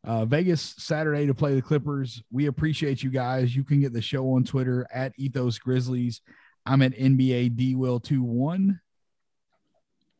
uh, 0.04 0.24
Vegas 0.24 0.74
Saturday 0.78 1.26
to 1.26 1.34
play 1.34 1.54
the 1.54 1.62
Clippers. 1.62 2.22
We 2.30 2.46
appreciate 2.46 3.02
you 3.02 3.10
guys. 3.10 3.54
You 3.54 3.64
can 3.64 3.80
get 3.80 3.92
the 3.92 4.02
show 4.02 4.34
on 4.34 4.44
Twitter 4.44 4.86
at 4.92 5.12
Ethos 5.16 5.58
Grizzlies. 5.58 6.20
I'm 6.66 6.82
at 6.82 6.92
NBA 6.92 7.56
D 7.56 7.74
Will 7.74 8.00
21. 8.00 8.80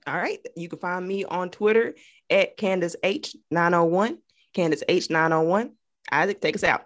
All 0.07 0.17
right. 0.17 0.39
You 0.57 0.69
can 0.69 0.79
find 0.79 1.07
me 1.07 1.25
on 1.25 1.51
Twitter 1.51 1.95
at 2.29 2.57
Candace 2.57 2.97
H901. 3.05 4.19
Candace 4.53 4.83
H901. 4.89 5.71
Isaac, 6.11 6.41
take 6.41 6.57
us 6.57 6.65
out. 6.65 6.83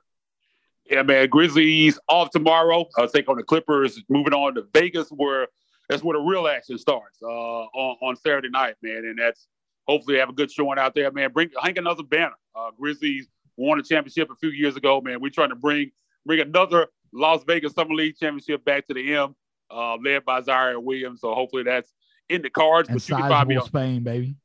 Yeah, 0.90 1.02
man. 1.02 1.28
Grizzlies 1.28 1.98
off 2.08 2.30
tomorrow. 2.30 2.86
I'll 2.96 3.08
take 3.08 3.28
on 3.28 3.36
the 3.36 3.42
Clippers. 3.42 4.00
Moving 4.08 4.34
on 4.34 4.54
to 4.54 4.64
Vegas, 4.72 5.08
where 5.08 5.48
that's 5.88 6.02
where 6.02 6.16
the 6.16 6.22
real 6.22 6.46
action 6.46 6.78
starts 6.78 7.18
uh, 7.22 7.26
on, 7.26 7.96
on 8.02 8.16
Saturday 8.16 8.50
night, 8.50 8.76
man. 8.82 9.04
And 9.04 9.18
that's 9.18 9.48
hopefully 9.86 10.18
have 10.18 10.28
a 10.28 10.32
good 10.32 10.50
showing 10.50 10.78
out 10.78 10.94
there, 10.94 11.10
man. 11.10 11.32
Bring 11.32 11.50
hang 11.60 11.78
another 11.78 12.02
banner. 12.02 12.36
Uh, 12.54 12.70
Grizzlies 12.78 13.28
won 13.56 13.78
a 13.80 13.82
championship 13.82 14.30
a 14.30 14.36
few 14.36 14.50
years 14.50 14.76
ago, 14.76 15.00
man. 15.00 15.20
We're 15.20 15.30
trying 15.30 15.50
to 15.50 15.56
bring 15.56 15.90
bring 16.24 16.40
another 16.40 16.88
Las 17.12 17.42
Vegas 17.44 17.72
Summer 17.72 17.94
League 17.94 18.16
championship 18.16 18.64
back 18.64 18.86
to 18.88 18.94
the 18.94 19.14
M, 19.14 19.34
uh, 19.70 19.96
led 19.96 20.24
by 20.24 20.40
Ziaire 20.40 20.82
Williams. 20.82 21.20
So 21.20 21.34
hopefully 21.34 21.62
that's 21.64 21.92
in 22.28 22.42
the 22.42 22.50
cards. 22.50 22.88
And 22.88 22.96
but 22.96 23.08
you 23.08 23.16
can 23.16 23.28
find 23.28 23.48
me 23.48 23.56
on 23.56 23.66
Spain, 23.66 24.02
baby. 24.02 24.36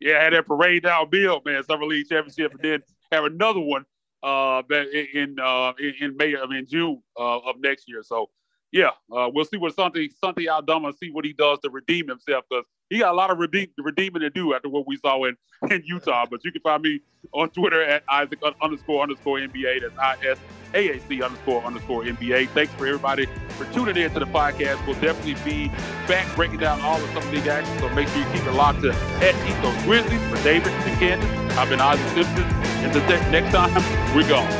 Yeah, 0.00 0.22
had 0.22 0.32
that 0.32 0.46
parade 0.46 0.82
down 0.82 1.08
Beale, 1.08 1.40
man. 1.44 1.62
Summer 1.64 1.86
League 1.86 2.08
championship, 2.08 2.52
and 2.52 2.60
then 2.62 2.82
have 3.10 3.24
another 3.24 3.60
one 3.60 3.84
uh, 4.22 4.62
in 4.70 5.36
uh, 5.40 5.72
in 5.78 6.16
May, 6.16 6.36
I 6.36 6.46
mean 6.46 6.66
June 6.68 7.02
uh, 7.18 7.38
of 7.38 7.56
next 7.60 7.88
year. 7.88 8.02
So 8.02 8.30
yeah, 8.72 8.90
uh, 9.14 9.30
we'll 9.32 9.44
see 9.44 9.56
what 9.56 9.74
something 9.74 10.02
Santi 10.20 10.44
Santi 10.44 10.48
Aldama 10.48 10.92
see 11.00 11.10
what 11.10 11.24
he 11.24 11.32
does 11.32 11.60
to 11.60 11.70
redeem 11.70 12.08
himself 12.08 12.44
because 12.50 12.66
he 12.90 12.98
got 12.98 13.12
a 13.12 13.16
lot 13.16 13.30
of 13.30 13.38
redeem, 13.38 13.68
redeeming 13.78 14.20
to 14.22 14.30
do 14.30 14.52
after 14.52 14.68
what 14.68 14.86
we 14.86 14.96
saw 14.96 15.24
in, 15.24 15.36
in 15.70 15.82
Utah. 15.86 16.26
But 16.28 16.44
you 16.44 16.50
can 16.50 16.60
find 16.60 16.82
me 16.82 17.00
on 17.32 17.50
Twitter 17.50 17.82
at 17.82 18.02
Isaac 18.08 18.40
underscore 18.60 19.02
underscore 19.02 19.38
NBA. 19.38 19.82
That's 19.82 19.98
I 19.98 20.16
S 20.26 20.38
A 20.74 20.96
A 20.96 21.00
C 21.08 21.22
underscore 21.22 21.62
underscore 21.64 22.02
NBA. 22.02 22.48
Thanks 22.48 22.72
for 22.74 22.86
everybody 22.86 23.26
for 23.50 23.64
tuning 23.72 23.96
in 23.96 24.10
to 24.12 24.18
the 24.18 24.26
podcast. 24.26 24.84
We'll 24.86 25.00
definitely 25.00 25.34
be 25.44 25.68
back 26.08 26.34
breaking 26.34 26.58
down 26.58 26.80
all 26.80 27.02
of 27.02 27.08
some 27.10 27.22
of 27.22 27.30
these 27.30 27.46
actions. 27.46 27.78
So 27.80 27.88
make 27.90 28.08
sure 28.08 28.18
you 28.18 28.26
keep 28.32 28.44
it 28.44 28.52
locked 28.52 28.82
to 28.82 28.92
at 28.92 29.34
Ethos 29.48 29.84
Grizzlies 29.84 30.20
for 30.28 30.36
David 30.42 30.72
and 30.72 30.98
Candace. 30.98 31.56
I've 31.56 31.68
been 31.68 31.80
Isaac 31.80 32.06
Simpson. 32.08 32.42
And 32.42 32.94
until 32.94 33.30
next 33.30 33.54
time, 33.54 33.72
we're 34.14 34.28
gone. 34.28 34.50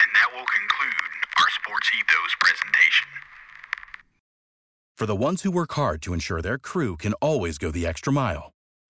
And 0.00 0.10
that 0.14 0.28
will 0.30 0.44
conclude 0.44 1.10
our 1.38 1.48
SportsEthos 1.48 2.32
presentation. 2.38 3.08
For 4.96 5.06
the 5.06 5.16
ones 5.16 5.42
who 5.42 5.50
work 5.50 5.72
hard 5.72 6.02
to 6.02 6.12
ensure 6.12 6.40
their 6.40 6.58
crew 6.58 6.96
can 6.96 7.14
always 7.14 7.58
go 7.58 7.70
the 7.72 7.86
extra 7.86 8.12
mile, 8.12 8.53